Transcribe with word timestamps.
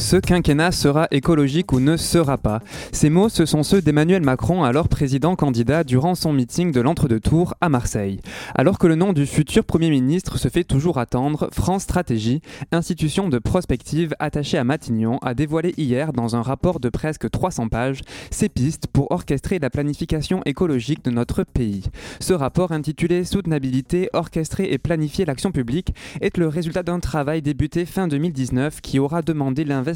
Ce 0.00 0.16
quinquennat 0.16 0.72
sera 0.72 1.08
écologique 1.10 1.72
ou 1.72 1.78
ne 1.78 1.98
sera 1.98 2.38
pas. 2.38 2.60
Ces 2.90 3.10
mots, 3.10 3.28
ce 3.28 3.44
sont 3.44 3.62
ceux 3.62 3.82
d'Emmanuel 3.82 4.22
Macron, 4.22 4.64
alors 4.64 4.88
président 4.88 5.36
candidat 5.36 5.84
durant 5.84 6.14
son 6.14 6.32
meeting 6.32 6.72
de 6.72 6.80
l'entre-deux-tours 6.80 7.54
à 7.60 7.68
Marseille. 7.68 8.18
Alors 8.54 8.78
que 8.78 8.86
le 8.86 8.94
nom 8.94 9.12
du 9.12 9.26
futur 9.26 9.62
Premier 9.62 9.90
ministre 9.90 10.38
se 10.38 10.48
fait 10.48 10.64
toujours 10.64 10.98
attendre, 10.98 11.50
France 11.52 11.82
Stratégie, 11.82 12.40
institution 12.72 13.28
de 13.28 13.38
prospective 13.38 14.14
attachée 14.18 14.56
à 14.56 14.64
Matignon, 14.64 15.18
a 15.18 15.34
dévoilé 15.34 15.74
hier 15.76 16.14
dans 16.14 16.34
un 16.34 16.42
rapport 16.42 16.80
de 16.80 16.88
presque 16.88 17.30
300 17.30 17.68
pages 17.68 18.00
ses 18.30 18.48
pistes 18.48 18.86
pour 18.86 19.12
orchestrer 19.12 19.58
la 19.58 19.68
planification 19.68 20.40
écologique 20.46 21.04
de 21.04 21.10
notre 21.10 21.44
pays. 21.44 21.84
Ce 22.20 22.32
rapport 22.32 22.72
intitulé 22.72 23.24
Soutenabilité, 23.24 24.08
orchestrer 24.14 24.72
et 24.72 24.78
planifier 24.78 25.26
l'action 25.26 25.52
publique 25.52 25.94
est 26.22 26.38
le 26.38 26.48
résultat 26.48 26.82
d'un 26.82 27.00
travail 27.00 27.42
débuté 27.42 27.84
fin 27.84 28.08
2019 28.08 28.80
qui 28.80 28.98
aura 28.98 29.20
demandé 29.20 29.62
l'investissement 29.64 29.89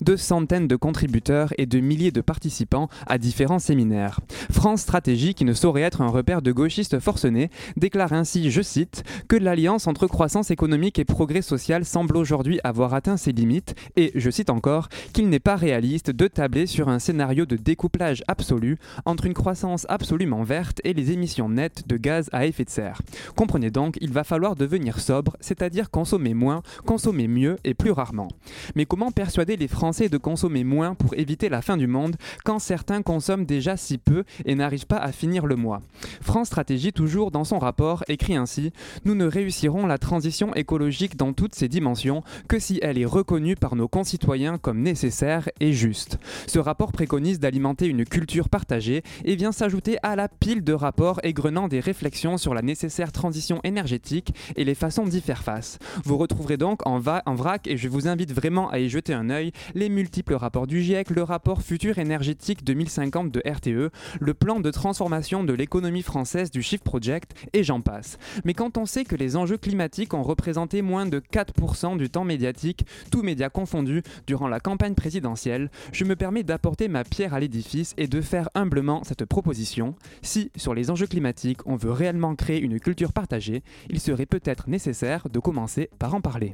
de 0.00 0.16
centaines 0.16 0.68
de 0.68 0.76
contributeurs 0.76 1.52
et 1.58 1.66
de 1.66 1.80
milliers 1.80 2.10
de 2.10 2.20
participants 2.20 2.88
à 3.06 3.18
différents 3.18 3.58
séminaires. 3.58 4.20
France 4.50 4.82
Stratégie, 4.82 5.34
qui 5.34 5.44
ne 5.44 5.52
saurait 5.52 5.82
être 5.82 6.00
un 6.00 6.08
repère 6.08 6.42
de 6.42 6.52
gauchistes 6.52 7.00
forcenés, 7.00 7.50
déclare 7.76 8.12
ainsi, 8.12 8.50
je 8.50 8.62
cite, 8.62 9.04
que 9.28 9.36
l'alliance 9.36 9.86
entre 9.86 10.06
croissance 10.06 10.50
économique 10.50 10.98
et 10.98 11.04
progrès 11.04 11.42
social 11.42 11.84
semble 11.84 12.16
aujourd'hui 12.16 12.60
avoir 12.64 12.94
atteint 12.94 13.16
ses 13.16 13.32
limites 13.32 13.74
et, 13.96 14.12
je 14.14 14.30
cite 14.30 14.50
encore, 14.50 14.88
qu'il 15.12 15.28
n'est 15.28 15.38
pas 15.40 15.56
réaliste 15.56 16.10
de 16.10 16.26
tabler 16.26 16.66
sur 16.66 16.88
un 16.88 16.98
scénario 16.98 17.46
de 17.46 17.56
découplage 17.56 18.22
absolu 18.28 18.78
entre 19.04 19.26
une 19.26 19.34
croissance 19.34 19.86
absolument 19.88 20.42
verte 20.42 20.80
et 20.84 20.92
les 20.92 21.12
émissions 21.12 21.48
nettes 21.48 21.86
de 21.86 21.96
gaz 21.96 22.28
à 22.32 22.46
effet 22.46 22.64
de 22.64 22.70
serre. 22.70 23.02
Comprenez 23.34 23.70
donc, 23.70 23.96
il 24.00 24.12
va 24.12 24.24
falloir 24.24 24.56
devenir 24.56 25.00
sobre, 25.00 25.36
c'est-à-dire 25.40 25.90
consommer 25.90 26.34
moins, 26.34 26.62
consommer 26.84 27.28
mieux 27.28 27.56
et 27.64 27.74
plus 27.74 27.90
rarement. 27.90 28.28
Mais 28.74 28.86
comment 28.86 29.10
persuader 29.16 29.56
les 29.56 29.66
Français 29.66 30.10
de 30.10 30.18
consommer 30.18 30.62
moins 30.62 30.94
pour 30.94 31.14
éviter 31.14 31.48
la 31.48 31.62
fin 31.62 31.78
du 31.78 31.86
monde 31.86 32.16
quand 32.44 32.58
certains 32.58 33.00
consomment 33.00 33.46
déjà 33.46 33.78
si 33.78 33.96
peu 33.96 34.24
et 34.44 34.54
n'arrivent 34.54 34.86
pas 34.86 34.98
à 34.98 35.10
finir 35.10 35.46
le 35.46 35.56
mois. 35.56 35.80
France 36.20 36.48
Stratégie, 36.48 36.92
toujours 36.92 37.30
dans 37.30 37.44
son 37.44 37.58
rapport, 37.58 38.04
écrit 38.08 38.36
ainsi 38.36 38.72
Nous 39.06 39.14
ne 39.14 39.24
réussirons 39.24 39.86
la 39.86 39.96
transition 39.96 40.54
écologique 40.54 41.16
dans 41.16 41.32
toutes 41.32 41.54
ses 41.54 41.66
dimensions 41.66 42.22
que 42.46 42.58
si 42.58 42.78
elle 42.82 42.98
est 42.98 43.06
reconnue 43.06 43.56
par 43.56 43.74
nos 43.74 43.88
concitoyens 43.88 44.58
comme 44.58 44.82
nécessaire 44.82 45.48
et 45.60 45.72
juste. 45.72 46.18
Ce 46.46 46.58
rapport 46.58 46.92
préconise 46.92 47.40
d'alimenter 47.40 47.86
une 47.86 48.04
culture 48.04 48.50
partagée 48.50 49.02
et 49.24 49.34
vient 49.34 49.52
s'ajouter 49.52 49.96
à 50.02 50.14
la 50.14 50.28
pile 50.28 50.62
de 50.62 50.74
rapports 50.74 51.20
égrenant 51.22 51.68
des 51.68 51.80
réflexions 51.80 52.36
sur 52.36 52.52
la 52.52 52.60
nécessaire 52.60 53.12
transition 53.12 53.60
énergétique 53.64 54.34
et 54.56 54.64
les 54.64 54.74
façons 54.74 55.06
d'y 55.06 55.22
faire 55.22 55.42
face. 55.42 55.78
Vous 56.04 56.18
retrouverez 56.18 56.58
donc 56.58 56.86
en, 56.86 57.00
en 57.00 57.34
vrac 57.34 57.66
et 57.66 57.78
je 57.78 57.88
vous 57.88 58.08
invite 58.08 58.32
vraiment 58.34 58.68
à 58.68 58.78
y 58.78 58.90
jeter 58.90 59.05
un 59.12 59.30
œil 59.30 59.52
les 59.74 59.88
multiples 59.88 60.34
rapports 60.34 60.66
du 60.66 60.82
GIEC, 60.82 61.10
le 61.10 61.22
rapport 61.22 61.62
futur 61.62 61.98
énergétique 61.98 62.64
2050 62.64 63.30
de 63.30 63.42
RTE, 63.44 63.92
le 64.20 64.34
plan 64.34 64.60
de 64.60 64.70
transformation 64.70 65.44
de 65.44 65.52
l'économie 65.52 66.02
française 66.02 66.50
du 66.50 66.62
Shift 66.62 66.84
Project, 66.84 67.32
et 67.52 67.64
j'en 67.64 67.80
passe. 67.80 68.18
Mais 68.44 68.54
quand 68.54 68.78
on 68.78 68.86
sait 68.86 69.04
que 69.04 69.16
les 69.16 69.36
enjeux 69.36 69.58
climatiques 69.58 70.14
ont 70.14 70.22
représenté 70.22 70.82
moins 70.82 71.06
de 71.06 71.20
4% 71.20 71.96
du 71.96 72.10
temps 72.10 72.24
médiatique, 72.24 72.86
tous 73.10 73.22
médias 73.22 73.48
confondus, 73.48 74.02
durant 74.26 74.48
la 74.48 74.60
campagne 74.60 74.94
présidentielle, 74.94 75.70
je 75.92 76.04
me 76.04 76.16
permets 76.16 76.42
d'apporter 76.42 76.88
ma 76.88 77.04
pierre 77.04 77.34
à 77.34 77.40
l'édifice 77.40 77.94
et 77.96 78.06
de 78.06 78.20
faire 78.20 78.48
humblement 78.54 79.04
cette 79.04 79.24
proposition. 79.24 79.94
Si, 80.22 80.50
sur 80.56 80.74
les 80.74 80.90
enjeux 80.90 81.06
climatiques, 81.06 81.66
on 81.66 81.76
veut 81.76 81.92
réellement 81.92 82.34
créer 82.34 82.60
une 82.60 82.80
culture 82.80 83.12
partagée, 83.12 83.62
il 83.90 84.00
serait 84.00 84.26
peut-être 84.26 84.68
nécessaire 84.68 85.28
de 85.28 85.38
commencer 85.38 85.90
par 85.98 86.14
en 86.14 86.20
parler. 86.20 86.52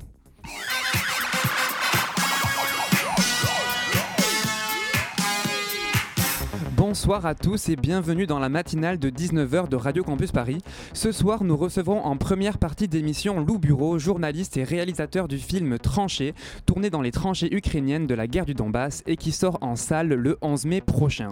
Bonsoir 6.92 7.24
à 7.24 7.34
tous 7.34 7.70
et 7.70 7.76
bienvenue 7.76 8.26
dans 8.26 8.38
la 8.38 8.50
matinale 8.50 8.98
de 8.98 9.08
19h 9.08 9.66
de 9.66 9.76
Radio 9.76 10.04
Campus 10.04 10.30
Paris. 10.30 10.58
Ce 10.92 11.10
soir, 11.10 11.42
nous 11.42 11.56
recevrons 11.56 12.04
en 12.04 12.18
première 12.18 12.58
partie 12.58 12.86
d'émission 12.86 13.40
Lou 13.40 13.58
Bureau, 13.58 13.98
journaliste 13.98 14.58
et 14.58 14.62
réalisateur 14.62 15.26
du 15.26 15.38
film 15.38 15.78
Tranché, 15.78 16.34
tourné 16.66 16.90
dans 16.90 17.00
les 17.00 17.10
tranchées 17.10 17.48
ukrainiennes 17.50 18.06
de 18.06 18.14
la 18.14 18.26
guerre 18.26 18.44
du 18.44 18.52
Donbass 18.52 19.02
et 19.06 19.16
qui 19.16 19.32
sort 19.32 19.56
en 19.62 19.74
salle 19.74 20.08
le 20.08 20.36
11 20.42 20.66
mai 20.66 20.80
prochain. 20.82 21.28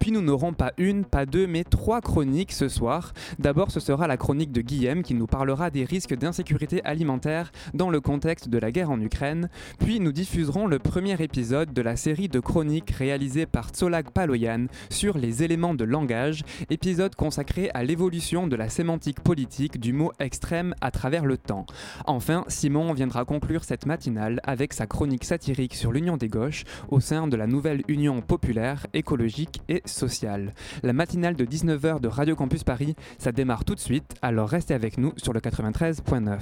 Puis 0.00 0.10
nous 0.10 0.20
n'aurons 0.20 0.52
pas 0.52 0.72
une, 0.78 1.04
pas 1.04 1.26
deux, 1.26 1.46
mais 1.46 1.62
trois 1.62 2.00
chroniques 2.00 2.50
ce 2.50 2.68
soir. 2.68 3.12
D'abord, 3.38 3.70
ce 3.70 3.78
sera 3.78 4.08
la 4.08 4.16
chronique 4.16 4.50
de 4.50 4.62
Guillaume 4.62 5.04
qui 5.04 5.14
nous 5.14 5.28
parlera 5.28 5.70
des 5.70 5.84
risques 5.84 6.16
d'insécurité 6.16 6.82
alimentaire 6.82 7.52
dans 7.72 7.88
le 7.88 8.00
contexte 8.00 8.48
de 8.48 8.58
la 8.58 8.72
guerre 8.72 8.90
en 8.90 9.00
Ukraine. 9.00 9.48
Puis 9.78 10.00
nous 10.00 10.10
diffuserons 10.10 10.66
le 10.66 10.80
premier 10.80 11.22
épisode 11.22 11.72
de 11.72 11.82
la 11.82 11.94
série 11.94 12.28
de 12.28 12.40
chroniques 12.40 12.90
réalisée 12.90 13.46
par 13.46 13.68
Tsolag 13.68 14.10
Paloyan 14.10 14.66
sur 14.90 15.03
les 15.12 15.42
éléments 15.42 15.74
de 15.74 15.84
langage, 15.84 16.42
épisode 16.70 17.14
consacré 17.14 17.70
à 17.74 17.84
l'évolution 17.84 18.46
de 18.46 18.56
la 18.56 18.68
sémantique 18.68 19.20
politique 19.20 19.78
du 19.78 19.92
mot 19.92 20.12
extrême 20.18 20.74
à 20.80 20.90
travers 20.90 21.26
le 21.26 21.36
temps. 21.36 21.66
Enfin, 22.06 22.44
Simon 22.48 22.92
viendra 22.94 23.24
conclure 23.24 23.64
cette 23.64 23.86
matinale 23.86 24.40
avec 24.44 24.72
sa 24.72 24.86
chronique 24.86 25.24
satirique 25.24 25.74
sur 25.74 25.92
l'union 25.92 26.16
des 26.16 26.28
gauches 26.28 26.64
au 26.88 27.00
sein 27.00 27.26
de 27.26 27.36
la 27.36 27.46
nouvelle 27.46 27.82
Union 27.88 28.22
populaire, 28.22 28.86
écologique 28.94 29.60
et 29.68 29.82
sociale. 29.84 30.52
La 30.82 30.92
matinale 30.92 31.36
de 31.36 31.44
19h 31.44 32.00
de 32.00 32.08
Radio 32.08 32.34
Campus 32.34 32.64
Paris, 32.64 32.96
ça 33.18 33.32
démarre 33.32 33.64
tout 33.64 33.74
de 33.74 33.80
suite, 33.80 34.14
alors 34.22 34.48
restez 34.48 34.74
avec 34.74 34.96
nous 34.96 35.12
sur 35.16 35.32
le 35.32 35.40
93.9. 35.40 36.38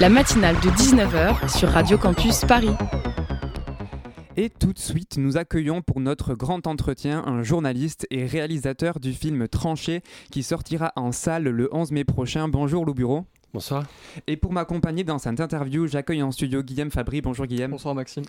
La 0.00 0.08
matinale 0.08 0.56
de 0.56 0.70
19h 0.70 1.56
sur 1.56 1.68
Radio 1.68 1.98
Campus 1.98 2.44
Paris. 2.44 2.74
Et 4.40 4.50
tout 4.50 4.72
de 4.72 4.78
suite, 4.78 5.16
nous 5.16 5.36
accueillons 5.36 5.82
pour 5.82 5.98
notre 5.98 6.36
grand 6.36 6.68
entretien 6.68 7.24
un 7.26 7.42
journaliste 7.42 8.06
et 8.12 8.24
réalisateur 8.24 9.00
du 9.00 9.12
film 9.12 9.48
Tranché 9.48 10.00
qui 10.30 10.44
sortira 10.44 10.92
en 10.94 11.10
salle 11.10 11.48
le 11.48 11.68
11 11.74 11.90
mai 11.90 12.04
prochain. 12.04 12.46
Bonjour 12.46 12.86
Lou 12.86 12.94
Bureau. 12.94 13.26
Bonsoir. 13.54 13.84
Et 14.26 14.36
pour 14.36 14.52
m'accompagner 14.52 15.04
dans 15.04 15.16
cette 15.16 15.40
interview, 15.40 15.86
j'accueille 15.86 16.22
en 16.22 16.30
studio 16.30 16.62
Guillaume 16.62 16.90
Fabry. 16.90 17.22
Bonjour 17.22 17.46
Guillaume. 17.46 17.70
Bonsoir 17.70 17.94
Maxime. 17.94 18.24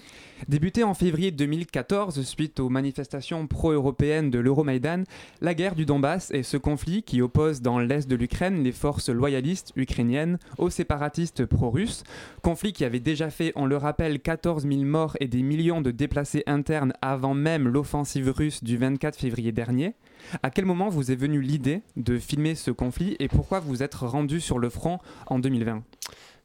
Débuté 0.47 0.85
en 0.85 0.93
février 0.93 1.31
2014 1.31 2.21
suite 2.21 2.61
aux 2.61 2.69
manifestations 2.69 3.45
pro-européennes 3.45 4.31
de 4.31 4.39
l'Euromaïdan, 4.39 5.03
la 5.41 5.53
guerre 5.53 5.75
du 5.75 5.85
Donbass 5.85 6.31
est 6.31 6.43
ce 6.43 6.55
conflit 6.55 7.03
qui 7.03 7.21
oppose 7.21 7.61
dans 7.61 7.79
l'est 7.79 8.07
de 8.07 8.15
l'Ukraine 8.15 8.63
les 8.63 8.71
forces 8.71 9.09
loyalistes 9.09 9.73
ukrainiennes 9.75 10.39
aux 10.57 10.69
séparatistes 10.69 11.45
pro-russes. 11.45 12.03
Conflit 12.41 12.71
qui 12.71 12.85
avait 12.85 13.01
déjà 13.01 13.29
fait, 13.29 13.51
on 13.57 13.65
le 13.65 13.75
rappelle, 13.75 14.21
14 14.21 14.65
000 14.65 14.83
morts 14.83 15.17
et 15.19 15.27
des 15.27 15.41
millions 15.41 15.81
de 15.81 15.91
déplacés 15.91 16.43
internes 16.47 16.93
avant 17.01 17.33
même 17.33 17.67
l'offensive 17.67 18.29
russe 18.29 18.63
du 18.63 18.77
24 18.77 19.17
février 19.17 19.51
dernier. 19.51 19.95
À 20.43 20.49
quel 20.49 20.65
moment 20.65 20.89
vous 20.89 21.11
est 21.11 21.15
venue 21.15 21.41
l'idée 21.41 21.81
de 21.95 22.17
filmer 22.17 22.55
ce 22.55 22.71
conflit 22.71 23.15
et 23.19 23.27
pourquoi 23.27 23.59
vous 23.59 23.83
êtes 23.83 23.95
rendu 23.95 24.41
sur 24.41 24.59
le 24.59 24.69
front 24.69 24.99
en 25.27 25.39
2020 25.39 25.83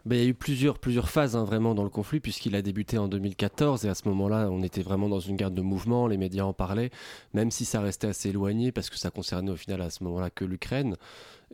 ben, 0.05 0.17
il 0.17 0.23
y 0.23 0.27
a 0.27 0.29
eu 0.29 0.35
plusieurs, 0.35 1.09
phases 1.09 1.35
hein, 1.35 1.45
vraiment 1.45 1.75
dans 1.75 1.83
le 1.83 1.89
conflit, 1.89 2.21
puisqu'il 2.21 2.55
a 2.57 2.61
débuté 2.61 2.99
en 2.99 3.09
2014, 3.09 3.87
et 3.87 3.89
à 3.89 3.95
ce 3.95 4.07
moment-là, 4.09 4.51
on 4.51 4.63
était 4.63 4.83
vraiment 4.83 5.09
dans 5.09 5.19
une 5.19 5.37
guerre 5.37 5.51
de 5.51 5.63
mouvement, 5.63 6.07
les 6.07 6.19
médias 6.19 6.45
en 6.45 6.53
parlaient, 6.53 6.91
même 7.33 7.51
si 7.51 7.65
ça 7.65 7.81
restait 7.81 8.09
assez 8.09 8.29
éloigné, 8.29 8.71
parce 8.71 8.91
que 8.91 8.99
ça 8.99 9.11
concernait 9.11 9.51
au 9.51 9.57
final 9.57 9.81
à 9.81 9.89
ce 9.89 10.05
moment-là 10.05 10.29
que 10.29 10.45
l'Ukraine. 10.45 10.97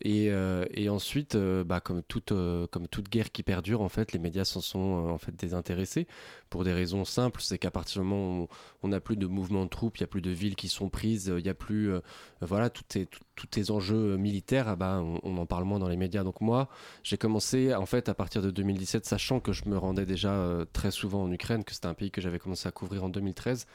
Et, 0.02 0.30
euh, 0.30 0.64
et, 0.72 0.88
ensuite, 0.88 1.34
euh, 1.34 1.62
bah, 1.62 1.80
comme, 1.80 2.02
toute, 2.02 2.32
euh, 2.32 2.66
comme 2.68 2.88
toute 2.88 3.10
guerre 3.10 3.30
qui 3.30 3.42
perdure, 3.42 3.82
en 3.82 3.90
fait, 3.90 4.12
les 4.12 4.18
médias 4.18 4.44
s'en 4.44 4.60
sont 4.60 5.18
désintéressés 5.32 6.06
pour 6.48 6.64
des 6.64 6.72
raisons 6.72 7.04
simples. 7.04 7.42
C'est 7.42 7.58
qu'à 7.58 7.70
partir 7.70 8.00
du 8.00 8.08
moment 8.08 8.42
où 8.42 8.48
on 8.82 8.88
n'a 8.88 9.00
plus 9.00 9.16
de 9.16 9.26
mouvement 9.26 9.64
de 9.64 9.70
troupes, 9.70 9.98
il 9.98 10.02
n'y 10.02 10.04
a 10.04 10.08
plus 10.08 10.22
de 10.22 10.30
villes 10.30 10.56
qui 10.56 10.68
sont 10.68 10.88
prises, 10.88 11.32
il 11.36 11.42
n'y 11.42 11.50
a 11.50 11.54
plus, 11.54 11.92
voilà, 12.40 12.70
tous 12.70 12.84
ces, 12.88 13.70
enjeux 13.70 14.16
militaires, 14.16 14.68
ah 14.68 14.76
bah, 14.76 15.02
on, 15.22 15.36
en 15.36 15.46
parle 15.46 15.64
moins 15.64 15.78
dans 15.78 15.88
les 15.88 15.98
médias. 15.98 16.24
Donc 16.24 16.40
moi, 16.40 16.68
j'ai 17.02 17.18
commencé, 17.18 17.74
en 17.74 17.86
fait, 17.86 18.08
à 18.08 18.14
partir 18.14 18.40
de 18.40 18.50
2017, 18.50 19.04
sachant 19.04 19.40
que 19.40 19.52
je 19.52 19.68
me 19.68 19.76
rendais 19.76 20.06
déjà 20.06 20.64
très 20.72 20.90
souvent 20.90 21.22
en 21.24 21.30
Ukraine, 21.30 21.62
que 21.62 21.74
c'était 21.74 21.88
un 21.88 21.94
pays 21.94 22.10
que 22.10 22.22
j'avais 22.22 22.38
commencé 22.38 22.66
à 22.66 22.72
couvrir 22.72 23.04
en 23.04 23.10
2013 23.10 23.66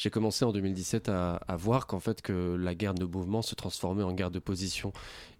j'ai 0.00 0.08
commencé 0.08 0.46
en 0.46 0.52
2017 0.52 1.10
à, 1.10 1.56
voir 1.58 1.86
qu'en 1.86 2.00
fait 2.00 2.22
que 2.22 2.56
la 2.58 2.74
guerre 2.74 2.94
de 2.94 3.04
mouvement 3.04 3.42
se 3.42 3.54
transformait 3.54 4.02
en 4.02 4.14
guerre 4.14 4.30
de 4.30 4.38
position 4.38 4.94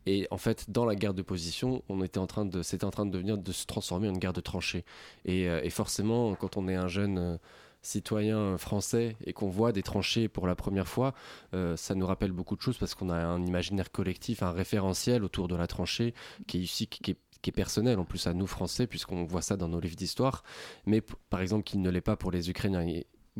et 0.04 0.28
en 0.30 0.36
fait, 0.36 0.70
dans 0.70 0.84
la 0.84 0.96
guerre 0.96 1.14
de 1.14 1.22
position, 1.22 1.82
on 1.88 2.02
était 2.02 2.18
en 2.18 2.26
train 2.26 2.44
de, 2.44 2.62
c'était 2.62 2.84
en 2.84 2.90
train 2.90 3.06
de 3.06 3.10
devenir, 3.10 3.38
de 3.38 3.52
se 3.52 3.64
transformer 3.64 4.08
en 4.08 4.12
une 4.12 4.18
guerre 4.18 4.34
de 4.34 4.42
tranchées. 4.42 4.84
Et, 5.24 5.48
euh, 5.48 5.68
forcément, 5.70 6.34
quand 6.34 6.58
on 6.58 6.68
est 6.68 6.74
un 6.74 6.88
jeune 6.88 7.18
euh, 7.18 7.36
citoyen 7.80 8.58
français 8.58 9.16
et 9.24 9.32
qu'on 9.32 9.48
voit 9.48 9.72
des 9.72 9.82
tranchées 9.82 10.28
pour 10.28 10.46
la 10.46 10.54
première 10.54 10.88
fois, 10.88 11.14
euh, 11.54 11.74
ça 11.78 11.94
nous 11.94 12.06
rappelle 12.06 12.32
beaucoup 12.32 12.54
de 12.54 12.60
choses 12.60 12.76
parce 12.76 12.94
qu'on 12.94 13.08
a 13.08 13.16
un 13.16 13.42
imaginaire 13.46 13.90
collectif, 13.90 14.42
un 14.42 14.52
référentiel 14.52 15.24
autour 15.24 15.48
de 15.48 15.56
la 15.56 15.68
tranchée 15.68 16.12
qui 16.46 16.58
est 16.58 16.60
ici, 16.60 16.86
qui 16.86 17.12
est 17.12 17.16
qui 17.40 17.48
est 17.48 17.52
personnel 17.54 17.98
en 17.98 18.04
plus 18.04 18.26
à 18.26 18.34
nous 18.34 18.46
Français, 18.46 18.86
puisqu'on 18.86 19.24
voit 19.24 19.40
ça 19.40 19.56
dans 19.56 19.68
nos 19.68 19.80
livres 19.80 19.96
d'histoire, 19.96 20.44
mais 20.84 21.00
par 21.00 21.40
exemple 21.40 21.64
qui 21.64 21.78
ne 21.78 21.88
l'est 21.88 22.02
pas 22.02 22.14
pour 22.14 22.30
les 22.30 22.50
Ukrainiens. 22.50 22.84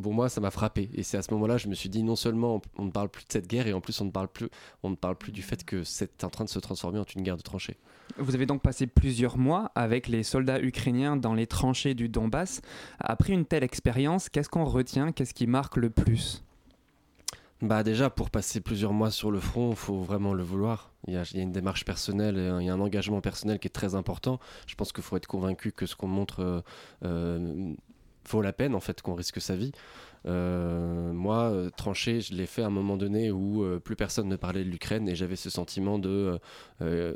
Pour 0.01 0.13
moi, 0.13 0.29
ça 0.29 0.41
m'a 0.41 0.51
frappé. 0.51 0.89
Et 0.93 1.03
c'est 1.03 1.17
à 1.17 1.21
ce 1.21 1.31
moment-là, 1.33 1.57
je 1.57 1.67
me 1.67 1.75
suis 1.75 1.89
dit, 1.89 2.03
non 2.03 2.15
seulement 2.15 2.61
on, 2.77 2.85
ne 2.85 2.91
parle 2.91 3.09
plus 3.09 3.25
de 3.25 3.31
cette 3.31 3.47
guerre, 3.47 3.67
et 3.67 3.73
en 3.73 3.81
plus 3.81 3.99
on 4.01 4.05
ne 4.05 4.11
parle 4.11 4.27
plus, 4.27 4.49
on 4.83 4.89
ne 4.89 4.95
parle 4.95 5.15
plus 5.15 5.31
du 5.31 5.41
fait 5.41 5.63
que 5.63 5.83
c'est 5.83 6.23
en 6.23 6.29
train 6.29 6.43
de 6.43 6.49
se 6.49 6.59
transformer 6.59 6.99
en 6.99 7.05
une 7.15 7.23
guerre 7.23 7.37
de 7.37 7.41
tranchées. 7.41 7.77
Vous 8.17 8.35
avez 8.35 8.45
donc 8.45 8.61
passé 8.61 8.87
plusieurs 8.87 9.37
mois 9.37 9.71
avec 9.75 10.07
les 10.07 10.23
soldats 10.23 10.61
ukrainiens 10.61 11.15
dans 11.15 11.33
les 11.33 11.47
tranchées 11.47 11.93
du 11.93 12.09
Donbass. 12.09 12.61
Après 12.99 13.33
une 13.33 13.45
telle 13.45 13.63
expérience, 13.63 14.29
qu'est-ce 14.29 14.49
qu'on 14.49 14.65
retient? 14.65 15.11
Qu'est-ce 15.11 15.33
qui 15.33 15.47
marque 15.47 15.77
le 15.77 15.89
plus? 15.89 16.43
Bah 17.61 17.83
déjà, 17.83 18.09
pour 18.09 18.31
passer 18.31 18.59
plusieurs 18.59 18.91
mois 18.91 19.11
sur 19.11 19.29
le 19.29 19.39
front, 19.39 19.69
il 19.69 19.75
faut 19.75 20.01
vraiment 20.01 20.33
le 20.33 20.41
vouloir. 20.41 20.91
Il 21.07 21.13
y, 21.13 21.17
a, 21.17 21.23
une 21.35 21.51
démarche 21.51 21.85
personnelle, 21.85 22.35
il 22.59 22.65
y 22.65 22.69
a 22.69 22.73
un 22.73 22.79
engagement 22.79 23.21
personnel 23.21 23.59
qui 23.59 23.67
est 23.67 23.71
très 23.71 23.93
important. 23.93 24.39
Je 24.65 24.73
pense 24.73 24.91
qu'il 24.91 25.03
faut 25.03 25.15
être 25.15 25.27
convaincu 25.27 25.71
que 25.71 25.85
ce 25.85 25.95
qu'on 25.95 26.07
montre 26.07 26.39
euh, 26.39 26.61
euh, 27.05 27.73
vaut 28.29 28.41
la 28.41 28.53
peine, 28.53 28.75
en 28.75 28.79
fait, 28.79 29.01
qu'on 29.01 29.15
risque 29.15 29.41
sa 29.41 29.55
vie. 29.55 29.71
Euh, 30.27 31.11
moi, 31.13 31.49
euh, 31.51 31.69
tranché, 31.69 32.21
je 32.21 32.33
l'ai 32.33 32.45
fait 32.45 32.61
à 32.61 32.67
un 32.67 32.71
moment 32.71 32.95
donné 32.95 33.31
où 33.31 33.63
euh, 33.63 33.79
plus 33.79 33.95
personne 33.95 34.27
ne 34.27 34.35
parlait 34.35 34.63
de 34.63 34.69
l'Ukraine 34.69 35.09
et 35.09 35.15
j'avais 35.15 35.35
ce 35.35 35.49
sentiment 35.49 35.99
de 35.99 36.39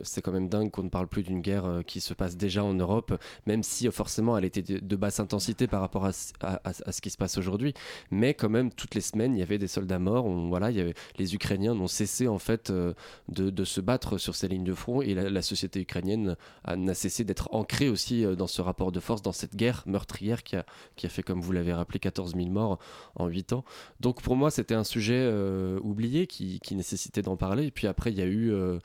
c'est 0.03 0.21
quand 0.21 0.31
même 0.31 0.47
dingue 0.47 0.69
qu'on 0.69 0.83
ne 0.83 0.89
parle 0.89 1.07
plus 1.07 1.23
d'une 1.23 1.41
guerre 1.41 1.81
qui 1.87 1.99
se 1.99 2.13
passe 2.13 2.37
déjà 2.37 2.63
en 2.63 2.75
Europe, 2.75 3.19
même 3.47 3.63
si 3.63 3.89
forcément 3.89 4.37
elle 4.37 4.45
était 4.45 4.61
de, 4.61 4.95
basse 4.95 5.19
intensité 5.19 5.65
par 5.65 5.81
rapport 5.81 6.05
à, 6.05 6.11
ce 6.11 7.01
qui 7.01 7.09
se 7.09 7.17
passe 7.17 7.39
aujourd'hui. 7.39 7.73
Mais 8.11 8.35
quand 8.35 8.49
même, 8.49 8.71
toutes 8.71 8.93
les 8.93 9.01
semaines, 9.01 9.35
il 9.35 9.39
y 9.39 9.41
avait 9.41 9.57
des 9.57 9.67
soldats 9.67 9.97
morts. 9.97 10.27
voilà, 10.27 10.69
les 10.69 11.33
Ukrainiens 11.33 11.73
n'ont 11.73 11.87
cessé 11.87 12.27
en 12.27 12.37
fait 12.37 12.71
de, 12.71 13.63
se 13.63 13.81
battre 13.81 14.19
sur 14.19 14.35
ces 14.35 14.47
lignes 14.47 14.63
de 14.63 14.75
front 14.75 15.01
et 15.01 15.15
la, 15.15 15.41
société 15.41 15.81
ukrainienne 15.81 16.35
n'a 16.75 16.93
cessé 16.93 17.23
d'être 17.23 17.49
ancrée 17.51 17.89
aussi 17.89 18.23
dans 18.35 18.47
ce 18.47 18.61
rapport 18.61 18.91
de 18.91 18.99
force, 18.99 19.23
dans 19.23 19.31
cette 19.31 19.55
guerre 19.55 19.81
meurtrière 19.87 20.43
qui 20.43 20.55
a 20.57 21.09
fait, 21.09 21.23
comme 21.23 21.41
vous 21.41 21.51
l'avez 21.51 21.73
rappelé, 21.73 21.97
14 21.97 22.35
000 22.35 22.49
morts 22.49 22.77
en 23.15 23.27
8 23.27 23.53
ans. 23.53 23.63
Donc 23.99 24.21
pour 24.21 24.35
moi, 24.35 24.51
c'était 24.51 24.73
un 24.73 24.83
sujet 24.83 25.19
euh, 25.19 25.79
oublié 25.81 26.27
qui, 26.27 26.59
nécessitait 26.71 27.21
d'en 27.21 27.37
parler. 27.37 27.67
Et 27.67 27.71
puis 27.71 27.87
après, 27.87 28.11
il 28.11 28.17
y 28.17 28.21
a 28.21 28.25
eu, 28.25 28.51
euh, 28.51 28.79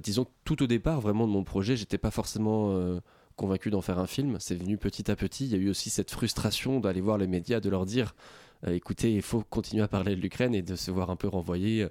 disons, 0.00 0.26
tout 0.44 0.62
au 0.62 0.66
départ 0.66 1.00
vraiment 1.00 1.26
de 1.26 1.32
mon 1.32 1.44
projet, 1.44 1.76
j'étais 1.76 1.98
pas 1.98 2.10
forcément 2.10 2.72
euh, 2.72 3.00
convaincu 3.36 3.70
d'en 3.70 3.80
faire 3.80 3.98
un 3.98 4.06
film. 4.06 4.36
C'est 4.38 4.54
venu 4.54 4.78
petit 4.78 5.10
à 5.10 5.16
petit. 5.16 5.46
Il 5.46 5.52
y 5.52 5.54
a 5.54 5.58
eu 5.58 5.70
aussi 5.70 5.90
cette 5.90 6.10
frustration 6.10 6.80
d'aller 6.80 7.00
voir 7.00 7.18
les 7.18 7.26
médias, 7.26 7.60
de 7.60 7.70
leur 7.70 7.86
dire 7.86 8.14
écoutez, 8.68 9.12
il 9.12 9.22
faut 9.22 9.42
continuer 9.50 9.82
à 9.82 9.88
parler 9.88 10.14
de 10.14 10.20
l'Ukraine 10.20 10.54
et 10.54 10.62
de 10.62 10.76
se 10.76 10.92
voir 10.92 11.10
un 11.10 11.16
peu 11.16 11.26
renvoyer 11.26 11.84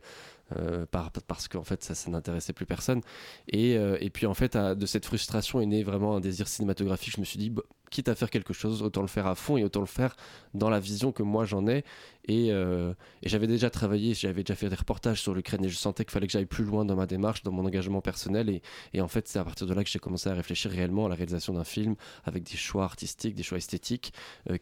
euh, 0.58 0.86
parce 1.28 1.48
qu'en 1.48 1.64
fait 1.64 1.84
ça, 1.84 1.96
ça 1.96 2.10
n'intéressait 2.10 2.54
plus 2.54 2.66
personne. 2.66 3.02
Et, 3.48 3.78
euh, 3.78 3.98
et, 4.00 4.10
puis 4.10 4.26
en 4.26 4.34
fait 4.34 4.58
de 4.58 4.86
cette 4.86 5.06
frustration 5.06 5.62
est 5.62 5.66
né 5.66 5.84
vraiment 5.84 6.16
un 6.16 6.20
désir 6.20 6.48
cinématographique. 6.48 7.14
Je 7.16 7.20
me 7.20 7.26
suis 7.26 7.40
dit, 7.40 7.54
quitte 7.90 8.10
à 8.10 8.16
faire 8.16 8.30
quelque 8.30 8.54
chose, 8.54 8.82
autant 8.82 9.02
le 9.02 9.08
faire 9.08 9.28
à 9.28 9.36
fond 9.36 9.58
et 9.58 9.64
autant 9.64 9.82
le 9.82 9.86
faire 9.86 10.16
dans 10.54 10.70
la 10.70 10.80
vision 10.80 11.12
que 11.12 11.24
moi 11.24 11.46
j'en 11.46 11.68
ai. 11.68 11.84
Et, 12.28 12.52
euh, 12.52 12.94
et 13.24 13.30
j'avais 13.30 13.48
déjà 13.48 13.70
travaillé, 13.70 14.14
j'avais 14.14 14.44
déjà 14.44 14.56
fait 14.56 14.70
des 14.70 14.76
reportages 14.76 15.22
sur 15.22 15.34
l'Ukraine 15.34 15.66
et 15.66 15.70
je 15.70 15.76
sentais 15.76 16.06
qu'il 16.06 16.12
fallait 16.12 16.28
que 16.28 16.34
j'aille 16.34 16.46
plus 16.46 16.64
loin 16.64 16.86
dans 16.86 16.96
ma 16.96 17.06
démarche, 17.06 17.44
dans 17.44 17.52
mon 17.52 17.66
engagement 17.66 18.02
personnel. 18.02 18.50
Et, 18.50 18.62
et 18.94 19.02
en 19.02 19.08
fait 19.08 19.28
c'est 19.28 19.40
à 19.40 19.44
partir 19.44 19.68
de 19.68 19.74
là 19.74 19.84
que 19.84 19.90
j'ai 19.90 20.00
commencé 20.00 20.30
à 20.30 20.34
réfléchir 20.34 20.72
réellement 20.72 21.06
à 21.06 21.10
la 21.10 21.16
réalisation 21.16 21.54
d'un 21.54 21.64
film 21.64 21.96
avec 22.24 22.44
des 22.44 22.58
choix 22.58 22.84
artistiques, 22.84 23.36
des 23.36 23.44
choix 23.44 23.58
esthétiques 23.58 24.14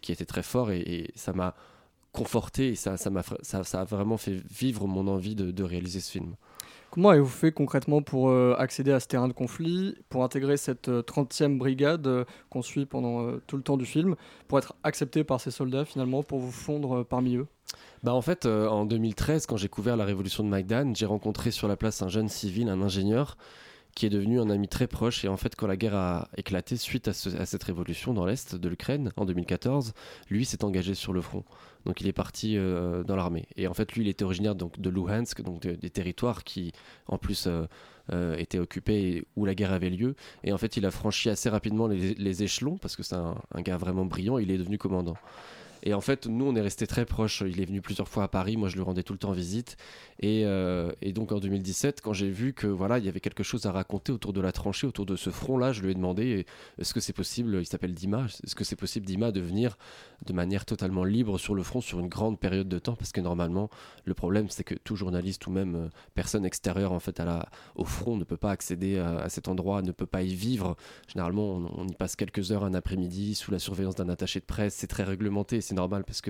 qui 0.01 0.12
étaient 0.12 0.25
très 0.25 0.44
forts 0.44 0.71
et 0.71 1.12
ça 1.15 1.33
m'a 1.33 1.56
conforté 2.11 2.69
et 2.69 2.75
ça, 2.75 2.97
ça, 2.97 3.09
m'a, 3.09 3.23
ça, 3.41 3.63
ça, 3.63 3.81
a 3.81 3.85
vraiment 3.85 4.17
fait 4.17 4.41
vivre 4.50 4.88
mon 4.88 5.07
envie 5.07 5.35
de, 5.35 5.51
de 5.51 5.63
réaliser 5.63 6.00
ce 6.00 6.11
film. 6.11 6.35
Comment 6.91 7.09
avez-vous 7.09 7.27
fait 7.27 7.51
concrètement 7.51 8.01
pour 8.01 8.29
euh, 8.29 8.56
accéder 8.57 8.91
à 8.91 9.00
ce 9.00 9.07
terrain 9.07 9.27
de 9.27 9.33
conflit, 9.33 9.95
pour 10.09 10.23
intégrer 10.23 10.57
cette 10.57 10.89
30e 10.89 11.53
euh, 11.53 11.57
brigade 11.57 12.07
euh, 12.07 12.25
qu'on 12.50 12.63
suit 12.63 12.88
pendant 12.88 13.38
tout 13.45 13.57
le 13.57 13.63
temps 13.63 13.77
du 13.77 13.85
film, 13.85 14.15
pour 14.47 14.57
être 14.57 14.73
accepté 14.83 15.23
par 15.23 15.39
ces 15.39 15.51
soldats 15.51 15.85
finalement, 15.85 16.23
pour 16.23 16.39
vous 16.39 16.51
fondre 16.51 17.03
parmi 17.03 17.35
eux? 17.35 17.45
Bah 18.01 18.13
en 18.13 18.21
fait, 18.21 18.47
en 18.47 18.85
2013, 18.85 19.45
quand 19.45 19.57
j'ai 19.57 19.67
couvert 19.67 19.97
la 19.97 20.05
révolution 20.05 20.44
de 20.44 20.50
Maïdan, 20.50 20.94
j'ai 20.95 21.05
rencontré 21.05 21.51
sur 21.51 21.67
la 21.67 21.75
place 21.75 22.01
un 22.01 22.07
jeune 22.07 22.29
civil, 22.29 22.69
un 22.69 22.81
ingénieur, 22.81 23.38
qui 23.95 24.06
est 24.06 24.09
devenu 24.09 24.39
un 24.39 24.50
ami 24.50 24.68
très 24.68 24.88
proche. 24.88 25.25
Et 25.25 25.27
en 25.27 25.38
fait, 25.38 25.56
quand 25.56 25.68
la 25.68 25.77
guerre 25.77 25.95
a 25.95 26.30
éclaté 26.38 26.77
suite 26.77 27.07
à, 27.07 27.13
cette 27.13 27.63
révolution 27.63 28.13
dans 28.13 28.25
l'Est 28.25 28.56
de 28.56 28.69
l'Ukraine 28.69 29.12
en 29.18 29.25
2014, 29.25 29.94
lui 30.30 30.45
s'est 30.45 30.63
engagé 30.63 30.95
sur 30.95 31.13
le 31.13 31.21
front. 31.21 31.44
Donc 31.86 32.01
il 32.01 32.07
est 32.07 32.13
parti 32.13 32.57
euh, 32.57 33.03
dans 33.03 33.15
l'armée. 33.15 33.45
Et 33.56 33.68
en 33.68 33.74
fait, 33.74 33.94
lui, 33.94 34.03
il 34.03 34.07
était 34.07 34.24
originaire 34.24 34.56
donc, 34.56 34.80
de 34.80 34.89
Luhansk, 34.89 35.41
donc 35.41 35.62
des 35.62 35.89
territoires 35.89 36.44
qui, 36.44 36.71
en 37.07 37.18
plus, 37.18 37.47
euh, 37.47 37.65
euh, 38.12 38.36
étaient 38.38 38.59
occupés 38.59 39.25
où 39.36 39.45
la 39.45 39.56
guerre 39.56 39.71
avait 39.71 39.89
lieu. 39.89 40.15
Et 40.44 40.51
en 40.51 40.57
fait, 40.57 40.77
il 40.77 40.86
a 40.86 40.91
franchi 40.91 41.30
assez 41.30 41.50
rapidement 41.50 41.88
les, 41.88 42.44
échelons, 42.44 42.77
parce 42.77 42.95
que 42.95 43.03
c'est 43.03 43.15
un, 43.15 43.36
un, 43.53 43.62
gars 43.62 43.77
vraiment 43.77 44.06
brillant, 44.06 44.38
il 44.38 44.51
est 44.51 44.57
devenu 44.57 44.77
commandant. 44.77 45.15
Et 45.83 45.93
en 45.93 46.01
fait, 46.01 46.27
nous, 46.27 46.45
on 46.45 46.55
est 46.55 46.61
resté 46.61 46.87
très 46.87 47.05
proches. 47.05 47.43
Il 47.45 47.61
est 47.61 47.65
venu 47.65 47.81
plusieurs 47.81 48.07
fois 48.07 48.23
à 48.23 48.27
Paris. 48.27 48.57
Moi, 48.57 48.69
je 48.69 48.75
lui 48.75 48.81
rendais 48.81 49.03
tout 49.03 49.13
le 49.13 49.19
temps 49.19 49.31
visite. 49.31 49.77
Et, 50.19 50.43
euh, 50.45 50.91
donc, 51.13 51.31
en 51.31 51.39
2017, 51.39 52.01
quand 52.01 52.13
j'ai 52.13 52.29
vu 52.29 52.53
que 52.53 52.67
voilà, 52.67 52.97
il 52.97 53.05
y 53.05 53.09
avait 53.09 53.19
quelque 53.19 53.43
chose 53.43 53.65
à 53.65 53.71
raconter 53.71 54.11
autour 54.11 54.33
de 54.33 54.41
la 54.41 54.51
tranchée, 54.51 54.87
autour 54.87 55.05
de 55.05 55.15
ce 55.15 55.29
front-là, 55.29 55.71
je 55.71 55.81
lui 55.81 55.91
ai 55.91 55.93
demandé 55.93 56.45
est-ce 56.77 56.93
que 56.93 56.99
c'est 56.99 57.13
possible 57.13 57.57
Il 57.59 57.65
s'appelle 57.65 57.93
Dima. 57.93 58.25
Est-ce 58.25 58.55
que 58.55 58.63
c'est 58.63 58.75
possible, 58.75 59.05
Dima, 59.05 59.31
de 59.31 59.41
venir 59.41 59.77
de 60.25 60.33
manière 60.33 60.65
totalement 60.65 61.03
libre 61.03 61.37
sur 61.37 61.55
le 61.55 61.63
front 61.63 61.81
sur 61.81 61.99
une 61.99 62.09
grande 62.09 62.39
période 62.39 62.67
de 62.67 62.79
temps? 62.79 62.95
Parce 62.95 63.11
que 63.11 63.21
normalement, 63.21 63.69
le 64.05 64.13
problème, 64.13 64.47
c'est 64.49 64.63
que 64.63 64.75
tout 64.75 64.95
journaliste 64.95 65.45
ou 65.47 65.51
même 65.51 65.75
euh, 65.75 65.89
personne 66.13 66.45
extérieure 66.45 66.91
en 66.91 66.99
fait 66.99 67.19
au 67.75 67.85
front 67.85 68.17
ne 68.17 68.23
peut 68.23 68.37
pas 68.37 68.51
accéder 68.51 68.97
à, 68.97 69.29
cet 69.29 69.47
endroit, 69.47 69.81
ne 69.81 69.91
peut 69.91 70.05
pas 70.05 70.21
y 70.21 70.33
vivre. 70.33 70.75
Généralement, 71.07 71.61
on 71.75 71.87
y 71.87 71.93
passe 71.93 72.15
quelques 72.15 72.51
heures 72.51 72.63
un 72.63 72.73
après-midi 72.73 73.35
sous 73.35 73.51
la 73.51 73.59
surveillance 73.59 73.95
d'un 73.95 74.09
attaché 74.09 74.39
de 74.39 74.45
presse. 74.45 74.75
C'est 74.75 74.87
très 74.87 75.03
réglementé 75.03 75.61
c'est 75.69 75.75
normal 75.75 76.04
parce 76.04 76.21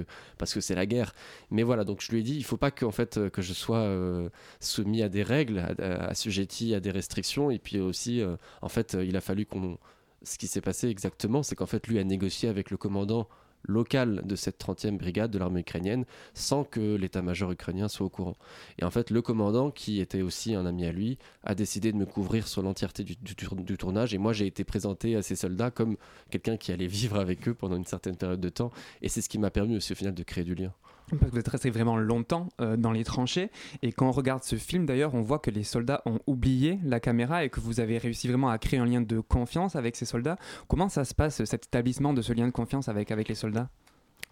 que 0.54 0.62
c'est 0.62 0.76
la 0.76 0.86
guerre. 0.86 1.14
Mais 1.50 1.64
voilà, 1.64 1.84
donc 1.86 2.02
je 2.02 2.12
lui 2.12 2.20
ai 2.20 2.24
dit, 2.24 2.36
il 2.36 2.44
faut 2.44 2.58
pas 2.58 2.72
que 2.72 2.90
fait 2.92 3.18
euh, 3.18 3.30
que 3.30 3.42
je 3.42 3.54
sois 3.54 3.80
euh, 3.80 4.30
soumis 4.60 5.02
à 5.02 5.10
des 5.10 5.24
règles, 5.24 5.60
assujetti 5.80 6.76
à 6.76 6.80
des 6.80 6.92
restrictions. 6.92 7.50
Et 7.50 7.60
puis 7.60 7.80
aussi, 7.80 8.22
euh, 8.22 8.36
en 8.62 8.70
fait, 8.70 8.98
il 9.02 9.16
a 9.16 9.22
fallu 9.22 9.46
qu'on 9.46 9.78
ce 10.22 10.38
qui 10.38 10.48
s'est 10.48 10.60
passé 10.60 10.90
exactement, 10.90 11.44
c'est 11.44 11.56
qu'en 11.56 11.66
fait, 11.66 11.88
lui 11.88 11.98
a 11.98 12.04
négocié 12.04 12.50
avec 12.50 12.72
le 12.72 12.78
commandant 12.78 13.30
local 13.64 14.22
de 14.26 14.36
cette 14.36 14.60
30e 14.60 14.98
brigade 14.98 15.32
de 15.32 15.38
l'armée 15.38 15.62
ukrainienne 15.62 16.06
sans 16.34 16.64
que 16.64 16.96
l'état-major 16.96 17.52
ukrainien 17.52 17.88
soit 17.88 18.06
au 18.06 18.10
courant. 18.10 18.36
Et 18.80 18.86
en 18.86 18.92
fait, 18.92 19.10
le 19.10 19.22
commandant, 19.22 19.72
qui 19.72 20.00
était 20.00 20.22
aussi 20.22 20.56
un 20.56 20.66
ami 20.66 20.86
à 20.86 20.92
lui, 20.92 21.18
a 21.44 21.56
décidé 21.56 21.92
de 21.92 21.98
me 21.98 22.06
couvrir 22.06 22.48
sur 22.48 22.62
l'entièreté 22.62 23.04
du, 23.04 23.16
du, 23.16 23.78
tournage. 23.78 24.14
Et 24.14 24.18
moi, 24.18 24.34
j'ai 24.34 24.48
été 24.48 24.64
présenté 24.64 25.16
à 25.16 25.22
ces 25.22 25.36
soldats 25.36 25.72
comme 25.72 25.98
quelqu'un 26.30 26.58
qui 26.58 26.72
allait 26.72 26.88
vivre 26.88 27.18
avec 27.20 27.48
eux 27.48 27.54
pendant 27.54 27.76
une 27.76 27.86
certaine 27.86 28.16
période 28.16 28.42
de 28.42 28.50
temps. 28.50 28.72
Et 29.02 29.10
c'est 29.10 29.22
ce 29.22 29.30
qui 29.30 29.38
m'a 29.38 29.50
permis 29.50 29.76
aussi 29.76 29.92
au 29.94 29.96
final 29.96 30.14
de 30.14 30.24
créer 30.24 30.44
du 30.44 30.56
lien. 30.56 30.74
Parce 31.18 31.32
que 31.32 31.36
vous 31.36 31.40
êtes 31.40 31.48
resté 31.48 31.70
vraiment 31.70 31.98
longtemps 31.98 32.50
euh, 32.62 32.78
dans 32.78 32.92
les 32.92 33.04
tranchées. 33.04 33.50
Et 33.82 33.92
quand 33.92 34.08
on 34.08 34.12
regarde 34.12 34.44
ce 34.44 34.56
film, 34.56 34.86
d'ailleurs, 34.86 35.16
on 35.16 35.22
voit 35.22 35.40
que 35.40 35.52
les 35.52 35.64
soldats 35.64 36.02
ont 36.06 36.20
oublié 36.28 36.80
la 36.84 37.00
caméra 37.00 37.44
et 37.44 37.50
que 37.50 37.60
vous 37.60 37.80
avez 37.80 37.98
réussi 37.98 38.28
vraiment 38.28 38.50
à 38.50 38.58
créer 38.58 38.80
un 38.80 38.86
lien 38.86 39.02
de 39.02 39.20
confiance 39.20 39.76
avec 39.76 39.96
ces 39.96 40.06
soldats. 40.06 40.38
Comment 40.68 40.90
ça 40.90 41.06
se 41.06 41.14
passe, 41.14 41.44
cet 41.44 41.66
établissement 41.66 42.14
de 42.14 42.22
ce 42.22 42.34
lien 42.34 42.46
de 42.46 42.52
confiance 42.52 42.90
avec, 42.90 43.12
avec 43.12 43.28
les 43.28 43.36
soldats? 43.36 43.70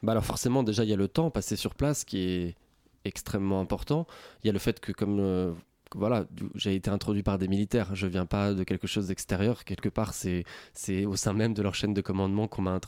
Bah 0.03 0.11
alors 0.11 0.25
forcément, 0.25 0.63
déjà, 0.63 0.83
il 0.83 0.89
y 0.89 0.93
a 0.93 0.97
le 0.97 1.07
temps 1.07 1.31
passé 1.31 1.55
sur 1.55 1.73
place 1.73 2.05
qui 2.05 2.19
est 2.19 2.55
extrêmement 3.05 3.59
important. 3.59 4.05
Il 4.43 4.47
y 4.47 4.49
a 4.49 4.53
le 4.53 4.59
fait 4.59 4.79
que, 4.79 4.91
comme 4.91 5.19
euh, 5.19 5.51
voilà, 5.95 6.25
j'ai 6.55 6.75
été 6.75 6.89
introduit 6.89 7.23
par 7.23 7.37
des 7.37 7.47
militaires. 7.47 7.95
Je 7.95 8.07
viens 8.07 8.25
pas 8.25 8.53
de 8.53 8.63
quelque 8.63 8.87
chose 8.87 9.07
d'extérieur. 9.07 9.63
Quelque 9.63 9.89
part, 9.89 10.13
c'est 10.13 10.43
c'est 10.73 11.05
au 11.05 11.15
sein 11.15 11.33
même 11.33 11.53
de 11.53 11.61
leur 11.61 11.75
chaîne 11.75 11.93
de 11.93 12.01
commandement 12.01 12.47
qu'on 12.47 12.61
m'a 12.61 12.79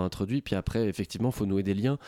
introduit. 0.00 0.42
Puis 0.42 0.54
après, 0.54 0.88
effectivement, 0.88 1.30
faut 1.30 1.46
nouer 1.46 1.62
des 1.62 1.74
liens. 1.74 1.98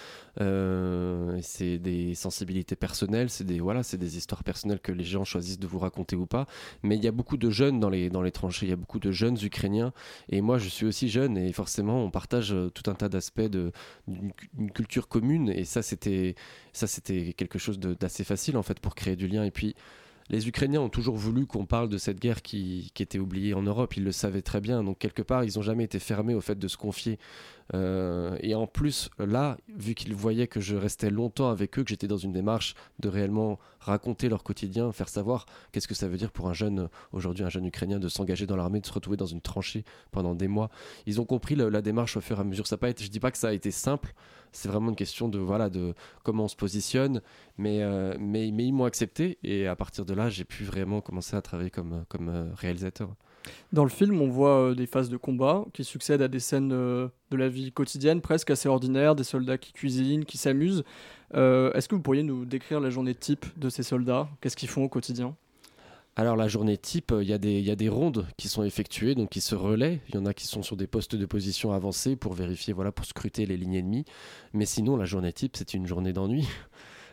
Euh, 0.40 1.38
c'est 1.42 1.78
des 1.78 2.14
sensibilités 2.14 2.76
personnelles. 2.76 3.30
C'est 3.30 3.44
des 3.44 3.60
voilà, 3.60 3.82
c'est 3.82 3.98
des 3.98 4.16
histoires 4.16 4.44
personnelles 4.44 4.80
que 4.80 4.92
les 4.92 5.04
gens 5.04 5.24
choisissent 5.24 5.58
de 5.58 5.66
vous 5.66 5.78
raconter 5.78 6.16
ou 6.16 6.26
pas. 6.26 6.46
Mais 6.82 6.96
il 6.96 7.04
y 7.04 7.08
a 7.08 7.12
beaucoup 7.12 7.36
de 7.36 7.50
jeunes 7.50 7.80
dans 7.80 7.90
les 7.90 8.10
dans 8.10 8.22
les 8.22 8.32
tranchées. 8.32 8.66
Il 8.66 8.70
y 8.70 8.72
a 8.72 8.76
beaucoup 8.76 9.00
de 9.00 9.12
jeunes 9.12 9.38
ukrainiens. 9.42 9.92
Et 10.28 10.40
moi, 10.40 10.58
je 10.58 10.68
suis 10.68 10.86
aussi 10.86 11.08
jeune. 11.08 11.36
Et 11.38 11.52
forcément, 11.52 12.04
on 12.04 12.10
partage 12.10 12.52
euh, 12.52 12.70
tout 12.70 12.90
un 12.90 12.94
tas 12.94 13.08
d'aspects 13.08 13.40
d'une 13.40 14.72
culture 14.74 15.08
commune. 15.08 15.48
Et 15.48 15.64
ça, 15.64 15.82
c'était 15.82 16.34
ça, 16.72 16.86
c'était 16.86 17.32
quelque 17.32 17.58
chose 17.58 17.78
d'assez 17.78 18.24
facile 18.24 18.56
en 18.56 18.62
fait 18.62 18.80
pour 18.80 18.94
créer 18.94 19.16
du 19.16 19.28
lien. 19.28 19.44
Et 19.44 19.50
puis 19.50 19.67
les 20.30 20.46
Ukrainiens 20.46 20.80
ont 20.80 20.88
toujours 20.90 21.16
voulu 21.16 21.46
qu'on 21.46 21.64
parle 21.64 21.88
de 21.88 21.96
cette 21.96 22.20
guerre 22.20 22.42
qui, 22.42 22.92
était 22.98 23.18
oubliée 23.18 23.54
en 23.54 23.62
Europe. 23.62 23.96
Ils 23.96 24.04
le 24.04 24.12
savaient 24.12 24.42
très 24.42 24.60
bien. 24.60 24.84
Donc, 24.84 24.98
quelque 24.98 25.22
part, 25.22 25.44
ils 25.44 25.56
n'ont 25.56 25.62
jamais 25.62 25.84
été 25.84 25.98
fermés 25.98 26.34
au 26.34 26.40
fait 26.40 26.58
de 26.58 26.68
se 26.68 26.76
confier. 26.76 27.18
Euh, 27.74 28.36
et 28.40 28.54
en 28.54 28.66
plus, 28.66 29.08
là, 29.18 29.56
vu 29.74 29.94
qu'ils 29.94 30.14
voyaient 30.14 30.46
que 30.46 30.60
je 30.60 30.76
restais 30.76 31.10
longtemps 31.10 31.48
avec 31.48 31.78
eux, 31.78 31.82
que 31.82 31.88
j'étais 31.88 32.08
dans 32.08 32.18
une 32.18 32.32
démarche 32.32 32.74
de 32.98 33.08
réellement 33.08 33.58
raconter 33.80 34.28
leur 34.28 34.42
quotidien, 34.42 34.92
faire 34.92 35.08
savoir 35.08 35.46
qu'est-ce 35.72 35.88
que 35.88 35.94
ça 35.94 36.08
veut 36.08 36.16
dire 36.16 36.30
pour 36.30 36.48
un 36.48 36.54
jeune, 36.54 36.88
aujourd'hui, 37.12 37.44
un 37.44 37.50
jeune 37.50 37.64
Ukrainien, 37.64 37.98
de 37.98 38.08
s'engager 38.08 38.46
dans 38.46 38.56
l'armée, 38.56 38.80
de 38.80 38.86
se 38.86 38.92
retrouver 38.92 39.16
dans 39.16 39.26
une 39.26 39.40
tranchée 39.40 39.84
pendant 40.10 40.34
des 40.34 40.48
mois. 40.48 40.70
Ils 41.06 41.20
ont 41.20 41.24
compris 41.24 41.54
la, 41.56 41.80
démarche 41.80 42.16
au 42.16 42.20
fur 42.20 42.36
et 42.36 42.40
à 42.40 42.44
mesure. 42.44 42.66
Ça 42.66 42.76
pas 42.76 42.90
été, 42.90 43.04
je 43.04 43.10
dis 43.10 43.20
pas 43.20 43.30
que 43.30 43.38
ça 43.38 43.48
a 43.48 43.52
été 43.52 43.70
simple 43.70 44.12
c'est 44.52 44.68
vraiment 44.68 44.90
une 44.90 44.96
question 44.96 45.28
de 45.28 45.38
voilà 45.38 45.68
de 45.70 45.94
comment 46.24 46.44
on 46.44 46.48
se 46.48 46.56
positionne. 46.56 47.22
Mais 47.56 47.82
euh, 47.82 48.14
mais, 48.18 48.50
mais 48.52 48.66
ils 48.66 48.72
m'ont 48.72 48.84
accepté 48.84 49.38
et 49.42 49.66
à 49.66 49.76
partir 49.76 50.04
de 50.04 50.14
là 50.14 50.28
j'ai 50.28 50.44
pu 50.44 50.64
vraiment 50.64 51.00
commencer 51.00 51.36
à 51.36 51.42
travailler 51.42 51.70
comme 51.70 52.04
comme 52.08 52.28
euh, 52.28 52.50
réalisateur. 52.54 53.14
Dans 53.72 53.84
le 53.84 53.88
film, 53.88 54.20
on 54.20 54.28
voit 54.28 54.74
des 54.74 54.86
phases 54.86 55.08
de 55.08 55.16
combat 55.16 55.64
qui 55.72 55.82
succèdent 55.82 56.20
à 56.20 56.28
des 56.28 56.40
scènes 56.40 56.68
de 56.68 57.10
la 57.30 57.48
vie 57.48 57.72
quotidienne 57.72 58.20
presque 58.20 58.50
assez 58.50 58.68
ordinaires, 58.68 59.14
des 59.14 59.24
soldats 59.24 59.56
qui 59.56 59.72
cuisinent, 59.72 60.26
qui 60.26 60.36
s'amusent. 60.36 60.84
Est-ce 61.32 61.88
que 61.88 61.94
vous 61.94 62.02
pourriez 62.02 62.24
nous 62.24 62.44
décrire 62.44 62.78
la 62.78 62.90
journée 62.90 63.14
type 63.14 63.46
de 63.56 63.70
ces 63.70 63.82
soldats? 63.82 64.28
Qu'est-ce 64.42 64.56
qu'ils 64.56 64.68
font 64.68 64.84
au 64.84 64.88
quotidien? 64.90 65.34
Alors 66.18 66.34
la 66.34 66.48
journée 66.48 66.76
type, 66.76 67.14
il 67.20 67.28
y, 67.28 67.32
a 67.32 67.38
des, 67.38 67.88
rondes 67.88 68.26
qui 68.36 68.48
sont 68.48 68.64
effectuées, 68.64 69.14
donc 69.14 69.28
qui 69.28 69.40
se 69.40 69.54
relaient. 69.54 70.00
Il 70.08 70.16
y 70.16 70.18
en 70.18 70.26
a 70.26 70.34
qui 70.34 70.48
sont 70.48 70.64
sur 70.64 70.76
des 70.76 70.88
postes 70.88 71.14
de 71.14 71.26
position 71.26 71.72
avancés 71.72 72.16
pour 72.16 72.34
vérifier, 72.34 72.72
voilà, 72.72 72.90
pour 72.90 73.04
scruter 73.06 73.46
les 73.46 73.56
lignes 73.56 73.76
ennemies. 73.76 74.04
Mais 74.52 74.66
sinon, 74.66 74.96
la 74.96 75.04
journée 75.04 75.32
type, 75.32 75.56
c'est 75.56 75.74
une 75.74 75.86
journée 75.86 76.12
d'ennui 76.12 76.48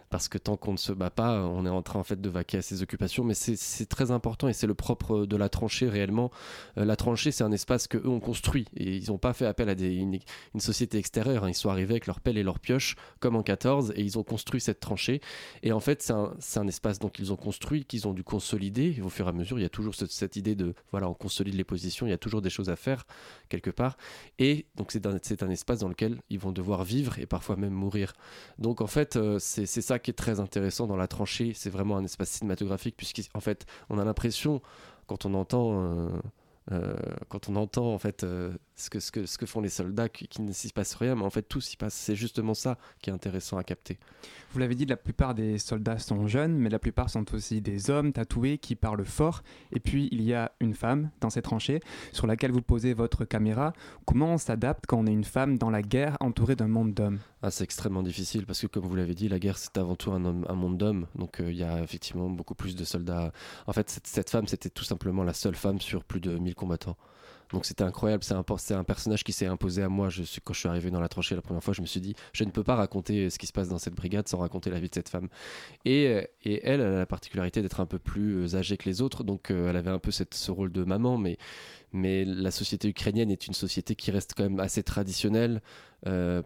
parce 0.09 0.27
que 0.27 0.37
tant 0.37 0.57
qu'on 0.57 0.73
ne 0.73 0.77
se 0.77 0.91
bat 0.91 1.09
pas, 1.09 1.41
on 1.41 1.65
est 1.65 1.69
en 1.69 1.81
train 1.81 1.99
en 1.99 2.03
fait 2.03 2.19
de 2.21 2.29
vaquer 2.29 2.57
à 2.57 2.61
ses 2.61 2.81
occupations. 2.81 3.23
Mais 3.23 3.33
c'est 3.33 3.85
très 3.87 4.11
important 4.11 4.47
et 4.47 4.53
c'est 4.53 4.67
le 4.67 4.73
propre 4.73 5.25
de 5.25 5.35
la 5.35 5.49
tranchée 5.49 5.89
réellement. 5.89 6.31
Euh, 6.77 6.85
la 6.85 6.95
tranchée, 6.95 7.31
c'est 7.31 7.43
un 7.43 7.51
espace 7.51 7.87
que 7.87 7.97
eux 7.97 8.07
ont 8.07 8.19
construit 8.19 8.65
et 8.75 8.95
ils 8.95 9.09
n'ont 9.09 9.17
pas 9.17 9.33
fait 9.33 9.45
appel 9.45 9.69
à 9.69 9.75
des, 9.75 9.93
une, 9.93 10.19
société 10.59 10.97
extérieure. 10.97 11.43
Hein. 11.43 11.49
Ils 11.49 11.55
sont 11.55 11.69
arrivés 11.69 11.93
avec 11.93 12.07
leur 12.07 12.19
pelle 12.19 12.37
et 12.37 12.43
leur 12.43 12.59
pioche 12.59 12.95
comme 13.19 13.35
en 13.35 13.43
14 13.43 13.93
et 13.95 14.01
ils 14.01 14.17
ont 14.17 14.23
construit 14.23 14.61
cette 14.61 14.79
tranchée. 14.79 15.21
Et 15.63 15.71
en 15.71 15.79
fait, 15.79 16.01
c'est 16.01 16.13
un, 16.13 16.33
un, 16.55 16.67
espace 16.67 16.99
donc 16.99 17.19
ils 17.19 17.31
ont 17.33 17.35
construit, 17.35 17.85
qu'ils 17.85 18.07
ont 18.07 18.13
dû 18.13 18.23
consolider. 18.23 19.01
Au 19.03 19.09
fur 19.09 19.25
et 19.27 19.29
à 19.29 19.33
mesure, 19.33 19.59
il 19.59 19.63
y 19.63 19.65
a 19.65 19.69
toujours 19.69 19.95
cette, 19.95 20.11
cette, 20.11 20.35
idée 20.35 20.55
de 20.55 20.73
voilà, 20.91 21.09
on 21.09 21.13
consolide 21.13 21.55
les 21.55 21.63
positions. 21.63 22.07
Il 22.07 22.09
y 22.09 22.13
a 22.13 22.17
toujours 22.17 22.41
des 22.41 22.49
choses 22.49 22.69
à 22.69 22.75
faire 22.75 23.05
quelque 23.49 23.69
part. 23.71 23.97
Et 24.39 24.65
donc 24.75 24.91
c'est 24.91 25.05
un, 25.05 25.17
un 25.41 25.49
espace 25.49 25.79
dans 25.79 25.89
lequel 25.89 26.21
ils 26.29 26.39
vont 26.39 26.51
devoir 26.51 26.83
vivre 26.83 27.19
et 27.19 27.25
parfois 27.25 27.55
même 27.55 27.73
mourir. 27.73 28.13
Donc 28.59 28.81
en 28.81 28.87
fait, 28.87 29.15
euh, 29.15 29.39
c'est 29.39 29.65
ça 29.65 29.99
qui 30.05 30.11
est 30.11 30.13
très 30.13 30.39
intéressant 30.39 30.85
dans 30.85 30.97
la 30.97 31.07
tranchée, 31.07 31.53
c'est 31.55 31.71
vraiment 31.71 31.97
un 31.97 32.03
espace 32.03 32.29
cinématographique, 32.29 32.95
puisqu'en 32.95 33.39
fait, 33.39 33.65
on 33.89 33.97
a 33.97 34.05
l'impression, 34.05 34.61
quand 35.07 35.25
on 35.25 35.33
entend. 35.33 35.81
Euh, 35.81 36.09
euh, 36.71 36.95
quand 37.29 37.47
on 37.47 37.55
entend 37.57 37.93
en 37.93 37.99
fait 37.99 38.23
euh, 38.23 38.51
ce, 38.75 38.89
que, 38.89 38.99
ce, 38.99 39.11
que, 39.11 39.27
ce 39.27 39.37
que 39.37 39.45
font 39.45 39.61
les 39.61 39.69
soldats, 39.69 40.09
qu'il 40.09 40.43
ne 40.43 40.51
s'y 40.51 40.73
passe 40.73 40.95
rien, 40.95 41.13
mais 41.13 41.21
en 41.21 41.29
fait 41.29 41.43
tout 41.43 41.61
s'y 41.61 41.77
passe. 41.77 41.93
C'est 41.93 42.15
justement 42.15 42.55
ça 42.55 42.79
qui 43.03 43.11
est 43.11 43.13
intéressant 43.13 43.57
à 43.57 43.63
capter. 43.63 43.99
Vous 44.51 44.57
l'avez 44.57 44.73
dit, 44.73 44.87
la 44.87 44.97
plupart 44.97 45.35
des 45.35 45.59
soldats 45.59 45.99
sont 45.99 46.25
jeunes, 46.25 46.57
mais 46.57 46.69
la 46.69 46.79
plupart 46.79 47.11
sont 47.11 47.35
aussi 47.35 47.61
des 47.61 47.91
hommes 47.91 48.13
tatoués 48.13 48.57
qui 48.57 48.73
parlent 48.75 49.05
fort. 49.05 49.43
Et 49.73 49.79
puis 49.79 50.09
il 50.11 50.23
y 50.23 50.33
a 50.33 50.53
une 50.59 50.73
femme 50.73 51.11
dans 51.21 51.29
ces 51.29 51.43
tranchées 51.43 51.81
sur 52.13 52.25
laquelle 52.25 52.51
vous 52.51 52.63
posez 52.63 52.95
votre 52.95 53.25
caméra. 53.25 53.73
Comment 54.07 54.33
on 54.33 54.37
s'adapte 54.39 54.85
quand 54.87 54.97
on 54.97 55.05
est 55.05 55.13
une 55.13 55.23
femme 55.23 55.59
dans 55.59 55.69
la 55.69 55.83
guerre 55.83 56.17
entourée 56.19 56.55
d'un 56.55 56.67
monde 56.67 56.95
d'hommes? 56.95 57.19
Ah, 57.45 57.51
C'est 57.51 57.63
extrêmement 57.63 58.01
difficile 58.01 58.47
parce 58.47 58.59
que 58.59 58.65
comme 58.65 58.85
vous 58.85 58.95
l'avez 58.95 59.13
dit, 59.13 59.29
la 59.29 59.37
guerre 59.37 59.59
c'est 59.59 59.77
avant 59.77 59.95
tout 59.95 60.11
un, 60.11 60.19
monde 60.19 60.77
d'hommes. 60.79 61.05
Donc 61.13 61.39
euh, 61.39 61.51
il 61.51 61.57
y 61.57 61.63
a 61.63 61.83
effectivement 61.83 62.27
beaucoup 62.27 62.55
plus 62.55 62.75
de 62.75 62.83
soldats. 62.83 63.31
En 63.67 63.73
fait, 63.73 63.87
cette, 64.03 64.31
femme 64.31 64.47
c'était 64.47 64.71
tout 64.71 64.83
simplement 64.83 65.23
la 65.23 65.33
seule 65.33 65.53
femme 65.55 65.79
sur 65.79 66.03
plus 66.03 66.19
de 66.19 66.39
1000 66.39 66.55
combattants. 66.55 66.97
Donc 67.51 67.65
c'était 67.65 67.83
incroyable, 67.83 68.23
c'est 68.23 68.33
un, 68.73 68.83
personnage 68.83 69.23
qui 69.23 69.31
s'est 69.31 69.45
imposé 69.45 69.83
à 69.83 69.89
moi. 69.89 70.09
Je 70.09 70.23
quand 70.43 70.53
je 70.53 70.59
suis 70.59 70.67
arrivé 70.67 70.89
dans 70.89 70.99
la 70.99 71.07
tranchée 71.07 71.35
la 71.35 71.43
première 71.43 71.63
fois, 71.63 71.75
je 71.75 71.81
me 71.81 71.85
suis 71.85 72.01
dit, 72.01 72.15
je 72.33 72.43
ne 72.43 72.49
peux 72.49 72.63
pas 72.63 72.75
raconter 72.75 73.29
ce 73.29 73.37
qui 73.37 73.45
se 73.45 73.53
passe 73.53 73.69
dans 73.69 73.77
cette 73.77 73.93
brigade 73.93 74.27
sans 74.27 74.39
raconter 74.39 74.71
la 74.71 74.79
vie 74.79 74.89
de 74.89 74.95
cette 74.95 75.09
femme. 75.09 75.29
Et, 75.85 76.07
euh, 76.07 76.23
elle, 76.63 76.81
a 76.81 76.89
la 76.89 77.05
particularité 77.05 77.61
d'être 77.61 77.79
un 77.79 77.85
peu 77.85 77.99
plus 77.99 78.37
euh, 78.37 78.57
âgée 78.57 78.77
que 78.77 78.89
les 78.89 79.03
autres, 79.03 79.23
donc 79.23 79.51
elle 79.51 79.77
avait 79.77 79.91
un 79.91 79.99
peu 79.99 80.09
ce 80.09 80.51
rôle 80.51 80.71
de 80.71 80.83
maman, 80.83 81.19
mais 81.19 82.25
la 82.25 82.51
société 82.51 82.89
ukrainienne 82.89 83.29
est 83.29 83.45
une 83.47 83.53
société 83.53 83.95
qui 83.95 84.09
reste 84.09 84.33
quand 84.35 84.43
même 84.43 84.59
assez 84.59 84.81
traditionnelle, 84.81 85.61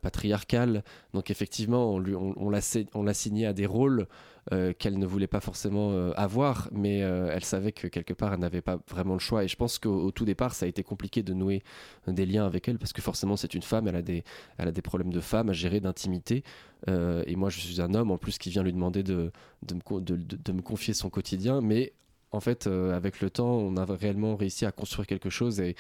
patriarcale. 0.02 0.84
Donc 1.14 1.32
effectivement, 1.32 1.94
on, 1.94 2.00
lui, 2.00 2.16
on, 2.16 2.34
on 2.38 2.50
l'a 2.50 3.14
signé 3.14 3.46
à 3.46 3.54
des 3.54 3.66
rôles 3.66 4.08
euh, 4.52 4.74
qu'elle 4.74 4.98
ne 4.98 5.06
voulait 5.06 5.28
pas 5.28 5.42
forcément 5.42 5.92
euh, 5.92 6.12
avoir, 6.16 6.70
mais 6.72 7.04
euh, 7.04 7.30
elle 7.32 7.44
savait 7.44 7.72
que 7.72 7.88
quelque 7.88 8.14
part 8.14 8.34
elle 8.34 8.40
n'avait 8.40 8.62
pas 8.62 8.80
vraiment 8.90 9.14
le 9.14 9.20
choix. 9.20 9.44
Et 9.44 9.48
je 9.48 9.56
pense 9.56 9.78
qu'au 9.78 10.10
tout 10.10 10.26
départ, 10.26 10.56
ça 10.56 10.66
a 10.66 10.70
été 10.70 10.82
compliqué 10.82 11.22
de 11.22 11.34
nouer 11.34 11.62
des 12.08 12.26
liens 12.26 12.48
avec 12.48 12.68
elle 12.68 12.80
parce 12.80 12.92
que 12.92 13.02
forcément 13.02 13.36
c'est 13.36 13.54
une 13.54 13.62
femme, 13.62 13.88
elle 13.88 13.96
a 13.96 14.02
des, 14.02 14.24
elle 14.58 14.70
a 14.70 14.72
des 14.72 14.82
problèmes 14.82 15.14
de 15.14 15.20
femme 15.20 15.50
à 15.50 15.54
gérer, 15.54 15.80
d'intimité. 15.82 16.44
et 16.88 17.36
moi 17.36 17.50
je 17.50 17.60
suis 17.60 17.80
un 17.80 17.94
homme 17.94 18.10
en 18.10 18.18
plus 18.18 18.40
qui 18.40 18.50
vient 18.50 18.64
lui 18.64 18.74
demander 18.74 19.04
de, 19.04 19.32
de, 19.68 19.76
me, 19.76 20.02
de, 20.02 20.16
de 20.16 20.52
me 20.52 20.62
confier 20.64 20.96
son 20.96 21.12
quotidien, 21.12 21.62
mais 21.62 21.94
en 22.32 22.40
fait, 22.40 22.68
avec 22.68 23.22
le 23.22 23.30
temps, 23.30 23.50
on 23.50 23.76
a 23.78 23.86
réellement 23.86 24.36
réussi 24.36 24.66
à 24.66 24.72
construire 24.72 25.08
quelque 25.08 25.30
chose 25.30 25.60
et, 25.62 25.76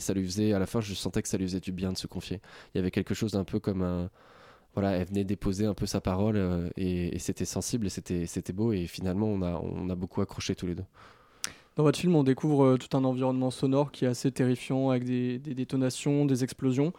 ça 0.00 0.14
lui 0.14 0.24
faisait, 0.24 0.52
à 0.52 0.58
la 0.58 0.66
fin, 0.66 0.80
je 0.80 0.94
sentais 0.94 1.22
que 1.22 1.28
ça 1.28 1.36
lui 1.36 1.46
faisait 1.46 1.60
du 1.60 1.72
bien 1.72 1.92
de 1.92 1.98
se 1.98 2.06
confier. 2.06 2.40
Il 2.74 2.78
y 2.78 2.80
avait 2.80 2.90
quelque 2.90 3.14
chose 3.14 3.32
d'un 3.32 3.44
peu 3.44 3.60
comme 3.60 3.82
un, 3.82 4.10
voilà, 4.74 4.92
elle 4.92 5.06
venait 5.06 5.24
déposer 5.24 5.66
un 5.66 5.74
peu 5.74 5.86
sa 5.86 6.00
parole 6.00 6.36
euh, 6.36 6.68
et, 6.76 7.18
c'était 7.18 7.44
sensible 7.44 7.86
et 7.86 7.90
c'était 8.26 8.52
beau 8.52 8.72
et 8.72 8.86
finalement 8.86 9.26
on 9.26 9.42
a, 9.42 9.60
on 9.62 9.90
a 9.90 9.94
beaucoup 9.94 10.20
accroché 10.20 10.54
tous 10.54 10.66
les 10.66 10.74
deux. 10.74 10.84
Dans 11.76 11.84
votre 11.84 11.98
film, 11.98 12.14
on 12.16 12.22
découvre 12.22 12.64
euh, 12.64 12.76
tout 12.76 12.94
un 12.96 13.04
environnement 13.04 13.50
sonore 13.50 13.92
qui 13.92 14.04
est 14.04 14.08
assez 14.08 14.30
terrifiant 14.30 14.90
avec 14.90 15.04
des, 15.04 15.38
détonations, 15.38 16.26
des 16.26 16.44
explosions. 16.44 16.92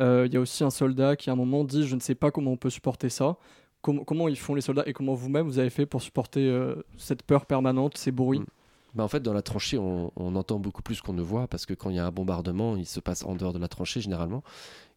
Euh, 0.00 0.24
il 0.26 0.32
y 0.32 0.36
a 0.38 0.40
aussi 0.40 0.64
un 0.64 0.70
soldat 0.70 1.14
qui 1.14 1.28
à 1.28 1.34
un 1.34 1.36
moment 1.36 1.62
dit 1.62 1.86
je 1.86 1.94
ne 1.94 2.00
sais 2.00 2.14
pas 2.14 2.30
comment 2.30 2.52
on 2.52 2.56
peut 2.56 2.70
supporter 2.70 3.10
ça. 3.10 3.36
Comment 3.84 4.28
ils 4.28 4.38
font 4.38 4.54
les 4.54 4.60
soldats 4.60 4.84
et 4.86 4.92
comment 4.92 5.14
vous-même 5.14 5.46
vous 5.46 5.58
avez 5.58 5.70
fait 5.70 5.86
pour 5.86 6.02
supporter 6.02 6.50
cette 6.96 7.22
peur 7.22 7.46
permanente, 7.46 7.96
ces 7.98 8.12
bruits 8.12 8.40
mm. 8.40 8.46
Bah, 8.94 9.02
en 9.02 9.08
fait, 9.08 9.20
dans 9.20 9.32
la 9.32 9.42
tranchée, 9.42 9.76
on, 9.76 10.10
entend 10.16 10.58
beaucoup 10.58 10.82
plus 10.82 11.00
qu'on 11.00 11.12
ne 11.12 11.22
voit 11.22 11.48
parce 11.48 11.66
que 11.66 11.74
quand 11.74 11.90
il 11.90 11.96
y 11.96 11.98
a 11.98 12.06
un 12.06 12.12
bombardement, 12.12 12.76
il 12.76 12.86
se 12.86 13.00
passe 13.00 13.24
en 13.24 13.34
dehors 13.34 13.52
de 13.52 13.58
la 13.58 13.68
tranchée 13.68 14.00
généralement. 14.00 14.44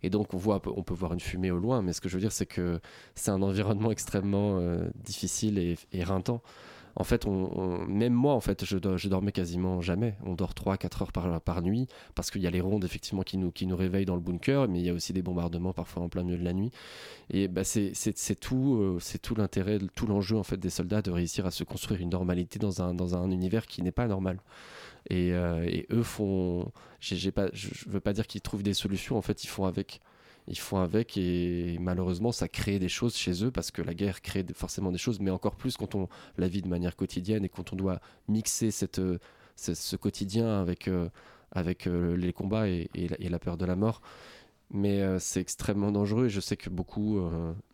Et 0.04 0.12
donc, 0.12 0.34
on, 0.34 0.38
voit, 0.38 0.62
on 0.66 0.84
peut 0.84 0.94
voir 0.94 1.14
une 1.14 1.20
fumée 1.20 1.50
au 1.50 1.58
loin. 1.58 1.82
Mais 1.82 1.94
ce 1.94 2.02
que 2.02 2.08
je 2.08 2.16
veux 2.16 2.22
dire, 2.22 2.32
c'est 2.32 2.46
que 2.46 2.80
c'est 3.16 3.32
un 3.32 3.42
environnement 3.42 3.92
extrêmement 3.92 4.60
euh, 4.60 4.88
difficile 5.04 5.58
et, 5.58 5.78
et 5.94 6.04
rintant 6.04 6.42
en 7.00 7.04
fait, 7.04 7.28
même 7.28 8.14
moi, 8.14 8.34
en 8.34 8.40
fait, 8.40 8.66
je, 8.66 8.78
je, 8.98 9.08
dormais 9.08 9.32
quasiment 9.32 9.82
jamais. 9.82 10.16
On 10.26 10.34
dort 10.34 10.54
3-4 10.54 11.04
heures 11.04 11.12
par, 11.12 11.42
par 11.42 11.62
nuit 11.62 11.88
parce 12.16 12.32
qu'il 12.32 12.42
y 12.42 12.48
a 12.48 12.50
les 12.50 12.60
rondes 12.60 12.84
effectivement 12.84 13.22
qui 13.22 13.38
nous, 13.38 13.52
qui 13.52 13.68
nous 13.68 13.78
réveillent 13.78 14.06
dans 14.06 14.16
le 14.16 14.22
bunker, 14.22 14.68
mais 14.68 14.80
il 14.80 14.86
y 14.86 14.90
a 14.90 14.94
aussi 14.94 15.14
des 15.14 15.22
bombardements 15.22 15.74
parfois 15.74 16.02
en 16.02 16.10
plein 16.10 16.24
milieu 16.24 16.40
de 16.40 16.44
la 16.44 16.54
nuit. 16.54 16.72
Et 17.30 17.48
bah, 17.48 17.64
c'est 17.64 18.40
tout, 18.40 18.78
euh, 18.78 18.98
c'est 19.00 19.22
tout 19.22 19.36
l'intérêt, 19.36 19.78
tout 19.94 20.08
l'enjeu 20.08 20.38
en 20.38 20.44
fait 20.44 20.58
des 20.58 20.72
soldats 20.72 21.04
de 21.04 21.12
réussir 21.12 21.46
à 21.46 21.52
se 21.52 21.64
construire 21.64 22.02
une 22.02 22.10
normalité 22.10 22.58
dans 22.58 22.82
un, 22.82 22.96
dans 22.96 23.16
un 23.16 23.30
univers 23.30 23.68
qui 23.68 23.84
n'est 23.84 23.92
pas 23.92 24.08
normal. 24.08 24.40
Et, 25.12 25.34
euh, 25.34 25.64
et 25.68 25.86
eux 25.92 26.04
font, 26.04 26.72
j'ai 27.00 27.32
pas, 27.32 27.50
je 27.54 27.70
veux 27.88 28.00
pas 28.00 28.14
dire 28.14 28.26
qu'ils 28.26 28.42
trouvent 28.42 28.64
des 28.64 28.74
solutions. 28.74 29.18
En 29.18 29.22
fait, 29.22 29.44
ils 29.44 29.48
font 29.48 29.66
avec 29.66 30.02
ils 30.48 30.58
font 30.58 30.78
avec 30.78 31.18
et 31.18 31.78
malheureusement 31.80 32.32
ça 32.32 32.48
crée 32.48 32.80
des 32.80 32.90
choses 32.90 33.16
chez 33.16 33.44
eux 33.44 33.52
parce 33.52 33.72
que 33.72 33.82
la 33.82 33.94
guerre 33.94 34.22
crée 34.22 34.46
forcément 34.54 34.92
des 34.92 34.98
choses 34.98 35.20
mais 35.20 35.32
encore 35.32 35.56
plus 35.56 35.78
quand 35.78 35.96
on 35.96 36.08
la 36.38 36.48
vit 36.48 36.62
de 36.62 36.68
manière 36.68 36.96
quotidienne 36.96 37.44
et 37.44 37.50
quand 37.50 37.74
on 37.74 37.76
doit 37.76 38.00
mixer 38.28 38.72
cette, 38.72 39.02
ce, 39.58 39.96
quotidien 39.96 40.62
avec, 40.62 40.88
euh, 40.88 41.10
avec 41.52 41.88
euh, 41.88 42.16
les 42.16 42.34
combats 42.34 42.68
et, 42.68 42.90
la, 43.20 43.40
peur 43.40 43.58
de 43.58 43.66
la 43.66 43.76
mort. 43.76 44.02
Mais 44.72 45.02
euh, 45.02 45.20
c'est 45.20 45.42
extrêmement 45.42 45.92
dangereux 45.92 46.26
et 46.26 46.30
je 46.30 46.40
sais 46.40 46.58
que 46.58 46.70
beaucoup 46.70 47.22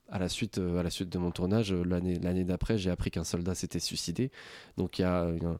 à 0.10 0.20
la 0.20 0.30
suite 0.30 0.60
à 0.60 0.84
la 0.84 0.92
suite 0.92 1.10
de 1.10 1.18
mon 1.18 1.32
tournage 1.32 1.74
l'année 1.74 2.44
d'après 2.44 2.77
j'ai 2.77 2.92
appris 2.92 3.10
qu'un 3.10 3.24
soldat 3.24 3.56
s'était 3.56 3.80
suicidé. 3.80 4.32
Donc 4.77 5.00
il 5.00 5.03
y 5.03 5.06
a 5.06 5.24
une, 5.30 5.58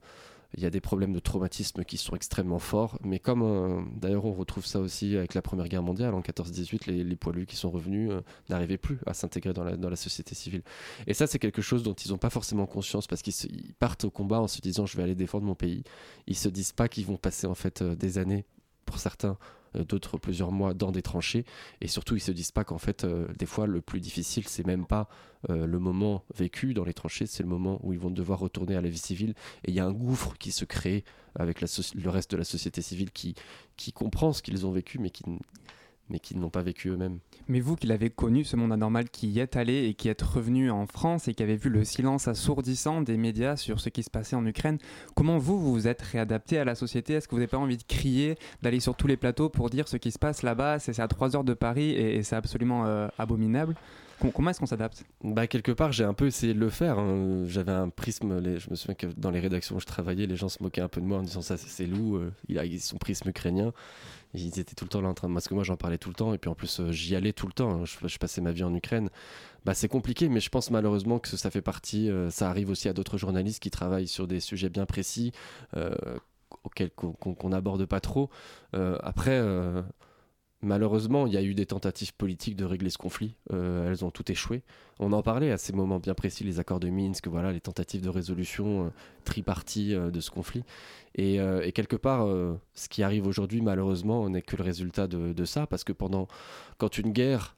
il 0.56 0.62
y 0.62 0.66
a 0.66 0.70
des 0.70 0.82
problèmes 0.82 1.14
de 1.14 1.20
traumatisme 1.20 1.84
qui 1.84 1.98
sont 1.98 2.16
extrêmement 2.16 2.60
forts. 2.60 2.98
Mais 3.04 3.20
comme 3.20 3.42
euh, 3.42 3.82
d'ailleurs 3.96 4.26
on 4.26 4.34
retrouve 4.34 4.66
ça 4.66 4.80
aussi 4.80 5.18
avec 5.18 5.34
la 5.34 5.42
Première 5.42 5.68
Guerre 5.68 5.84
mondiale, 5.84 6.14
en 6.14 6.22
14-18, 6.22 6.92
les, 6.92 7.16
poilus 7.16 7.46
qui 7.46 7.56
sont 7.56 7.72
revenus 7.72 8.12
euh, 8.12 8.22
n'arrivaient 8.50 8.78
plus 8.78 9.00
à 9.06 9.14
s'intégrer 9.14 9.54
dans 9.54 9.64
la, 9.64 9.96
société 9.96 10.36
civile. 10.36 10.64
Et 11.08 11.14
ça, 11.14 11.28
c'est 11.28 11.40
quelque 11.40 11.62
chose 11.62 11.84
dont 11.84 11.94
ils 11.94 12.12
n'ont 12.12 12.18
pas 12.18 12.30
forcément 12.30 12.66
conscience 12.66 13.08
parce 13.08 13.22
qu'ils 13.22 13.74
partent 13.80 14.04
au 14.06 14.12
combat 14.12 14.42
en 14.42 14.48
se 14.48 14.60
disant 14.62 14.86
je 14.86 14.98
vais 14.98 15.04
aller 15.04 15.16
défendre 15.16 15.46
mon 15.46 15.56
pays. 15.56 15.84
Ils 16.28 16.38
se 16.38 16.50
disent 16.50 16.72
pas 16.72 16.88
qu'ils 16.88 17.06
vont 17.06 17.18
passer 17.18 17.48
en 17.48 17.56
fait 17.56 17.82
euh, 17.82 17.96
des 17.96 18.18
années, 18.18 18.46
pour 18.86 19.00
certains, 19.00 19.38
d'autres 19.76 20.18
plusieurs 20.18 20.52
mois 20.52 20.74
dans 20.74 20.92
des 20.92 21.02
tranchées. 21.02 21.46
Et 21.82 21.88
surtout, 21.88 22.16
ils 22.16 22.22
se 22.22 22.32
disent 22.32 22.52
pas 22.52 22.64
qu'en 22.64 22.78
fait, 22.78 23.04
euh, 23.04 23.28
des 23.38 23.46
fois, 23.46 23.68
le 23.68 23.82
plus 23.82 24.00
difficile, 24.00 24.48
c'est 24.48 24.66
même 24.66 24.86
pas 24.86 25.10
euh, 25.50 25.66
le 25.66 25.80
moment 25.80 26.24
vécu 26.36 26.74
dans 26.74 26.84
les 26.84 26.94
tranchées, 26.94 27.26
c'est 27.26 27.44
le 27.44 27.50
moment 27.50 27.80
où 27.84 27.94
ils 27.94 28.00
vont 28.00 28.12
devoir 28.12 28.40
retourner 28.40 28.76
à 28.76 28.82
la 28.82 28.90
vie 28.90 28.98
civile. 28.98 29.34
Et 29.66 29.72
il 29.72 29.74
y 29.74 29.80
a 29.80 29.86
un 29.86 29.94
gouffre 29.94 30.36
qui 30.38 30.52
se 30.52 30.66
crée 30.66 31.04
avec 31.36 31.62
le 31.62 32.10
reste 32.10 32.32
de 32.32 32.38
la 32.38 32.44
société 32.44 32.82
civile 32.82 33.12
qui, 33.12 33.36
qui 33.76 33.92
comprend 33.92 34.34
ce 34.34 34.42
qu'ils 34.42 34.66
ont 34.66 34.72
vécu, 34.72 35.00
mais 35.00 35.10
qui, 35.10 35.24
mais 36.10 36.20
qui 36.20 36.36
ne 36.36 36.42
l'ont 36.42 36.50
pas 36.50 36.62
vécu 36.62 36.90
eux-mêmes. 36.90 37.20
Mais 37.48 37.60
vous 37.60 37.76
qui 37.76 37.88
l'avez 37.88 38.10
connu, 38.10 38.44
ce 38.44 38.56
monde 38.56 38.72
anormal, 38.72 39.10
qui 39.10 39.30
y 39.30 39.40
êtes 39.40 39.56
allé 39.56 39.86
et 39.86 39.94
qui 39.94 40.10
êtes 40.10 40.22
revenu 40.22 40.70
en 40.70 40.86
France 40.86 41.28
et 41.28 41.34
qui 41.34 41.44
avez 41.44 41.56
vu 41.56 41.70
le 41.70 41.84
silence 41.84 42.28
assourdissant 42.28 43.02
des 43.02 43.18
médias 43.18 43.56
sur 43.56 43.80
ce 43.80 43.90
qui 43.90 44.04
se 44.04 44.10
passait 44.10 44.36
en 44.36 44.46
Ukraine, 44.46 44.78
comment 45.16 45.38
vous 45.38 45.60
vous 45.60 45.88
êtes 45.88 46.02
réadapté 46.02 46.58
à 46.58 46.66
la 46.66 46.76
société? 46.76 47.14
Est-ce 47.14 47.28
que 47.28 47.36
vous 47.36 47.40
n'avez 47.40 47.48
pas 47.48 47.58
envie 47.58 47.78
de 47.78 47.84
crier, 47.84 48.38
d'aller 48.62 48.80
sur 48.80 48.96
tous 48.96 49.08
les 49.08 49.18
plateaux 49.18 49.50
pour 49.50 49.70
dire 49.70 49.88
ce 49.88 49.98
qui 49.98 50.12
se 50.12 50.20
passe 50.20 50.44
là-bas 50.44 50.80
C'est 50.80 51.00
à 51.00 51.08
3 51.08 51.36
heures 51.36 51.44
de 51.44 51.54
Paris 51.54 51.92
et, 51.92 52.24
c'est 52.24 52.36
absolument 52.36 52.86
euh, 52.86 53.08
abominable? 53.18 53.76
Comment 54.32 54.52
est-ce 54.52 54.60
qu'on 54.60 54.66
s'adapte? 54.66 55.04
Bah, 55.24 55.48
Quelque 55.48 55.72
part, 55.72 55.92
j'ai 55.92 56.06
un 56.06 56.14
peu 56.14 56.28
essayé 56.28 56.54
de 56.54 56.60
le 56.60 56.70
faire. 56.70 56.98
Hein. 56.98 57.44
J'avais 57.46 57.72
un 57.72 57.90
prisme, 57.90 58.42
je 58.58 58.70
me 58.70 58.76
souviens 58.76 58.96
que 58.96 59.08
dans 59.18 59.32
les 59.32 59.40
rédactions 59.40 59.76
où 59.76 59.80
je 59.80 59.86
travaillais, 59.86 60.28
les 60.28 60.36
gens 60.36 60.50
se 60.50 60.64
moquaient 60.64 60.82
un 60.82 60.88
peu 60.88 61.02
de 61.02 61.06
moi 61.06 61.18
en 61.18 61.24
disant 61.24 61.42
ça, 61.42 61.58
c'est 61.58 61.86
loup, 61.86 62.18
euh, 62.18 62.32
il 62.48 62.58
a 62.58 62.64
son 62.80 62.98
prisme 62.98 63.30
ukrainien. 63.30 63.74
Ils 64.34 64.60
étaient 64.60 64.76
tout 64.76 64.86
le 64.86 64.90
temps 64.90 65.02
là 65.02 65.10
en 65.10 65.14
train 65.14 65.30
de. 65.30 65.34
Parce 65.34 65.48
que 65.48 65.54
moi, 65.54 65.64
j'en 65.64 65.78
parlais 65.78 65.98
tout 65.98 66.10
le 66.10 66.16
temps, 66.16 66.34
et 66.34 66.38
puis 66.38 66.50
en 66.50 66.56
plus, 66.56 66.80
euh, 66.80 66.92
j'y 66.92 67.16
allais 67.16 67.34
tout 67.34 67.48
le 67.48 67.54
temps. 67.54 67.82
Hein. 67.82 67.86
Je, 67.86 68.18
passais 68.18 68.42
ma 68.42 68.52
vie 68.52 68.64
en 68.64 68.74
Ukraine. 68.74 69.10
Bah, 69.66 69.74
c'est 69.74 69.88
compliqué, 69.88 70.30
mais 70.30 70.40
je 70.40 70.50
pense 70.50 70.72
malheureusement 70.72 71.20
que 71.20 71.30
ça 71.30 71.52
fait 71.52 71.62
partie. 71.62 72.10
Euh, 72.10 72.30
ça 72.30 72.50
arrive 72.50 72.70
aussi 72.70 72.90
à 72.90 72.94
d'autres 72.94 73.18
journalistes 73.18 73.62
qui 73.62 73.70
travaillent 73.70 74.08
sur 74.08 74.28
des 74.28 74.40
sujets 74.40 74.70
bien 74.70 74.86
précis 74.86 75.32
auquel 76.64 76.92
qu'on 76.92 77.50
n'aborde 77.50 77.86
pas 77.86 78.00
trop. 78.00 78.30
après 78.74 79.42
Malheureusement, 80.64 81.28
il 81.28 81.34
y 81.34 81.38
a 81.38 81.44
eu 81.44 81.54
des 81.54 81.66
tentatives 81.66 82.14
politiques 82.14 82.56
de 82.56 82.64
régler 82.64 82.90
ce 82.90 82.98
conflit. 82.98 83.36
Euh, 83.52 83.90
elles 83.90 84.06
ont 84.06 84.12
toutes 84.12 84.30
échoué. 84.30 84.64
On 84.98 85.12
en 85.12 85.22
parlait 85.22 85.52
à 85.52 85.58
ces 85.58 85.74
moments 85.74 86.00
bien 86.00 86.14
précis, 86.14 86.46
les 86.46 86.58
accords 86.58 86.80
de 86.80 86.90
Minsk, 86.90 87.28
voilà, 87.28 87.52
les 87.52 87.60
tentatives 87.60 88.02
de 88.02 88.08
résolution 88.08 88.86
euh, 88.86 88.90
tripartie 89.26 89.94
euh, 89.94 90.10
de 90.10 90.22
ce 90.22 90.32
conflit. 90.32 90.64
Et, 91.16 91.38
quelque 91.76 91.96
part, 91.96 92.28
ce 92.74 92.90
qui 92.90 93.04
arrive 93.04 93.28
aujourd'hui, 93.28 93.62
malheureusement, 93.62 94.28
n'est 94.30 94.42
que 94.42 94.56
le 94.56 94.64
résultat 94.64 95.06
de, 95.06 95.46
ça, 95.46 95.68
parce 95.68 95.84
que 95.84 95.94
pendant, 95.94 96.28
quand 96.80 96.98
une 96.98 97.12
guerre 97.12 97.56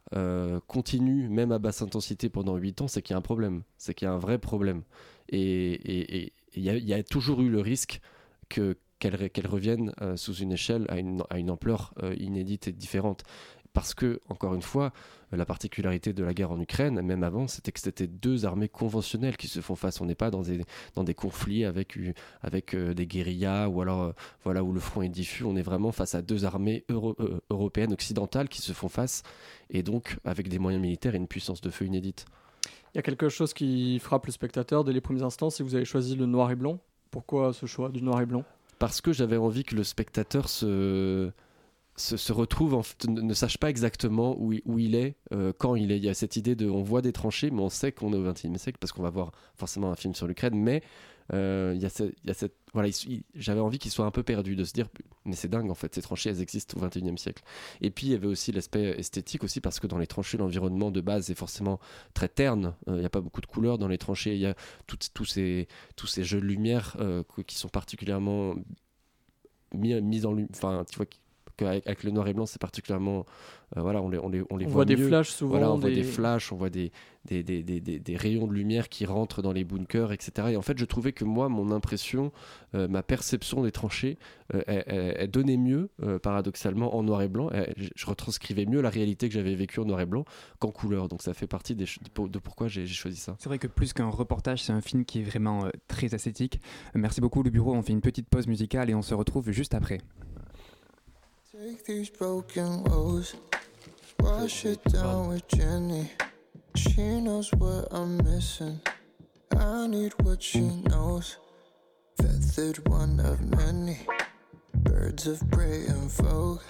continue, 0.68 1.30
même 1.30 1.54
à 1.54 1.58
basse 1.58 1.82
intensité 1.82 2.28
pendant 2.28 2.58
8 2.58 2.82
ans, 2.82 2.88
c'est 2.90 3.02
qu'il 3.02 3.14
y 3.14 3.16
a 3.16 3.18
un 3.18 3.22
problème, 3.22 3.62
c'est 3.78 3.94
qu'il 3.94 4.08
y 4.08 4.12
a 4.12 4.14
un 4.14 4.18
vrai 4.18 4.40
problème. 4.40 4.82
Et 5.30 6.34
il 6.54 6.64
y, 6.64 6.94
a 6.94 7.04
toujours 7.04 7.42
eu 7.42 7.50
le 7.50 7.62
risque 7.62 8.02
que 8.50 8.76
qu'elle 9.00 9.48
revienne 9.48 9.94
euh, 10.02 10.16
sous 10.16 10.36
une 10.36 10.52
échelle 10.52 10.86
à 10.90 10.98
une, 10.98 11.24
à 11.30 11.40
une 11.40 11.50
ampleur 11.50 11.94
euh, 12.04 12.16
inédite 12.18 12.68
et 12.68 12.72
différente. 12.72 13.24
Parce 13.74 13.94
que, 13.94 14.22
encore 14.30 14.54
une 14.54 14.62
fois, 14.62 14.94
la 15.34 15.46
particularité 15.46 16.14
de 16.14 16.24
la 16.24 16.34
guerre 16.34 16.52
en 16.52 16.62
Ukraine, 16.62 17.02
même 17.02 17.24
avant, 17.24 17.48
c'était 17.48 17.74
que 17.74 17.82
c'était 17.82 18.08
deux 18.08 18.46
armées 18.46 18.70
conventionnelles 18.70 19.36
qui 19.36 19.50
se 19.50 19.60
font 19.60 19.76
face. 19.76 20.00
On 20.00 20.06
n'est 20.06 20.16
pas 20.16 20.32
dans 20.32 20.44
des, 20.44 20.62
dans 20.94 21.04
des 21.04 21.14
conflits 21.14 21.66
avec, 21.66 22.00
avec 22.42 22.74
euh, 22.74 22.94
des 22.94 23.06
guérillas 23.06 23.68
ou 23.68 23.82
alors 23.82 24.14
voilà 24.46 24.64
où 24.64 24.72
le 24.72 24.80
front 24.80 25.02
est 25.02 25.10
diffus. 25.10 25.44
On 25.44 25.58
est 25.58 25.62
vraiment 25.62 25.92
face 25.92 26.16
à 26.16 26.22
deux 26.22 26.46
armées 26.46 26.86
européennes 27.50 27.92
occidentales 27.92 28.48
qui 28.48 28.62
se 28.62 28.72
font 28.72 28.88
face 28.88 29.24
et 29.70 29.84
donc 29.84 30.20
avec 30.24 30.48
des 30.48 30.58
moyens 30.58 30.82
militaires 30.82 31.14
et 31.14 31.18
une 31.18 31.28
puissance 31.28 31.60
de 31.60 31.70
feu 31.70 31.86
inédite. 31.86 32.26
Il 32.94 32.98
y 32.98 33.00
a 33.00 33.02
quelque 33.02 33.28
chose 33.28 33.54
qui 33.54 34.00
frappe 34.00 34.26
le 34.26 34.32
spectateur 34.32 34.86
dès 34.86 34.94
les 34.94 35.02
premiers 35.02 35.24
instants, 35.24 35.50
si 35.50 35.64
vous 35.64 35.76
avez 35.76 35.84
choisi 35.84 36.16
le 36.16 36.28
noir 36.28 36.50
et 36.52 36.56
blanc. 36.56 36.80
Pourquoi 37.12 37.52
ce 37.52 37.66
choix 37.66 37.90
du 37.90 38.02
noir 38.02 38.22
et 38.22 38.26
blanc? 38.26 38.46
Parce 38.80 39.02
que 39.02 39.14
j'avais 39.14 39.38
envie 39.38 39.64
que 39.64 39.76
le 39.76 39.84
spectateur 39.84 40.50
se, 40.50 41.32
se, 41.96 42.34
retrouve, 42.34 42.82
ne, 43.08 43.34
sache 43.34 43.58
pas 43.58 43.70
exactement 43.70 44.36
où, 44.38 44.52
il 44.80 44.96
est, 44.96 45.16
euh, 45.32 45.54
quand 45.58 45.76
il 45.76 45.92
est. 45.92 45.98
Il 45.98 46.06
y 46.06 46.10
a 46.10 46.14
cette 46.14 46.36
idée 46.36 46.56
de, 46.56 46.70
on 46.70 46.84
voit 46.84 47.02
des 47.02 47.14
tranchées, 47.14 47.52
mais 47.52 47.62
on 47.62 47.70
sait 47.70 47.92
qu'on 47.92 48.14
est 48.14 48.18
au 48.18 48.24
XXIe 48.24 48.58
siècle 48.58 48.78
parce 48.80 48.92
qu'on 48.92 49.04
va 49.04 49.10
voir 49.10 49.32
forcément 49.56 49.92
un 49.92 49.96
film 49.96 50.14
sur 50.14 50.28
l'Ukraine, 50.28 50.56
mais 50.56 50.82
euh, 51.34 51.74
il 51.76 51.82
y 51.82 51.86
a 51.86 51.90
cette 52.34 52.54
voilà, 52.74 52.90
j'avais 53.36 53.62
envie 53.62 53.80
qu'il 53.80 53.92
soit 53.92 54.06
un 54.06 54.12
peu 54.12 54.24
perdu, 54.24 54.58
de 54.58 54.66
se 54.66 54.74
dire, 54.74 54.90
mais 55.26 55.36
c'est 55.36 55.48
dingue 55.48 55.70
en 55.70 55.76
fait, 55.76 55.94
ces 55.94 56.02
tranchées, 56.02 56.30
elles 56.30 56.42
existent 56.42 56.80
au 56.80 56.88
XXIe 56.88 57.18
siècle. 57.18 57.44
Et 57.82 57.90
puis 57.92 58.08
il 58.08 58.12
y 58.12 58.16
avait 58.16 58.28
aussi 58.28 58.52
l'aspect 58.52 58.98
esthétique 58.98 59.44
aussi, 59.44 59.62
parce 59.62 59.80
que 59.80 59.88
dans 59.88 59.98
les 59.98 60.08
tranchées, 60.08 60.38
l'environnement 60.38 60.92
de 60.92 61.02
base 61.02 61.30
est 61.32 61.36
forcément 61.36 61.80
très 62.14 62.30
terne. 62.30 62.76
Euh, 62.88 62.96
il 62.96 63.00
n'y 63.00 63.06
a 63.06 63.10
pas 63.10 63.22
beaucoup 63.22 63.42
de 63.42 63.46
couleurs 63.46 63.78
dans 63.78 63.88
les 63.88 63.98
tranchées. 63.98 64.36
Il 64.36 64.42
y 64.42 64.46
a 64.46 64.56
tous 64.88 65.26
ces, 65.26 65.68
tous 65.96 66.08
ces 66.08 66.24
jeux 66.24 66.40
de 66.40 66.46
lumière 66.46 66.96
euh, 67.00 67.24
qui 67.48 67.58
sont 67.58 67.70
particulièrement 67.70 68.56
mis, 69.74 70.00
mis 70.02 70.26
en 70.26 70.38
enfin, 70.52 70.86
tu 70.90 70.98
vois, 70.98 71.06
avec 71.64 72.04
le 72.04 72.12
noir 72.12 72.28
et 72.28 72.34
blanc, 72.34 72.46
c'est 72.46 72.62
particulièrement. 72.62 73.26
Euh, 73.76 73.82
voilà, 73.82 74.02
on 74.02 74.10
les, 74.10 74.20
on 74.20 74.30
les, 74.30 74.44
on 74.50 74.58
les 74.58 74.66
on 74.66 74.70
voit, 74.70 74.86
des 74.86 74.96
flashs 74.96 75.30
souvent. 75.30 75.60
on 75.74 75.78
voit 75.78 75.90
des 75.90 76.04
flashs, 76.04 76.52
on 76.52 76.56
voit 76.56 76.70
des, 76.70 76.92
des, 77.26 77.44
des, 77.44 77.64
des, 77.64 77.80
des, 77.80 78.18
rayons 78.18 78.48
de 78.48 78.54
lumière 78.54 78.90
qui 78.90 79.06
rentrent 79.06 79.42
dans 79.42 79.52
les 79.52 79.64
bunkers, 79.64 80.12
etc. 80.12 80.50
Et 80.52 80.58
en 80.58 80.62
fait, 80.62 80.78
je 80.78 80.86
trouvais 80.86 81.14
que 81.14 81.24
moi, 81.24 81.50
mon 81.50 81.72
impression, 81.72 82.32
euh, 82.76 82.88
ma 82.88 83.02
perception 83.02 83.64
des 83.64 83.72
tranchées, 83.72 84.18
euh, 84.54 84.62
elle, 84.68 85.32
donnait 85.32 85.58
mieux, 85.58 85.90
paradoxalement, 86.22 86.96
en 86.96 87.04
noir 87.04 87.22
et 87.22 87.28
blanc. 87.28 87.50
je 87.78 88.06
retranscrivais 88.06 88.66
mieux 88.66 88.82
la 88.82 88.90
réalité 88.90 89.28
que 89.28 89.34
j'avais 89.34 89.56
vécue 89.56 89.80
en 89.80 89.86
noir 89.86 90.02
et 90.02 90.06
blanc 90.06 90.26
qu'en 90.60 90.72
couleur. 90.72 91.08
Donc 91.08 91.22
ça 91.22 91.34
fait 91.34 91.48
partie 91.48 91.76
des, 91.76 91.86
de 91.86 92.40
pourquoi 92.40 92.68
j'ai 92.68 92.86
choisi 92.86 93.18
ça. 93.18 93.36
C'est 93.40 93.50
vrai 93.50 93.58
que 93.58 93.68
plus 93.68 93.94
qu'un 93.94 94.10
reportage, 94.10 94.64
c'est 94.64 94.74
un 94.74 94.82
film 94.82 95.06
qui 95.06 95.20
est 95.20 95.24
vraiment 95.24 95.68
très 95.88 96.14
esthétique. 96.14 96.60
merci 96.94 97.22
beaucoup, 97.22 97.42
le 97.44 97.50
bureau. 97.50 97.74
On 97.74 97.82
fait 97.82 97.94
une 97.94 98.02
petite 98.02 98.30
pause 98.30 98.48
musicale 98.48 98.90
et 98.90 98.96
on 98.96 99.02
se 99.02 99.14
retrouve 99.14 99.52
juste 99.52 99.74
après. 99.74 100.00
Take 101.64 101.86
these 101.86 102.10
broken 102.10 102.84
woes, 102.84 103.34
wash 104.20 104.66
it 104.66 104.84
down 104.86 105.30
with 105.30 105.48
Jenny. 105.48 106.12
She 106.76 107.22
knows 107.22 107.50
what 107.54 107.88
I'm 107.92 108.18
missing. 108.18 108.82
I 109.56 109.88
need 109.88 110.12
what 110.24 110.44
she 110.44 110.60
knows. 110.60 111.38
Feathered 112.18 112.86
one 112.90 113.22
of 113.22 113.40
many 113.56 114.00
birds 114.74 115.28
of 115.28 115.50
prey 115.50 115.86
and 115.86 116.12
vogue. 116.12 116.62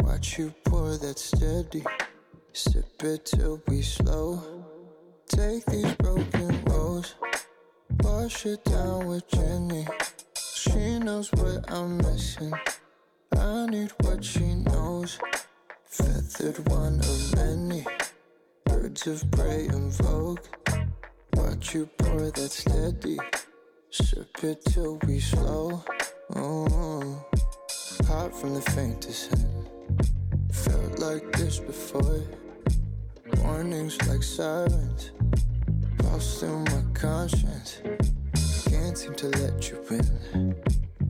Watch 0.00 0.36
you 0.36 0.52
pour 0.64 0.96
that 0.96 1.18
steady, 1.18 1.84
sip 2.52 3.04
it 3.04 3.24
till 3.24 3.62
we 3.68 3.82
slow. 3.82 4.42
Take 5.28 5.64
these 5.66 5.92
broken 5.94 6.64
woes, 6.64 7.14
wash 8.02 8.46
it 8.46 8.64
down 8.64 9.06
with 9.06 9.28
Jenny. 9.28 9.86
She 10.34 10.98
knows 10.98 11.30
what 11.32 11.70
I'm 11.70 11.98
missing. 11.98 12.52
I 13.42 13.66
need 13.66 13.90
what 14.02 14.24
she 14.24 14.54
knows. 14.54 15.18
Feathered 15.84 16.60
one 16.68 17.00
of 17.00 17.34
many 17.34 17.84
birds 18.64 19.08
of 19.08 19.28
prey 19.32 19.66
in 19.66 19.90
vogue. 19.90 20.38
Watch 21.34 21.74
you 21.74 21.86
pour 21.98 22.30
that 22.30 22.52
steady. 22.52 23.18
Sip 23.90 24.44
it 24.44 24.64
till 24.66 25.00
we 25.08 25.18
slow. 25.18 25.82
Oh, 26.36 27.26
hot 28.06 28.32
from 28.32 28.54
the 28.54 28.62
faintest 28.62 29.32
end. 29.32 30.06
Felt 30.52 31.00
like 31.00 31.32
this 31.32 31.58
before. 31.58 32.20
Warnings 33.38 34.00
like 34.06 34.22
sirens. 34.22 35.10
Lost 36.04 36.44
in 36.44 36.62
my 36.62 36.82
conscience. 36.94 37.82
Can't 38.70 38.96
seem 38.96 39.14
to 39.14 39.26
let 39.42 39.68
you 39.68 39.82
in. 39.90 40.54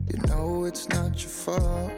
You 0.07 0.17
know 0.27 0.65
it's 0.65 0.89
not 0.89 1.21
your 1.21 1.29
fault. 1.29 1.91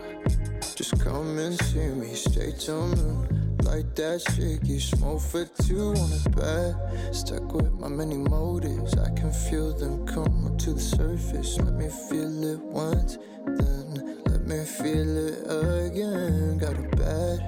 Just 0.76 1.00
come 1.02 1.38
and 1.38 1.58
see 1.62 1.88
me, 1.88 2.14
stay 2.14 2.52
till 2.60 2.88
noon. 2.88 3.58
Like 3.64 3.96
that 3.96 4.20
shaky 4.36 4.80
smoke 4.80 5.22
for 5.22 5.46
two 5.64 5.94
on 5.96 6.12
a 6.12 6.30
bed. 6.30 7.16
Stuck 7.16 7.54
with 7.54 7.72
my 7.80 7.88
many 7.88 8.18
motives, 8.18 8.94
I 8.98 9.10
can 9.16 9.32
feel 9.32 9.72
them 9.74 10.06
come 10.06 10.46
up 10.46 10.58
to 10.60 10.74
the 10.74 10.80
surface. 10.80 11.58
Let 11.60 11.74
me 11.76 11.88
feel 12.10 12.44
it 12.44 12.60
once, 12.60 13.18
then 13.46 14.22
let 14.28 14.46
me 14.46 14.66
feel 14.66 15.18
it 15.18 15.40
again. 15.88 16.58
Got 16.58 16.78
a 16.78 16.96
bed, 16.98 17.40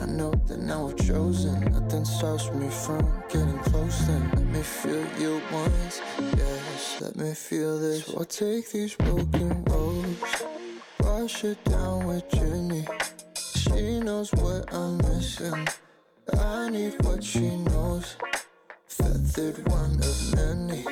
I 0.00 0.06
know 0.06 0.32
that 0.48 0.58
now 0.58 0.88
I've 0.88 0.96
chosen. 0.96 1.60
Nothing 1.72 2.04
stops 2.04 2.50
me 2.50 2.68
from 2.68 3.06
getting 3.30 3.58
close. 3.60 4.06
Then 4.06 4.28
let 4.34 4.46
me 4.46 4.62
feel 4.62 5.06
you 5.20 5.40
once, 5.52 6.02
yes. 6.36 7.00
Let 7.00 7.14
me 7.14 7.32
feel 7.32 7.78
this. 7.78 8.06
So 8.06 8.18
I'll 8.18 8.24
take 8.24 8.70
these 8.72 8.96
broken 8.96 9.62
wash 11.22 11.44
it 11.44 11.64
down 11.66 12.04
with 12.04 12.28
Jenny. 12.30 12.84
She 13.36 14.00
knows 14.00 14.32
what 14.32 14.74
I'm 14.74 14.96
missing. 14.98 15.68
I 16.36 16.68
need 16.68 16.94
what 17.04 17.22
she 17.22 17.48
knows. 17.58 18.16
Feathered 18.88 19.68
one 19.68 20.00
of 20.02 20.34
many 20.34 20.84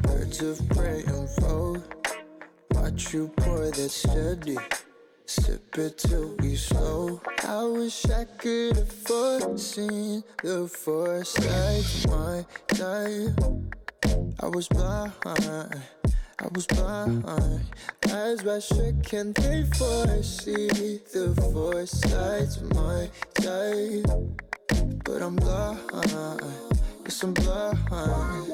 birds 0.00 0.40
of 0.40 0.66
prey 0.70 1.02
and 1.06 1.28
vogue. 1.40 1.82
Watch 2.72 3.12
you 3.12 3.28
pour 3.36 3.70
that 3.70 3.90
steady. 3.90 4.56
Sip 5.26 5.76
it 5.76 5.98
till 5.98 6.36
we 6.38 6.56
slow. 6.56 7.20
I 7.46 7.62
wish 7.64 8.06
I 8.06 8.24
could 8.38 8.76
have 8.76 8.92
foreseen 8.92 10.24
the 10.42 10.68
foresight 10.68 11.84
of 12.04 12.10
my 12.10 12.46
life. 12.78 13.34
I 14.40 14.46
was 14.46 14.68
blind. 14.68 15.12
I 16.42 16.48
was 16.54 16.66
blind. 16.66 17.26
Eyes 18.10 18.42
wide 18.42 18.62
shut, 18.62 19.04
can 19.04 19.32
they 19.34 19.64
foresee 19.76 20.68
the 21.12 21.34
foresight 21.52 22.56
of 22.56 22.74
my 22.74 23.10
type? 23.34 24.06
But 25.04 25.22
I'm 25.22 25.36
blind. 25.36 26.89
Yes, 27.04 27.22
I'm 27.22 27.34
blind. 27.34 28.52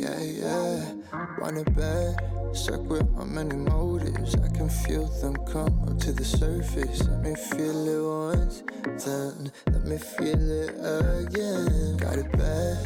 Yeah, 0.00 0.20
yeah. 0.22 0.92
Want 1.40 1.58
it 1.58 1.74
bad. 1.76 2.20
Stuck 2.54 2.82
with 2.88 3.10
my 3.12 3.24
many 3.24 3.56
motives. 3.56 4.34
I 4.36 4.48
can 4.48 4.68
feel 4.68 5.06
them 5.20 5.36
come 5.46 5.88
up 5.88 5.98
to 6.00 6.12
the 6.12 6.24
surface. 6.24 7.06
Let 7.06 7.20
me 7.22 7.34
feel 7.34 7.88
it 7.88 8.02
once, 8.36 8.62
then 9.04 9.52
let 9.66 9.84
me 9.84 9.98
feel 9.98 10.50
it 10.50 10.70
again. 10.70 11.96
Got 11.98 12.18
it 12.18 12.32
bad. 12.32 12.78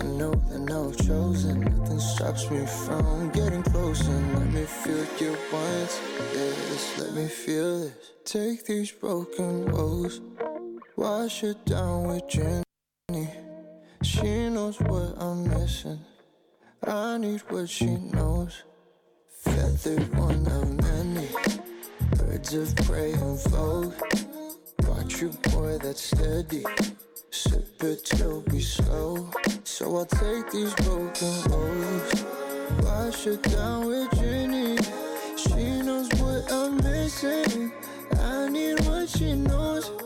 I 0.00 0.04
know 0.04 0.34
that 0.34 0.58
now 0.58 0.88
I've 0.88 0.96
chosen. 1.06 1.60
Nothing 1.60 2.00
stops 2.00 2.50
me 2.50 2.66
from 2.66 3.30
getting 3.30 3.62
closer. 3.62 4.10
Let 4.10 4.52
me 4.52 4.64
feel 4.64 5.06
you 5.20 5.36
once, 5.52 6.00
yes. 6.34 6.98
Let 6.98 7.14
me 7.14 7.26
feel 7.28 7.80
this. 7.80 8.12
Take 8.24 8.66
these 8.66 8.90
broken 8.92 9.70
woes, 9.70 10.20
wash 10.96 11.44
it 11.44 11.64
down 11.64 12.08
with 12.08 12.28
Jenny. 12.28 12.62
She 14.02 14.48
knows 14.48 14.80
what 14.80 15.14
I'm 15.18 15.48
missing. 15.48 16.00
I 16.84 17.18
need 17.18 17.40
what 17.48 17.68
she 17.68 17.86
knows. 17.86 18.64
Feathered 19.28 20.12
one 20.16 20.44
of 20.46 20.82
many 20.82 21.28
birds 22.16 22.52
of 22.54 22.74
prey 22.84 23.12
in 23.12 23.36
vogue. 23.46 23.94
Watch 24.88 25.22
you 25.22 25.30
pour 25.44 25.78
that 25.78 25.96
steady. 25.96 26.64
Sip 27.30 27.82
it 27.84 28.04
till 28.04 28.40
we 28.50 28.60
slow. 28.60 29.30
So 29.62 29.96
I'll 29.96 30.04
take 30.04 30.50
these 30.50 30.74
broken 30.74 31.42
roads. 31.50 32.24
Wash 32.82 33.26
it 33.28 33.42
down 33.44 33.86
with 33.86 34.10
Jenny. 34.18 34.78
She 35.36 35.82
knows 35.82 36.08
what 36.20 36.50
I'm 36.50 36.76
missing. 36.78 37.72
I 38.18 38.48
need 38.48 38.80
what 38.80 39.08
she 39.08 39.34
knows. 39.34 40.01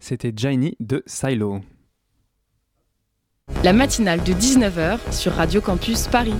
C'était 0.00 0.32
Jaini 0.34 0.76
de 0.80 1.02
Silo. 1.06 1.60
La 3.62 3.72
matinale 3.72 4.22
de 4.24 4.32
19h 4.32 5.12
sur 5.12 5.32
Radio 5.32 5.60
Campus 5.60 6.06
Paris. 6.08 6.34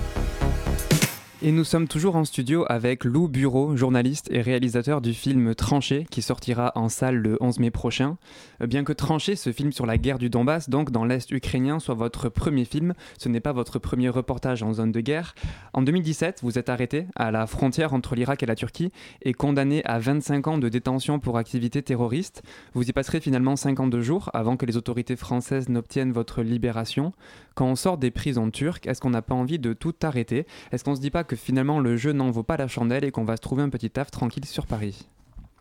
Et 1.40 1.52
nous 1.52 1.62
sommes 1.62 1.86
toujours 1.86 2.16
en 2.16 2.24
studio 2.24 2.64
avec 2.68 3.04
Lou 3.04 3.28
Bureau, 3.28 3.76
journaliste 3.76 4.26
et 4.32 4.40
réalisateur 4.40 5.00
du 5.00 5.14
film 5.14 5.54
Tranché, 5.54 6.04
qui 6.10 6.20
sortira 6.20 6.72
en 6.74 6.88
salle 6.88 7.14
le 7.14 7.36
11 7.40 7.60
mai 7.60 7.70
prochain. 7.70 8.16
Euh, 8.60 8.66
bien 8.66 8.82
que 8.82 8.92
Tranché, 8.92 9.36
ce 9.36 9.52
film 9.52 9.70
sur 9.70 9.86
la 9.86 9.98
guerre 9.98 10.18
du 10.18 10.30
Donbass, 10.30 10.68
donc 10.68 10.90
dans 10.90 11.04
l'Est 11.04 11.30
ukrainien, 11.30 11.78
soit 11.78 11.94
votre 11.94 12.28
premier 12.28 12.64
film, 12.64 12.92
ce 13.18 13.28
n'est 13.28 13.38
pas 13.38 13.52
votre 13.52 13.78
premier 13.78 14.08
reportage 14.08 14.64
en 14.64 14.72
zone 14.72 14.90
de 14.90 14.98
guerre. 14.98 15.36
En 15.74 15.82
2017, 15.82 16.40
vous 16.42 16.58
êtes 16.58 16.68
arrêté 16.70 17.06
à 17.14 17.30
la 17.30 17.46
frontière 17.46 17.94
entre 17.94 18.16
l'Irak 18.16 18.42
et 18.42 18.46
la 18.46 18.56
Turquie 18.56 18.90
et 19.22 19.32
condamné 19.32 19.84
à 19.84 20.00
25 20.00 20.48
ans 20.48 20.58
de 20.58 20.68
détention 20.68 21.20
pour 21.20 21.38
activité 21.38 21.82
terroriste. 21.82 22.42
Vous 22.74 22.90
y 22.90 22.92
passerez 22.92 23.20
finalement 23.20 23.54
52 23.54 24.00
jours 24.00 24.28
avant 24.34 24.56
que 24.56 24.66
les 24.66 24.76
autorités 24.76 25.14
françaises 25.14 25.68
n'obtiennent 25.68 26.10
votre 26.10 26.42
libération. 26.42 27.12
Quand 27.58 27.66
on 27.66 27.74
sort 27.74 27.98
des 27.98 28.12
prisons 28.12 28.52
turques, 28.52 28.86
est-ce 28.86 29.00
qu'on 29.00 29.10
n'a 29.10 29.20
pas 29.20 29.34
envie 29.34 29.58
de 29.58 29.72
tout 29.72 29.92
arrêter? 30.04 30.46
Est-ce 30.70 30.84
qu'on 30.84 30.94
se 30.94 31.00
dit 31.00 31.10
pas 31.10 31.24
que 31.24 31.34
finalement 31.34 31.80
le 31.80 31.96
jeu 31.96 32.12
n'en 32.12 32.30
vaut 32.30 32.44
pas 32.44 32.56
la 32.56 32.68
chandelle 32.68 33.02
et 33.02 33.10
qu'on 33.10 33.24
va 33.24 33.34
se 33.34 33.40
trouver 33.40 33.64
un 33.64 33.68
petit 33.68 33.90
taf 33.90 34.12
tranquille 34.12 34.44
sur 34.44 34.64
Paris? 34.64 35.08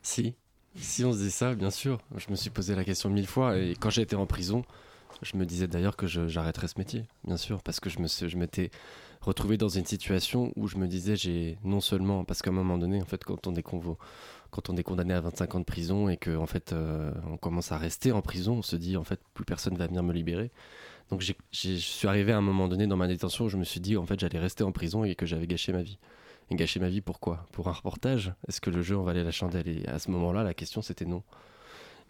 Si, 0.04 0.36
si 0.76 1.04
on 1.06 1.12
se 1.12 1.18
dit 1.18 1.32
ça, 1.32 1.56
bien 1.56 1.72
sûr. 1.72 1.98
Je 2.16 2.30
me 2.30 2.36
suis 2.36 2.52
posé 2.52 2.76
la 2.76 2.84
question 2.84 3.10
mille 3.10 3.26
fois 3.26 3.58
et 3.58 3.74
quand 3.80 3.90
j'étais 3.90 4.16
en 4.16 4.28
prison, 4.28 4.64
je 5.24 5.38
me 5.38 5.46
disais 5.48 5.66
d'ailleurs 5.66 5.98
que 5.98 6.06
j'arrêterais 6.06 6.68
ce 6.68 6.78
métier, 6.78 7.06
bien 7.24 7.36
sûr, 7.36 7.64
parce 7.64 7.80
que 7.80 7.90
je 7.90 7.98
me 7.98 8.08
je 8.08 8.38
m'étais 8.38 8.70
retrouvé 9.22 9.58
dans 9.58 9.70
une 9.70 9.86
situation 9.88 10.54
où 10.56 10.68
je 10.68 10.78
me 10.78 10.86
disais 10.86 11.16
j'ai 11.16 11.58
non 11.64 11.82
seulement 11.82 12.26
parce 12.26 12.44
qu'à 12.44 12.52
un 12.52 12.54
moment 12.54 12.78
donné 12.78 13.02
en 13.02 13.06
fait 13.06 13.24
quand 13.24 13.48
on 13.48 13.56
est 13.56 13.64
quand 13.64 14.70
on 14.70 14.78
est 14.78 14.84
condamné 14.84 15.16
à 15.16 15.22
25 15.22 15.56
ans 15.56 15.60
de 15.62 15.66
prison 15.66 16.10
et 16.10 16.18
que 16.18 16.38
en 16.38 16.46
fait 16.46 16.74
euh, 16.74 17.12
on 17.28 17.38
commence 17.38 17.72
à 17.72 17.80
rester 17.80 18.12
en 18.12 18.22
prison, 18.22 18.58
on 18.60 18.62
se 18.62 18.76
dit 18.76 18.98
en 18.98 19.04
fait 19.04 19.20
plus 19.34 19.46
personne 19.46 19.76
va 19.78 19.88
venir 19.88 20.04
me 20.04 20.14
libérer. 20.14 20.52
Donc 21.10 21.22
je 21.22 21.34
suis 21.76 22.08
arrivé 22.08 22.32
à 22.32 22.38
un 22.38 22.42
moment 22.42 22.68
donné 22.68 22.86
dans 22.88 22.98
ma 22.98 23.08
détention 23.08 23.46
où 23.46 23.50
je 23.50 23.58
me 23.58 23.64
suis 23.64 23.80
dit 23.80 23.96
en 23.96 24.06
fait 24.06 24.20
j'allais 24.20 24.40
rester 24.40 24.64
en 24.64 24.72
prison 24.72 25.04
et 25.04 25.16
que 25.16 25.26
j'avais 25.26 25.48
gâché 25.48 25.72
ma 25.72 25.82
vie. 25.82 26.00
Et 26.50 26.56
gâché 26.56 26.80
ma 26.80 26.90
vie 26.90 27.02
pourquoi? 27.02 27.48
Pour 27.52 27.68
un 27.68 27.74
reportage? 27.74 28.34
Est-ce 28.48 28.62
que 28.62 28.70
le 28.70 28.82
jeu 28.82 28.98
en 28.98 29.04
valait 29.04 29.24
la 29.24 29.32
chandelle? 29.32 29.68
Et 29.68 29.86
à 29.88 30.00
ce 30.00 30.12
moment-là, 30.12 30.44
la 30.44 30.54
question 30.54 30.82
c'était 30.82 31.06
non. 31.06 31.24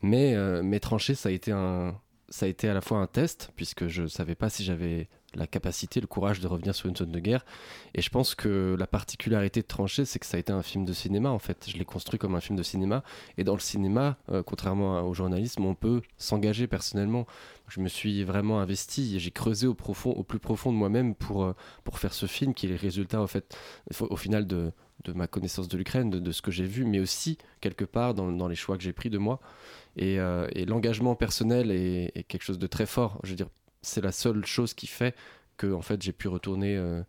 Mais, 0.02 0.36
euh, 0.36 0.62
mais 0.64 0.80
trancher, 0.80 1.16
ça 1.16 1.30
a 1.30 1.32
été 1.32 1.52
un, 1.52 2.00
ça 2.30 2.46
a 2.46 2.50
été 2.50 2.70
à 2.70 2.74
la 2.74 2.82
fois 2.82 3.00
un 3.00 3.08
test, 3.08 3.52
puisque 3.56 3.88
je 3.88 4.04
ne 4.04 4.08
savais 4.08 4.36
pas 4.36 4.50
si 4.50 4.64
j'avais 4.64 5.10
la 5.36 5.48
capacité, 5.48 6.00
le 6.00 6.08
courage 6.08 6.40
de 6.40 6.48
revenir 6.48 6.74
sur 6.74 6.88
une 6.88 6.96
zone 6.96 7.12
de 7.12 7.20
guerre. 7.20 7.46
Et 7.94 8.02
je 8.02 8.10
pense 8.10 8.34
que 8.34 8.76
la 8.80 8.88
particularité 8.88 9.62
de 9.62 9.68
Trancher, 9.68 10.06
c'est 10.06 10.20
que 10.20 10.26
ça 10.26 10.38
a 10.38 10.40
été 10.40 10.52
un 10.52 10.64
film 10.64 10.86
de 10.86 10.94
cinéma, 10.94 11.30
en 11.30 11.40
fait. 11.40 11.66
Je 11.70 11.78
l'ai 11.78 11.86
construit 11.86 12.18
comme 12.18 12.36
un 12.36 12.42
film 12.42 12.58
de 12.58 12.64
cinéma. 12.64 13.04
Et 13.38 13.44
dans 13.44 13.54
le 13.54 13.60
cinéma, 13.60 14.18
euh, 14.32 14.42
contrairement 14.42 15.02
au 15.02 15.14
journalisme, 15.14 15.66
on 15.66 15.76
peut 15.76 16.02
s'engager 16.18 16.68
personnellement. 16.68 17.28
Je 17.68 17.82
me 17.82 17.90
suis 17.90 18.24
vraiment 18.24 18.62
investi 18.62 19.16
et 19.16 19.20
j'ai 19.20 19.32
creusé 19.32 19.68
au, 19.68 19.74
plus 19.74 20.40
profond 20.40 20.72
de 20.72 20.78
moi-même 20.78 21.14
pour, 21.14 21.44
euh, 21.44 21.54
pour 21.84 22.00
faire 22.00 22.14
ce 22.14 22.26
film 22.26 22.54
qui 22.54 22.66
est 22.66 22.70
le 22.70 22.76
résultat, 22.76 23.22
au, 23.22 23.28
fait, 23.28 23.56
au 24.00 24.16
final, 24.16 24.48
de, 24.48 24.72
de 25.04 25.14
ma 25.14 25.28
connaissance 25.28 25.68
de 25.68 25.78
l'Ukraine, 25.78 26.10
de, 26.10 26.32
ce 26.32 26.42
que 26.42 26.52
j'ai 26.52 26.66
vu, 26.66 26.86
mais 26.86 27.00
aussi, 27.00 27.38
quelque 27.60 27.86
part, 27.86 28.14
dans, 28.14 28.32
dans 28.32 28.48
les 28.48 28.56
choix 28.56 28.78
que 28.78 28.84
j'ai 28.84 28.94
pris 28.94 29.10
de 29.10 29.18
moi. 29.18 29.40
Et, 29.98 30.20
euh, 30.20 30.48
l'engagement 30.68 31.16
personnel 31.16 31.72
est, 31.72 32.12
est, 32.16 32.24
quelque 32.24 32.44
chose 32.44 32.60
de 32.60 32.68
très 32.68 32.86
fort. 32.86 33.20
Je 33.24 33.32
veux 33.32 33.36
dire, 33.36 33.50
c'est 33.88 34.02
la 34.02 34.12
seule 34.12 34.46
chose 34.46 34.74
qui 34.74 34.88
fait 34.88 35.16
que 35.58 35.74
en 35.74 35.82
fait 35.82 36.02
j'ai 36.02 36.12
pu 36.12 36.28
retourner 36.28 36.76
euh, 36.76 37.02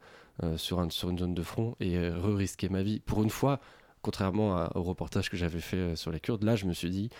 euh, 0.42 0.56
sur, 0.56 0.80
un, 0.80 0.88
sur 0.90 1.10
une 1.10 1.18
zone 1.18 1.34
de 1.34 1.42
front 1.42 1.76
et 1.80 1.96
euh, 1.96 2.18
re-risquer 2.18 2.68
ma 2.68 2.82
vie. 2.82 3.00
Pour 3.00 3.22
une 3.22 3.30
fois, 3.30 3.60
contrairement 4.00 4.68
au 4.74 4.82
reportage 4.82 5.28
que 5.28 5.36
j'avais 5.36 5.60
fait 5.60 5.96
sur 5.96 6.10
les 6.10 6.20
Kurdes, 6.20 6.44
là 6.44 6.56
je 6.56 6.66
me 6.66 6.72
suis 6.72 6.88
dit 6.88 7.10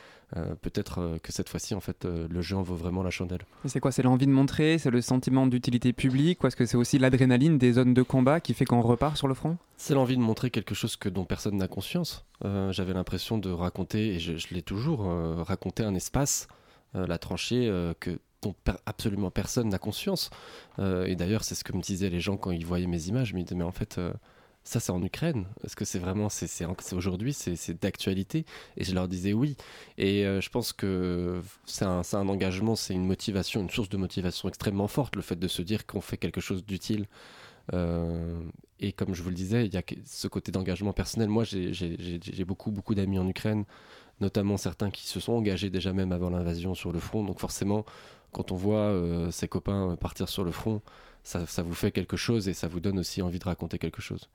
peut-être 0.60 1.18
que 1.22 1.32
cette 1.32 1.48
fois-ci 1.48 1.74
en 1.74 1.80
fait 1.80 2.04
le 2.04 2.40
jeu 2.40 2.56
en 2.56 2.62
vaut 2.62 2.76
vraiment 2.76 3.02
la 3.02 3.10
chandelle. 3.10 3.40
C'est 3.64 3.80
quoi? 3.80 3.90
C'est 3.90 4.02
l'envie 4.02 4.26
de 4.26 4.30
montrer? 4.30 4.78
C'est 4.78 4.90
le 4.90 5.00
sentiment 5.00 5.46
d'utilité 5.46 5.92
publique? 5.92 6.42
Ou 6.44 6.46
est-ce 6.46 6.54
que 6.54 6.66
c'est 6.66 6.76
aussi 6.76 6.98
l'adrénaline 6.98 7.58
des 7.58 7.72
zones 7.72 7.94
de 7.94 8.02
combat 8.02 8.38
qui 8.40 8.54
fait 8.54 8.64
qu'on 8.64 8.80
repart 8.80 9.16
sur 9.16 9.26
le 9.26 9.34
front? 9.34 9.56
C'est 9.76 9.94
l'envie 9.94 10.16
de 10.16 10.22
montrer 10.22 10.50
quelque 10.50 10.74
chose 10.74 10.96
que 10.96 11.08
dont 11.08 11.24
personne 11.24 11.56
n'a 11.56 11.66
conscience. 11.66 12.24
J'avais 12.42 12.92
l'impression 12.92 13.38
de 13.38 13.50
raconter, 13.50 14.14
et 14.14 14.18
je, 14.20 14.36
je 14.36 14.54
l'ai 14.54 14.62
toujours, 14.62 15.10
raconté 15.44 15.82
un 15.82 15.94
espace, 15.94 16.46
la 16.94 17.18
tranchée 17.18 17.68
que 17.98 18.18
dont 18.42 18.54
absolument 18.86 19.30
personne 19.30 19.68
n'a 19.68 19.78
conscience. 19.78 20.30
Euh, 20.78 21.06
et 21.06 21.16
d'ailleurs, 21.16 21.44
c'est 21.44 21.54
ce 21.54 21.64
que 21.64 21.72
me 21.72 21.82
disaient 21.82 22.10
les 22.10 22.20
gens 22.20 22.36
quand 22.36 22.50
ils 22.50 22.66
voyaient 22.66 22.86
mes 22.86 23.08
images. 23.08 23.30
Ils 23.30 23.36
me 23.36 23.42
disaient, 23.42 23.56
mais 23.56 23.64
en 23.64 23.72
fait, 23.72 23.98
euh, 23.98 24.12
ça 24.64 24.80
c'est 24.80 24.92
en 24.92 25.02
Ukraine. 25.02 25.46
Est-ce 25.64 25.76
que 25.76 25.84
c'est 25.84 25.98
vraiment, 25.98 26.28
c'est 26.28 26.64
aujourd'hui, 26.94 27.32
c'est 27.32 27.80
d'actualité? 27.80 28.44
Et 28.76 28.84
je 28.84 28.94
leur 28.94 29.08
disais 29.08 29.32
oui. 29.32 29.56
Et 29.96 30.24
euh, 30.24 30.40
je 30.40 30.50
pense 30.50 30.72
que 30.72 31.42
c'est 31.66 31.84
un, 31.84 32.02
un, 32.12 32.28
engagement, 32.28 32.76
c'est 32.76 32.94
une 32.94 33.06
motivation, 33.06 33.60
une 33.60 33.70
source 33.70 33.88
de 33.88 33.96
motivation 33.96 34.48
extrêmement 34.48 34.88
forte, 34.88 35.16
le 35.16 35.22
fait 35.22 35.38
de 35.38 35.48
se 35.48 35.62
dire 35.62 35.86
qu'on 35.86 36.00
fait 36.00 36.16
quelque 36.16 36.40
chose 36.40 36.64
d'utile. 36.64 37.06
et 38.80 38.92
comme 38.92 39.14
je 39.14 39.22
vous 39.22 39.30
le 39.30 39.34
disais, 39.34 39.66
il 39.66 39.74
y 39.74 39.76
a 39.76 39.82
ce 40.04 40.28
côté 40.28 40.52
d'engagement 40.52 40.92
personnel. 40.92 41.28
Moi, 41.28 41.44
j'ai 41.44 42.44
beaucoup, 42.44 42.70
beaucoup 42.70 42.94
d'amis 42.94 43.18
en 43.18 43.28
Ukraine, 43.28 43.64
notamment 44.20 44.56
certains 44.56 44.90
qui 44.90 45.06
se 45.06 45.20
sont 45.20 45.32
engagés 45.32 45.70
déjà 45.70 45.92
même 45.92 46.12
avant 46.12 46.30
l'invasion 46.30 46.74
sur 46.74 46.92
le 46.92 46.98
front. 46.98 47.24
Donc 47.24 47.40
forcément, 47.40 47.84
quand 48.32 48.52
on 48.52 48.56
voit 48.56 48.76
euh, 48.76 49.30
ses 49.30 49.48
copains 49.48 49.96
partir 49.96 50.28
sur 50.28 50.44
le 50.44 50.50
front, 50.50 50.80
ça, 51.22 51.44
vous 51.62 51.74
fait 51.74 51.90
quelque 51.90 52.16
chose 52.16 52.48
et 52.48 52.54
ça 52.54 52.68
vous 52.68 52.80
donne 52.80 52.98
aussi 52.98 53.20
envie 53.20 53.38
de 53.38 53.44
raconter 53.44 53.78
quelque 53.78 54.00
chose. 54.00 54.28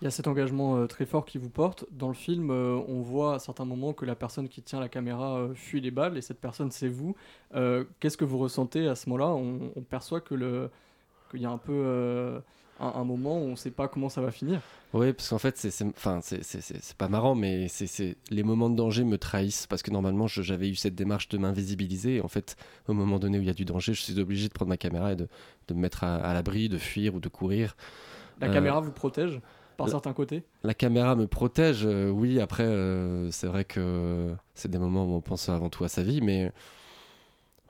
Il 0.00 0.04
y 0.04 0.06
a 0.06 0.10
cet 0.10 0.28
engagement 0.28 0.76
euh, 0.76 0.86
très 0.86 1.06
fort 1.06 1.24
qui 1.24 1.38
vous 1.38 1.48
porte. 1.48 1.86
Dans 1.90 2.08
le 2.08 2.14
film, 2.14 2.50
euh, 2.50 2.78
on 2.86 3.00
voit 3.00 3.36
à 3.36 3.38
certains 3.38 3.64
moments 3.64 3.94
que 3.94 4.04
la 4.04 4.14
personne 4.14 4.48
qui 4.48 4.62
tient 4.62 4.78
la 4.78 4.88
caméra 4.88 5.48
fuit 5.54 5.80
les 5.80 5.90
balles 5.90 6.18
et 6.18 6.22
cette 6.22 6.40
personne, 6.40 6.70
c'est 6.70 6.88
vous. 6.88 7.16
Qu'est-ce 8.00 8.16
que 8.16 8.24
vous 8.24 8.38
ressentez 8.38 8.86
à 8.88 8.94
ce 8.94 9.08
moment-là? 9.08 9.34
On, 9.34 9.82
perçoit 9.82 10.20
qu'il 10.20 10.70
y 11.34 11.46
a 11.46 11.50
un 11.50 11.58
peu 11.58 12.40
un, 12.80 13.04
moment 13.04 13.38
où 13.38 13.44
on 13.44 13.50
ne 13.50 13.56
sait 13.56 13.70
pas 13.70 13.88
comment 13.88 14.08
ça 14.08 14.20
va 14.20 14.30
finir. 14.30 14.60
Oui, 14.92 15.12
parce 15.12 15.28
qu'en 15.28 15.38
fait, 15.38 15.56
c'est 15.56 15.84
enfin, 15.84 16.20
pas 16.98 17.08
marrant, 17.08 17.34
mais 17.34 17.68
c'est 17.68 18.16
les 18.30 18.42
moments 18.42 18.70
de 18.70 18.76
danger 18.76 19.04
me 19.04 19.18
trahissent 19.18 19.66
parce 19.66 19.82
que 19.82 19.90
normalement, 19.90 20.26
j'avais 20.26 20.68
eu 20.68 20.74
cette 20.74 20.94
démarche 20.94 21.28
de 21.28 21.38
m'invisibiliser. 21.38 22.20
En 22.20 22.28
fait, 22.28 22.56
au 22.88 22.92
moment 22.92 23.18
donné 23.18 23.38
où 23.38 23.42
il 23.42 23.46
y 23.46 23.50
a 23.50 23.54
du 23.54 23.64
danger, 23.64 23.94
je 23.94 24.02
suis 24.02 24.18
obligé 24.18 24.48
de 24.48 24.52
prendre 24.52 24.68
ma 24.68 24.76
caméra 24.76 25.12
et 25.12 25.16
de, 25.16 25.28
de 25.68 25.74
me 25.74 25.80
mettre 25.80 26.04
à, 26.04 26.32
l'abri, 26.34 26.68
de 26.68 26.78
fuir 26.78 27.14
ou 27.14 27.20
de 27.20 27.28
courir. 27.28 27.76
La 28.40 28.48
caméra 28.48 28.78
euh, 28.78 28.82
vous 28.82 28.92
protège 28.92 29.40
par 29.76 29.88
certains 29.88 30.12
côtés? 30.12 30.42
La 30.62 30.74
caméra 30.74 31.16
me 31.16 31.26
protège, 31.26 31.84
euh, 31.84 32.08
oui. 32.10 32.40
Après, 32.40 32.64
euh, 32.64 33.30
c'est 33.30 33.46
vrai 33.46 33.64
que 33.64 34.34
c'est 34.54 34.70
des 34.70 34.78
moments 34.78 35.04
où 35.04 35.14
on 35.14 35.20
pense 35.20 35.48
avant 35.48 35.68
tout 35.68 35.84
à 35.84 35.88
sa 35.88 36.02
vie, 36.02 36.20
mais 36.20 36.52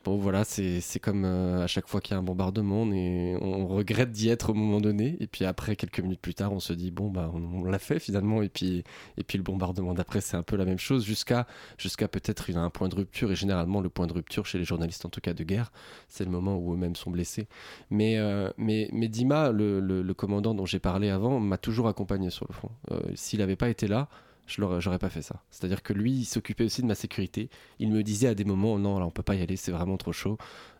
Bon, 0.06 0.18
voilà, 0.18 0.44
c'est 0.44 1.00
comme 1.00 1.24
euh, 1.24 1.64
à 1.64 1.66
chaque 1.66 1.88
fois 1.88 2.00
qu'il 2.00 2.12
y 2.12 2.14
a 2.14 2.20
un 2.20 2.22
bombardement, 2.22 2.82
on, 2.82 3.66
regrette 3.66 4.12
d'y 4.12 4.28
être 4.28 4.50
au 4.50 4.54
moment 4.54 4.80
donné. 4.80 5.16
Et 5.18 5.26
puis 5.26 5.44
après, 5.44 5.74
quelques 5.74 5.98
minutes 5.98 6.20
plus 6.20 6.34
tard, 6.34 6.52
on 6.52 6.60
se 6.60 6.72
dit, 6.72 6.92
bon, 6.92 7.10
bah, 7.10 7.28
on, 7.34 7.64
l'a 7.64 7.80
fait 7.80 7.98
finalement. 7.98 8.40
Et 8.40 8.48
puis, 8.48 8.84
et 9.16 9.24
puis 9.24 9.36
le 9.36 9.42
bombardement 9.42 9.94
d'après, 9.94 10.20
c'est 10.20 10.36
un 10.36 10.44
peu 10.44 10.54
la 10.54 10.64
même 10.64 10.78
chose, 10.78 11.04
jusqu'à 11.04 11.48
jusqu'à 11.76 12.06
peut-être 12.06 12.56
un 12.56 12.70
point 12.70 12.88
de 12.88 12.94
rupture. 12.94 13.32
Et 13.32 13.34
généralement, 13.34 13.80
le 13.80 13.88
point 13.88 14.06
de 14.06 14.12
rupture 14.12 14.46
chez 14.46 14.58
les 14.58 14.64
journalistes, 14.64 15.04
en 15.04 15.08
tout 15.08 15.20
cas 15.20 15.34
de 15.34 15.42
guerre, 15.42 15.72
c'est 16.06 16.24
le 16.24 16.30
moment 16.30 16.56
où 16.56 16.72
eux-mêmes 16.72 16.94
sont 16.94 17.10
blessés. 17.10 17.48
Mais, 17.90 18.16
euh, 18.16 18.52
mais, 18.58 18.88
mais 18.92 19.08
Dima, 19.08 19.50
le, 19.50 19.80
le, 19.80 20.14
commandant 20.14 20.54
dont 20.54 20.66
j'ai 20.66 20.78
parlé 20.78 21.10
avant, 21.10 21.40
m'a 21.40 21.58
toujours 21.58 21.88
accompagné 21.88 22.30
sur 22.30 22.46
le 22.48 22.54
front. 22.54 22.70
Euh, 22.92 23.00
s'il 23.16 23.40
n'avait 23.40 23.56
pas 23.56 23.70
été 23.70 23.88
là, 23.88 24.08
je 24.46 24.62
j'aurais 24.80 24.98
pas 24.98 25.10
fait 25.10 25.22
ça. 25.22 25.42
C'est-à-dire 25.50 25.82
que 25.82 25.92
lui, 25.92 26.12
il 26.12 26.24
s'occupait 26.24 26.64
aussi 26.64 26.82
de 26.82 26.86
ma 26.86 26.94
sécurité. 26.94 27.50
Il 27.78 27.90
me 27.90 28.02
disait 28.02 28.28
à 28.28 28.34
des 28.34 28.44
moments, 28.44 28.78
non, 28.78 28.98
là, 28.98 29.06
on 29.06 29.10
peut 29.10 29.22
pas 29.22 29.34
y 29.34 29.42
aller, 29.42 29.56
c'est 29.56 29.72
vraiment 29.72 29.96
trop 29.96 30.12
chaud. 30.12 30.38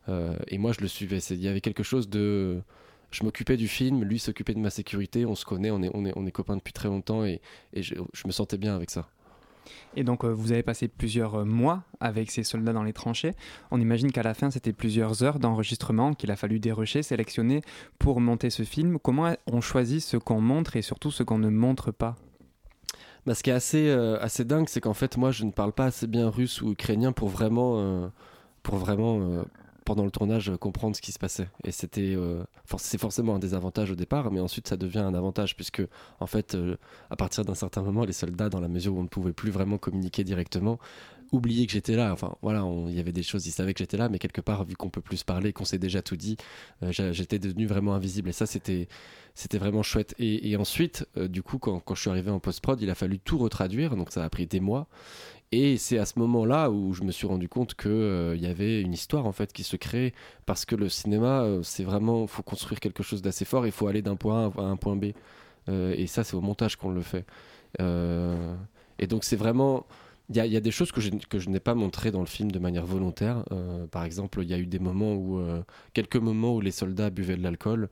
Euh, 0.09 0.37
et 0.49 0.59
moi, 0.59 0.73
je 0.73 0.81
le 0.81 0.89
suivais. 0.89 1.19
Il 1.19 1.43
y 1.43 1.49
avait 1.49 1.61
quelque 1.61 1.83
chose 1.83 2.09
de. 2.09 2.63
Je 3.11 3.25
m'occupais 3.25 3.57
du 3.57 3.69
film, 3.69 4.03
lui 4.03 4.19
s'occupait 4.19 4.55
de 4.55 4.59
ma 4.59 4.71
sécurité, 4.71 5.25
on 5.27 5.37
se 5.37 5.45
connaît, 5.45 5.71
on 5.71 5.81
est, 5.83 5.91
on 5.95 6.05
est, 6.05 6.13
on 6.17 6.27
est 6.27 6.33
copains 6.33 6.57
depuis 6.57 6.73
très 6.73 6.89
longtemps 6.89 7.25
et, 7.25 7.41
et 7.73 7.83
je, 7.83 7.95
me 8.27 8.33
sentais 8.33 8.59
bien 8.59 8.75
avec 8.75 8.91
ça. 8.91 9.09
Et 9.95 10.03
donc, 10.03 10.25
euh, 10.25 10.33
vous 10.33 10.53
avez 10.53 10.65
passé 10.65 10.89
plusieurs 10.89 11.37
euh, 11.37 11.45
mois 11.45 11.85
avec 12.01 12.31
ces 12.31 12.43
soldats 12.43 12.73
dans 12.73 12.83
les 12.83 12.93
tranchées. 12.93 13.33
On 13.71 13.81
imagine 13.81 14.11
qu'à 14.11 14.25
la 14.25 14.35
fin, 14.35 14.51
c'était 14.51 14.73
plusieurs 14.73 15.23
heures 15.23 15.39
d'enregistrement 15.39 16.15
qu'il 16.15 16.31
a 16.33 16.37
fallu 16.37 16.59
dérocher, 16.59 17.03
sélectionner 17.03 17.63
pour 17.99 18.21
monter 18.21 18.51
ce 18.51 18.65
film. 18.65 18.99
Comment 18.99 19.35
on 19.47 19.61
choisit 19.61 20.03
ce 20.03 20.17
qu'on 20.17 20.41
montre 20.41 20.77
et 20.77 20.83
surtout 20.83 21.13
ce 21.13 21.23
qu'on 21.23 21.39
ne 21.39 21.49
montre 21.49 21.93
pas? 21.93 22.17
Bah, 23.27 23.35
ce 23.35 23.43
qui 23.43 23.51
est 23.51 23.55
assez, 23.55 23.89
euh, 23.89 24.19
assez 24.21 24.45
dingue, 24.45 24.69
c'est 24.69 24.81
qu'en 24.81 24.95
fait, 24.95 25.17
moi, 25.17 25.33
je 25.33 25.45
ne 25.45 25.51
parle 25.51 25.73
pas 25.73 25.87
assez 25.87 26.07
bien 26.07 26.31
russe 26.31 26.63
ou 26.63 26.71
ukrainien 26.71 27.13
pour 27.13 27.29
vraiment, 27.29 27.81
euh, 27.81 28.09
pour 28.63 28.77
vraiment 28.77 29.19
euh, 29.21 29.43
pendant 29.85 30.05
le 30.05 30.13
tournage, 30.13 30.53
comprendre 30.61 30.95
ce 30.95 31.03
qui 31.03 31.11
se 31.13 31.19
passait. 31.19 31.49
Et 31.65 31.73
c'était, 31.73 32.17
c'est 32.79 32.99
forcément 32.99 33.37
un 33.37 33.39
désavantage 33.39 33.93
au 33.93 33.95
départ, 33.95 34.33
mais 34.33 34.41
ensuite, 34.41 34.67
ça 34.67 34.77
devient 34.77 34.99
un 34.99 35.15
avantage, 35.15 35.55
puisque, 35.55 35.83
en 36.19 36.27
fait, 36.27 36.57
à 37.09 37.15
partir 37.15 37.45
d'un 37.45 37.55
certain 37.55 37.83
moment, 37.83 38.05
les 38.05 38.13
soldats, 38.13 38.49
dans 38.49 38.59
la 38.59 38.67
mesure 38.67 38.95
où 38.97 38.99
on 38.99 39.05
ne 39.05 39.09
pouvait 39.09 39.33
plus 39.33 39.53
vraiment 39.53 39.79
communiquer 39.79 40.25
directement, 40.25 40.81
oublié 41.33 41.67
que 41.67 41.73
j'étais 41.73 41.97
là. 41.97 42.13
Enfin, 42.13 42.35
voilà, 42.43 42.65
il 42.89 42.95
y 42.95 43.01
avait 43.01 43.13
des 43.13 43.23
choses, 43.23 43.47
ils 43.47 43.53
savaient 43.53 43.75
que 43.75 43.79
j'étais 43.79 43.97
là, 43.97 44.09
mais 44.09 44.19
quelque 44.19 44.41
part, 44.41 44.65
vu 44.65 44.77
qu'on 44.77 44.91
peut 44.91 45.01
plus 45.01 45.23
parler, 45.25 45.53
qu'on 45.53 45.65
s'est 45.65 45.79
déjà 45.79 46.03
tout 46.03 46.17
dit, 46.17 46.37
euh, 46.83 46.91
j'étais 46.93 47.39
devenu 47.39 47.67
vraiment 47.67 47.95
invisible. 47.95 48.29
Et 48.29 48.33
ça, 48.33 48.47
c'était, 48.47 48.89
c'était 49.35 49.59
vraiment 49.59 49.83
chouette. 49.83 50.15
Et, 50.19 50.57
ensuite, 50.57 51.07
euh, 51.17 51.29
du 51.29 51.43
coup, 51.43 51.59
quand, 51.59 51.83
je 51.95 52.01
suis 52.01 52.11
arrivé 52.11 52.31
en 52.31 52.41
post-prod, 52.41 52.81
il 52.81 52.91
a 52.91 52.95
fallu 52.95 53.19
tout 53.19 53.39
retraduire, 53.39 53.97
donc 53.97 54.11
ça 54.13 54.25
a 54.25 54.31
pris 54.31 54.47
des 54.47 54.61
mois. 54.61 54.89
Et 55.53 55.77
c'est 55.77 55.99
à 55.99 56.07
ce 56.07 56.19
moment-là 56.19 56.71
où 56.71 56.93
je 56.93 57.05
me 57.05 57.13
suis 57.13 57.27
rendu 57.27 57.49
compte 57.49 57.75
qu'il 57.75 57.91
euh, 57.91 58.37
y 58.37 58.47
avait 58.47 58.81
une 58.81 58.93
histoire 58.93 59.27
en 59.27 59.33
fait 59.33 59.53
qui 59.53 59.63
se 59.63 59.77
crée 59.77 60.13
parce 60.45 60.65
que 60.65 60.75
le 60.75 60.89
cinéma, 60.89 61.47
c'est 61.63 61.85
vraiment, 61.85 62.27
faut 62.27 62.43
construire 62.43 62.81
quelque 62.81 63.05
chose 63.05 63.23
d'assez 63.23 63.45
fort. 63.45 63.65
Il 63.65 63.73
faut 63.73 63.87
aller 63.87 64.03
d'un 64.03 64.17
point 64.17 64.47
A 64.49 64.61
à 64.61 64.65
un 64.65 64.77
point 64.77 64.97
B. 64.97 65.13
et 65.69 66.07
ça, 66.09 66.25
c'est 66.25 66.35
au 66.35 66.41
montage 66.41 66.77
qu'on 66.77 66.91
le 66.91 67.03
fait. 67.03 67.25
et 67.79 69.07
donc, 69.07 69.25
c'est 69.25 69.37
vraiment 69.37 69.87
il 70.29 70.37
y, 70.37 70.57
a 70.57 70.61
des 70.61 70.71
choses 70.73 70.91
que 70.91 71.01
je, 71.01 71.49
n'ai 71.49 71.61
pas 71.61 71.75
montrées 71.75 72.11
dans 72.11 72.21
le 72.21 72.27
film 72.27 72.51
de 72.51 72.59
manière 72.59 72.85
volontaire. 72.85 73.45
Euh, 73.53 73.87
par 73.87 74.05
exemple, 74.05 74.41
il 74.43 74.49
y 74.49 74.55
a 74.55 74.59
eu 74.59 74.67
des 74.67 74.81
moments 74.81 75.15
où, 75.15 75.39
euh, 75.39 75.63
quelques 75.93 76.17
moments 76.17 76.57
où 76.57 76.61
les 76.61 76.73
soldats 76.73 77.11
buvaient 77.11 77.37
de 77.37 77.43
l'alcool. 77.43 77.89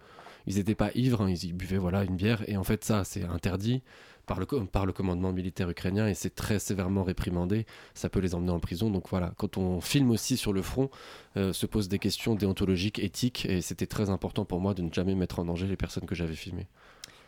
Ils 0.47 0.57
n'étaient 0.57 0.75
pas 0.75 0.91
ivres, 0.95 1.23
hein, 1.23 1.31
ils 1.31 1.53
buvaient 1.53 1.79
voilà 1.79 2.03
une 2.03 2.17
bière. 2.17 2.43
Et 2.49 2.57
en 2.57 2.65
fait, 2.65 2.85
ça, 2.85 3.05
c'est 3.05 3.25
interdit 3.25 3.83
par 4.27 4.41
le, 4.41 4.47
par 4.67 4.87
le 4.87 4.93
commandement 4.93 5.33
militaire 5.33 5.69
ukrainien 5.71 6.09
et 6.09 6.15
c'est 6.15 6.35
très 6.35 6.59
sévèrement 6.59 7.05
réprimandé. 7.05 7.67
Ça 7.95 8.09
peut 8.09 8.21
les 8.21 8.35
emmener 8.35 8.51
en 8.51 8.61
prison. 8.61 8.91
Donc 8.91 9.09
voilà, 9.09 9.33
quand 9.37 9.57
on 9.57 9.81
filme 9.81 10.11
aussi 10.11 10.37
sur 10.37 10.53
le 10.53 10.63
front, 10.63 10.91
euh, 11.37 11.53
se 11.53 11.67
posent 11.67 11.89
des 11.89 11.99
questions 11.99 12.35
déontologiques, 12.35 12.99
éthiques. 12.99 13.47
Et 13.47 13.61
c'était 13.61 13.87
très 13.87 14.11
important 14.11 14.45
pour 14.45 14.61
moi 14.61 14.75
de 14.75 14.83
ne 14.83 14.93
jamais 14.93 15.15
mettre 15.15 15.39
en 15.39 15.45
danger 15.45 15.67
les 15.67 15.77
personnes 15.77 16.07
que 16.07 16.15
j'avais 16.15 16.35
filmées. 16.35 16.67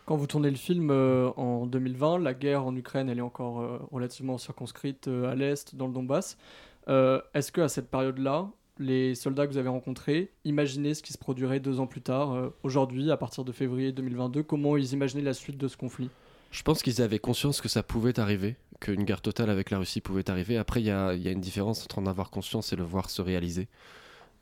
Quand 0.07 0.15
vous 0.15 0.29
tournez 0.29 0.51
le 0.51 0.57
film 0.57 0.91
euh, 0.93 1.31
en 1.37 1.67
2020, 1.67 2.21
la 2.21 2.33
guerre 2.33 2.65
en 2.65 2.77
Ukraine, 2.77 3.09
elle 3.09 3.19
est 3.19 3.23
encore 3.23 3.61
euh, 3.61 3.81
relativement 3.91 4.39
circonscrite 4.39 5.09
euh, 5.09 5.29
à 5.29 5.35
l'est, 5.35 5.75
dans 5.75 5.89
le 5.89 5.93
Donbass. 5.93 6.39
Est-ce 6.87 7.51
que 7.51 7.61
à 7.61 7.69
cette 7.69 7.91
période-là, 7.91 8.49
les 8.79 9.17
soldats 9.17 9.49
que 9.49 9.51
vous 9.51 9.59
avez 9.59 9.69
rencontrés 9.69 10.31
imaginaient 10.45 10.95
ce 10.95 11.03
qui 11.03 11.13
se 11.13 11.19
produirait 11.19 11.59
deux 11.59 11.81
ans 11.81 11.89
plus 11.89 12.03
tard, 12.03 12.53
aujourd'hui, 12.63 13.11
à 13.11 13.17
partir 13.17 13.45
de 13.45 13.51
février 13.51 13.91
2022 13.91 14.45
Comment 14.45 14.77
ils 14.77 14.93
imaginaient 14.93 15.25
la 15.25 15.35
suite 15.35 15.59
de 15.59 15.67
ce 15.67 15.77
conflit? 15.77 16.09
Je 16.53 16.63
pense 16.63 16.85
qu'ils 16.85 17.03
avaient 17.03 17.19
conscience 17.19 17.61
que 17.61 17.69
ça 17.69 17.83
pouvait 17.83 18.21
arriver, 18.21 18.55
qu'une 18.79 19.03
guerre 19.03 19.21
totale 19.21 19.51
avec 19.51 19.71
la 19.71 19.79
Russie 19.79 20.01
pouvait 20.01 20.31
arriver. 20.31 20.57
Après, 20.57 20.81
il 20.81 20.87
y 20.87 20.93
a, 20.93 21.13
une 21.13 21.41
différence 21.41 21.83
entre 21.83 21.99
en 21.99 22.07
avoir 22.07 22.31
conscience 22.31 22.73
et 22.73 22.77
le 22.77 22.85
voir 22.85 23.11
se 23.11 23.23
réaliser. 23.23 23.67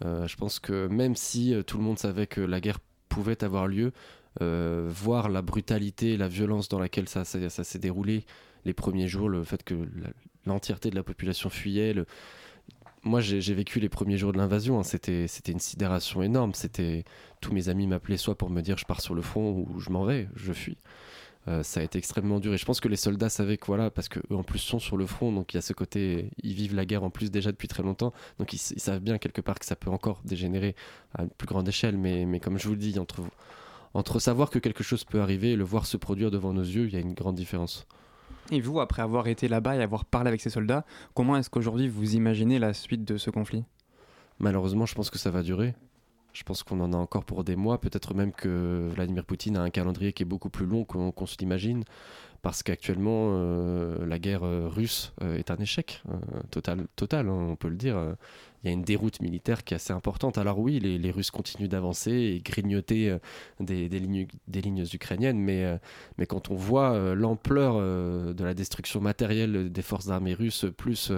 je 0.03 0.37
pense 0.37 0.59
que 0.59 0.87
même 0.88 1.16
si 1.16 1.55
tout 1.66 1.79
le 1.79 1.85
monde 1.85 1.98
savait 1.98 2.27
que 2.27 2.42
la 2.42 2.61
guerre 2.61 2.81
pouvait 3.09 3.42
avoir 3.42 3.68
lieu, 3.68 3.92
voir 4.40 5.29
la 5.29 5.42
brutalité, 5.42 6.16
la 6.16 6.29
violence 6.29 6.68
dans 6.68 6.79
laquelle 6.79 7.09
ça, 7.09 7.25
s'est 7.25 7.79
déroulé 7.79 8.25
les 8.64 8.73
premiers 8.73 9.09
jours, 9.09 9.29
le 9.29 9.44
fait 9.44 9.62
que 9.62 9.75
l'entièreté 10.47 10.90
de 10.90 10.97
la 10.97 11.03
population 11.03 11.51
fuyait. 11.51 11.94
Moi, 13.03 13.20
j'ai 13.20 13.55
vécu 13.55 13.81
les 13.81 13.90
premiers 13.90 14.16
jours 14.16 14.33
de 14.33 14.38
l'invasion. 14.38 14.81
Hein. 14.81 14.83
C'était 14.83 15.27
une 15.53 15.61
sidération 15.61 16.23
énorme. 16.23 16.55
C'était 16.55 17.05
tous 17.40 17.53
mes 17.53 17.68
amis 17.68 17.87
m'appelaient 17.87 18.16
soit 18.16 18.37
pour 18.37 18.49
me 18.49 18.62
dire 18.62 18.79
je 18.79 18.87
pars 18.87 19.03
sur 19.03 19.14
le 19.14 19.23
front 19.23 19.51
ou 19.51 19.79
je 19.79 19.90
m'en 19.90 20.05
vais, 20.05 20.29
je 20.35 20.53
fuis. 20.53 20.79
Euh, 21.47 21.62
ça 21.62 21.81
a 21.81 21.83
été 21.83 21.99
extrêmement 21.99 22.40
dur 22.40 22.55
et 22.55 22.57
je 22.57 22.64
pense 22.64 22.81
que 22.81 22.88
les 22.88 22.97
soldats 22.97 23.29
savaient 23.29 23.59
que 23.59 23.66
voilà 23.66 23.90
parce 23.90 24.09
qu'eux 24.09 24.23
en 24.31 24.42
plus 24.42 24.61
sont 24.61 24.79
sur 24.79 24.97
le 24.97 25.05
front 25.05 25.31
donc 25.31 25.53
il 25.53 25.57
y 25.57 25.59
a 25.59 25.61
ce 25.61 25.75
côté 25.75 26.31
ils 26.42 26.55
vivent 26.55 26.75
la 26.75 26.87
guerre 26.87 27.05
en 27.05 27.11
plus 27.11 27.31
déjà 27.31 27.53
depuis 27.53 27.68
très 27.68 27.83
longtemps 27.83 28.14
donc 28.38 28.55
ils, 28.55 28.59
savent 28.59 29.01
bien 29.01 29.18
quelque 29.18 29.42
part 29.42 29.59
que 29.59 29.66
ça 29.66 29.77
peut 29.77 29.90
encore 29.90 30.23
dégénérer 30.25 30.75
à 31.12 31.25
une 31.25 31.29
plus 31.29 31.47
grande 31.47 31.68
échelle 31.68 31.99
mais 31.99 32.40
comme 32.40 32.59
je 32.59 32.66
vous 32.66 32.73
le 32.73 32.81
dis 32.81 32.99
entre 32.99 33.20
vous 33.20 33.31
entre 33.94 34.18
savoir 34.18 34.50
que 34.50 34.59
quelque 34.59 34.83
chose 34.83 35.04
peut 35.04 35.20
arriver 35.20 35.52
et 35.52 35.57
le 35.57 35.64
voir 35.64 35.87
se 35.87 35.96
produire 35.96 36.30
devant 36.30 36.52
nos 36.52 36.62
yeux, 36.62 36.87
il 36.87 36.92
y 36.92 36.96
a 36.96 37.00
une 37.00 37.14
grande 37.14 37.37
différence. 37.37 37.87
Et 38.50 38.61
vous, 38.61 38.80
après 38.80 39.00
avoir 39.00 39.28
été 39.28 39.48
là-bas 39.48 39.76
et 39.76 39.83
avoir 39.83 40.04
parlé 40.04 40.28
avec 40.28 40.40
ces 40.40 40.50
soldats, 40.50 40.85
comment 41.14 41.37
est-ce 41.37 41.48
qu'aujourd'hui 41.48 41.88
vous 41.88 42.14
imaginez 42.14 42.59
la 42.59 42.74
suite 42.74 43.04
de 43.04 43.16
ce 43.16 43.30
conflit? 43.30 43.64
Malheureusement, 44.38 44.85
je 44.85 44.94
pense 44.94 45.11
que 45.11 45.18
ça 45.18 45.30
va 45.30 45.42
durer. 45.42 45.74
Je 46.33 46.42
pense 46.42 46.64
qu'on 46.64 46.80
en 46.80 46.92
a 46.92 46.96
encore 46.96 47.24
pour 47.24 47.44
des 47.44 47.54
mois, 47.54 47.80
peut-être 47.80 48.12
même 48.12 48.33
que 48.33 48.90
Vladimir 48.92 49.24
Poutine 49.24 49.57
a 49.57 49.62
un 49.62 49.70
calendrier 49.70 50.12
qui 50.12 50.24
est 50.24 50.26
beaucoup 50.26 50.50
plus 50.50 50.66
long 50.66 50.85
qu'on 50.85 51.26
se 51.26 51.37
l'imagine, 51.38 51.85
parce 52.44 52.62
qu'actuellement, 52.62 53.30
euh, 53.33 54.04
la 54.04 54.18
guerre 54.18 54.44
euh, 54.44 54.68
russe 54.68 55.14
euh, 55.22 55.38
est 55.38 55.50
un 55.50 55.57
échec 55.57 56.02
total, 56.50 56.87
hein, 57.28 57.33
on 57.33 57.57
peut 57.57 57.68
le 57.68 57.76
dire 57.76 57.96
il 58.62 58.66
y 58.66 58.70
a 58.70 58.72
une 58.72 58.83
déroute 58.83 59.20
militaire 59.20 59.64
qui 59.64 59.72
est 59.72 59.76
assez 59.76 59.94
importante. 59.94 60.37
Alors 60.37 60.59
oui, 60.59 60.78
les, 60.78 61.11
Russes 61.11 61.30
continuent 61.30 61.68
d'avancer 61.68 62.12
et 62.12 62.40
grignoter 62.40 63.14
des, 63.61 63.88
lignes, 63.88 64.85
ukrainiennes, 64.92 65.38
mais, 65.38 65.78
quand 66.26 66.50
on 66.50 66.54
voit 66.54 67.14
l'ampleur 67.14 67.74
de 67.76 68.44
la 68.44 68.54
destruction 68.54 69.02
matérielle 69.02 69.70
des 69.70 69.83
forces 69.83 70.09
armées 70.09 70.33
russes, 70.33 70.64
plus 70.78 71.12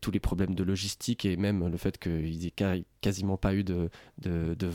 tous 0.00 0.10
les 0.10 0.20
problèmes 0.20 0.54
de 0.54 0.64
logistique 0.64 1.26
et 1.26 1.36
même 1.36 1.68
le 1.68 1.76
fait 1.76 1.98
qu'il 1.98 2.38
n'y 2.38 2.46
ait 2.46 2.84
quasiment 3.02 3.36
pas 3.36 3.54
eu 3.54 3.62
de, 3.62 3.90
de, 4.18 4.66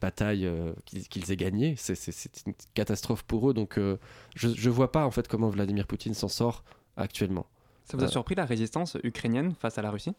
batailles 0.00 0.50
qu'ils 0.84 1.32
aient 1.32 1.36
gagnées, 1.36 1.74
c'est 1.76 1.94
une 2.46 2.54
catastrophe 2.74 3.22
pour 3.22 3.50
eux. 3.50 3.54
Donc 3.54 3.78
je 4.34 4.48
ne 4.48 4.70
vois 4.72 4.92
pas 4.92 5.06
en 5.06 5.10
fait 5.10 5.28
comment 5.28 5.48
Vladimir 5.48 5.86
Poutine 5.86 6.14
s'en 6.14 6.28
sort 6.28 6.64
actuellement. 6.96 7.46
Ça 7.84 7.96
vous 7.96 8.04
a 8.04 8.08
surpris 8.08 8.34
la 8.34 8.44
résistance 8.44 8.96
ukrainienne 9.02 9.54
face 9.58 9.78
à 9.78 9.82
la 9.82 9.90
Russie? 9.90 10.12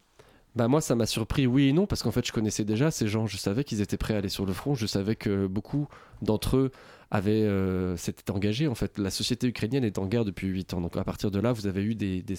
Bah 0.54 0.68
moi 0.68 0.82
ça 0.82 0.94
m'a 0.94 1.06
surpris 1.06 1.46
oui 1.46 1.68
et 1.68 1.72
non 1.72 1.86
parce 1.86 2.02
qu'en 2.02 2.10
fait 2.10 2.26
je 2.26 2.32
connaissais 2.32 2.64
déjà 2.64 2.90
ces 2.90 3.08
gens, 3.08 3.26
je 3.26 3.38
savais 3.38 3.64
qu'ils 3.64 3.80
étaient 3.80 3.96
prêts 3.96 4.14
à 4.14 4.18
aller 4.18 4.28
sur 4.28 4.44
le 4.44 4.52
front, 4.52 4.74
je 4.74 4.84
savais 4.84 5.16
que 5.16 5.46
beaucoup 5.46 5.88
d'entre 6.20 6.58
eux 6.58 6.70
avaient 7.10 7.42
euh, 7.44 7.96
s'étaient 7.96 8.30
engagés. 8.30 8.68
En 8.68 8.74
fait. 8.74 8.98
La 8.98 9.10
société 9.10 9.46
ukrainienne 9.46 9.84
est 9.84 9.98
en 9.98 10.06
guerre 10.06 10.26
depuis 10.26 10.48
8 10.48 10.74
ans. 10.74 10.82
Donc 10.82 10.96
à 10.98 11.04
partir 11.04 11.30
de 11.30 11.40
là 11.40 11.52
vous 11.52 11.66
avez 11.66 11.82
eu 11.82 11.94
des, 11.94 12.22
des, 12.22 12.36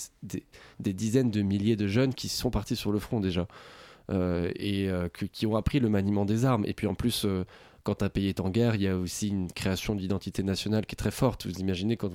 des, 0.79 0.93
dizaines 0.93 1.31
de 1.31 1.41
milliers 1.41 1.75
de 1.75 1.88
jeunes 1.88 2.13
qui 2.13 2.29
sont 2.29 2.51
partis 2.51 2.75
sur 2.75 2.91
le 2.91 2.99
front 2.99 3.19
déjà. 3.19 3.41
euh, 3.41 3.45
et 4.09 4.89
euh, 4.89 5.07
qui 5.09 5.45
ont 5.45 5.55
appris 5.55 5.79
le 5.79 5.89
maniement 5.89 6.25
des 6.25 6.45
armes 6.45 6.65
et 6.65 6.73
puis 6.73 6.87
en 6.87 6.95
plus 6.95 7.25
quand 7.83 8.01
un 8.01 8.09
pays 8.09 8.29
est 8.29 8.39
en 8.39 8.49
guerre, 8.49 8.75
il 8.75 8.81
y 8.81 8.87
a 8.87 8.97
aussi 8.97 9.27
une 9.27 9.51
création 9.51 9.93
d'identité 9.95 10.41
nationale 10.41 10.85
qui 10.85 10.93
est 10.93 10.95
très 10.95 11.11
forte. 11.11 11.45
Vous 11.45 11.59
imaginez 11.59 11.97
quand, 11.97 12.11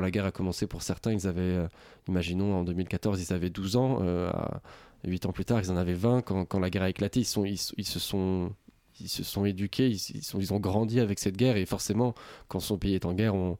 la 0.00 0.10
guerre 0.12 0.26
a 0.26 0.30
commencé 0.30 0.68
pour 0.68 0.82
certains, 0.82 1.12
ils 1.12 1.26
avaient, 1.26 1.66
imaginons 2.06 2.54
en 2.54 2.62
2014, 2.62 3.20
ils 3.20 3.32
avaient 3.32 3.50
12 3.50 3.76
ans. 3.76 4.00
À, 4.28 4.60
Huit 5.04 5.24
ans 5.24 5.32
plus 5.32 5.44
tard, 5.44 5.60
ils 5.60 5.70
en 5.70 5.76
avaient 5.76 5.94
20. 5.94 6.22
Quand, 6.22 6.58
la 6.58 6.70
guerre 6.70 6.82
a 6.82 6.90
éclaté, 6.90 7.20
ils, 7.20 7.26
se 7.26 7.98
sont 7.98 8.54
éduqués, 9.46 9.88
ils, 9.88 10.52
ont 10.52 10.60
grandi 10.60 11.00
avec 11.00 11.18
cette 11.18 11.36
guerre 11.36 11.56
et 11.56 11.64
forcément, 11.64 12.14
quand 12.48 12.60
son 12.60 12.76
pays 12.76 12.94
est 12.94 13.06
en 13.06 13.14
guerre, 13.14 13.34
on, 13.34 13.56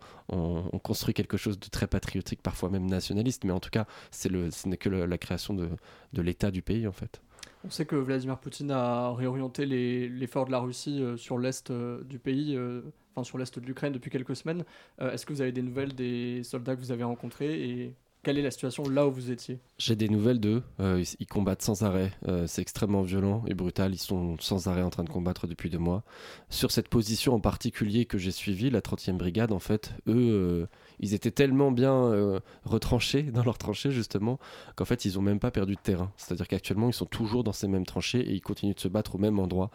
construit 0.83 1.14
quelque 1.14 1.37
chose 1.37 1.59
de 1.59 1.68
très 1.68 1.87
patriotique, 1.87 2.42
parfois 2.42 2.68
même 2.68 2.87
nationaliste, 2.87 3.44
mais 3.44 3.52
en 3.52 3.61
tout 3.61 3.70
cas, 3.70 3.87
ce 4.11 4.28
n'est 4.68 4.76
que 4.76 4.90
la 4.90 5.18
création 5.18 5.54
de 5.54 6.22
l'État 6.22 6.50
du 6.50 6.62
pays 6.62 6.87
en 6.87 6.92
fait. 6.92 7.22
On 7.62 7.68
sait 7.70 7.85
que 7.85 7.96
Vladimir 7.96 8.38
Poutine 8.38 8.70
a 8.70 9.12
réorienté 9.12 9.66
l'effort 9.66 10.46
de 10.46 10.51
la 10.51 10.61
Russie 10.61 11.03
euh, 11.03 11.16
sur 11.18 11.38
l'est 11.38 11.70
euh, 11.70 12.03
du 12.05 12.18
pays, 12.18 12.57
euh, 12.57 12.81
enfin 13.12 13.23
sur 13.23 13.37
l'est 13.37 13.59
de 13.59 13.66
l'Ukraine 13.66 13.92
depuis 13.92 14.11
quelques 14.11 14.35
semaines. 14.37 14.64
Est-ce 14.99 15.27
que 15.27 15.33
vous 15.33 15.42
avez 15.42 15.53
des 15.53 15.62
nouvelles 15.62 15.94
des 15.94 16.42
soldats 16.42 16.75
que 16.75 16.81
vous 16.81 16.92
avez 16.92 17.05
rencontrés 17.05 17.68
et 17.68 17.94
quelle 18.22 18.38
est 18.38 18.42
la 18.42 18.50
situation 18.50 18.87
là 18.88 19.06
où 19.06 19.11
vous 19.11 19.30
étiez? 19.30 19.61
J'ai 19.78 19.96
des 19.96 20.09
nouvelles 20.09 20.40
d'eux. 20.40 20.62
Euh, 20.78 21.02
ils, 21.18 21.26
combattent 21.26 21.62
sans 21.62 21.85
arrêt. 21.85 22.12
Euh, 22.28 22.46
c'est 22.46 22.61
extrêmement 22.61 23.02
violent 23.02 23.42
et 23.46 23.54
brutal. 23.54 23.94
Ils 23.94 23.98
sont 23.98 24.37
sans 24.38 24.68
arrêt 24.68 24.83
en 24.83 24.90
train 24.90 25.04
de 25.04 25.09
combattre 25.09 25.46
depuis 25.46 25.70
deux 25.70 25.78
mois. 25.78 26.02
Sur 26.50 26.70
cette 26.70 26.88
position 26.88 27.35
en 27.35 27.40
particulier 27.40 28.04
que 28.04 28.18
j'ai 28.18 28.30
suivie, 28.30 28.68
la 28.68 28.80
30e 28.80 29.16
brigade, 29.16 29.52
en 29.52 29.59
fait, 29.59 29.92
eux, 30.06 30.14
euh, 30.16 30.66
ils 30.98 31.14
étaient 31.14 31.30
tellement 31.30 31.72
bien 31.72 32.40
retranchés 32.64 33.22
dans 33.33 33.42
leurs 33.42 33.59
tranchées, 33.59 33.90
justement, 33.90 34.38
qu'en 34.76 34.85
fait, 34.85 35.06
ils 35.06 35.14
n'ont 35.14 35.22
même 35.22 35.40
pas 35.40 35.50
perdu 35.50 35.76
de 35.76 35.80
terrain. 35.80 36.12
C'est-à-dire 36.18 36.46
qu'actuellement, 36.46 36.88
ils 36.88 36.94
sont 36.94 37.06
toujours 37.06 37.42
dans 37.42 37.52
ces 37.52 37.68
mêmes 37.68 37.87
tranchées 37.87 38.20
et 38.20 38.35
ils 38.35 38.42
continuent 38.42 38.74
de 38.74 38.80
se 38.80 38.88
battre 38.88 39.14
au 39.14 39.18
même 39.18 39.38
endroit, 39.38 39.70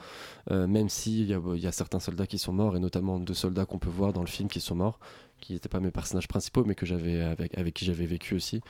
même 0.52 0.90
s'il 0.90 1.32
y, 1.32 1.34
y, 1.34 1.68
a 1.68 1.72
certains 1.72 2.00
soldats 2.00 2.28
qui 2.28 2.38
sont 2.38 2.54
morts, 2.54 2.76
et 2.76 2.80
notamment 2.80 3.20
deux 3.20 3.34
soldats 3.34 3.66
qu'on 3.66 3.80
peut 3.80 3.90
voir 3.90 4.14
dans 4.14 4.22
le 4.22 4.28
film 4.28 4.50
qui 4.50 4.60
sont 4.60 4.76
morts 4.76 5.00
qui 5.40 5.54
n'étaient 5.54 5.70
pas 5.70 5.80
mes 5.80 5.92
personnages 5.92 6.28
principaux, 6.28 6.64
mais 6.66 6.76
que 6.76 6.86
j'avais 6.86 7.22
avec, 7.22 7.74
qui 7.74 7.86
j'avais 7.86 8.06
vécu 8.06 8.36
aussi. 8.36 8.62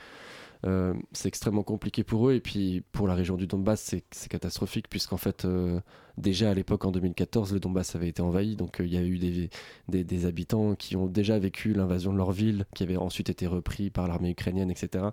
Euh, 0.64 0.94
c'est 1.12 1.28
extrêmement 1.28 1.62
compliqué 1.62 2.02
pour 2.02 2.28
eux. 2.28 2.34
Et 2.34 2.40
puis 2.40 2.82
pour 2.92 3.06
la 3.06 3.14
région 3.14 3.36
du 3.36 3.46
Donbass 3.46 3.94
c'est 4.10 4.28
catastrophique 4.28 4.88
puisqu'en 4.88 5.16
fait 5.16 5.44
euh, 5.44 5.80
déjà 6.16 6.50
à 6.50 6.54
l'époque 6.54 6.84
en 6.84 6.92
2014 6.92 7.52
le 7.52 7.60
Donbass 7.60 7.94
avait 7.94 8.08
été 8.08 8.22
envahi. 8.22 8.56
Donc 8.56 8.80
euh, 8.80 8.86
il 8.86 8.92
y 8.92 8.96
a 8.96 9.02
eu 9.02 9.18
des, 9.88 10.26
habitants 10.26 10.74
qui 10.74 10.96
ont 10.96 11.06
déjà 11.06 11.38
vécu 11.38 11.72
l'invasion 11.72 12.12
de 12.12 12.18
leur 12.18 12.32
ville 12.32 12.64
qui 12.74 12.82
avait 12.82 12.96
ensuite 12.96 13.30
été 13.30 13.46
repris 13.46 13.90
par 13.90 14.08
l'armée 14.08 14.30
ukrainienne 14.30 14.70
etc 14.70 15.04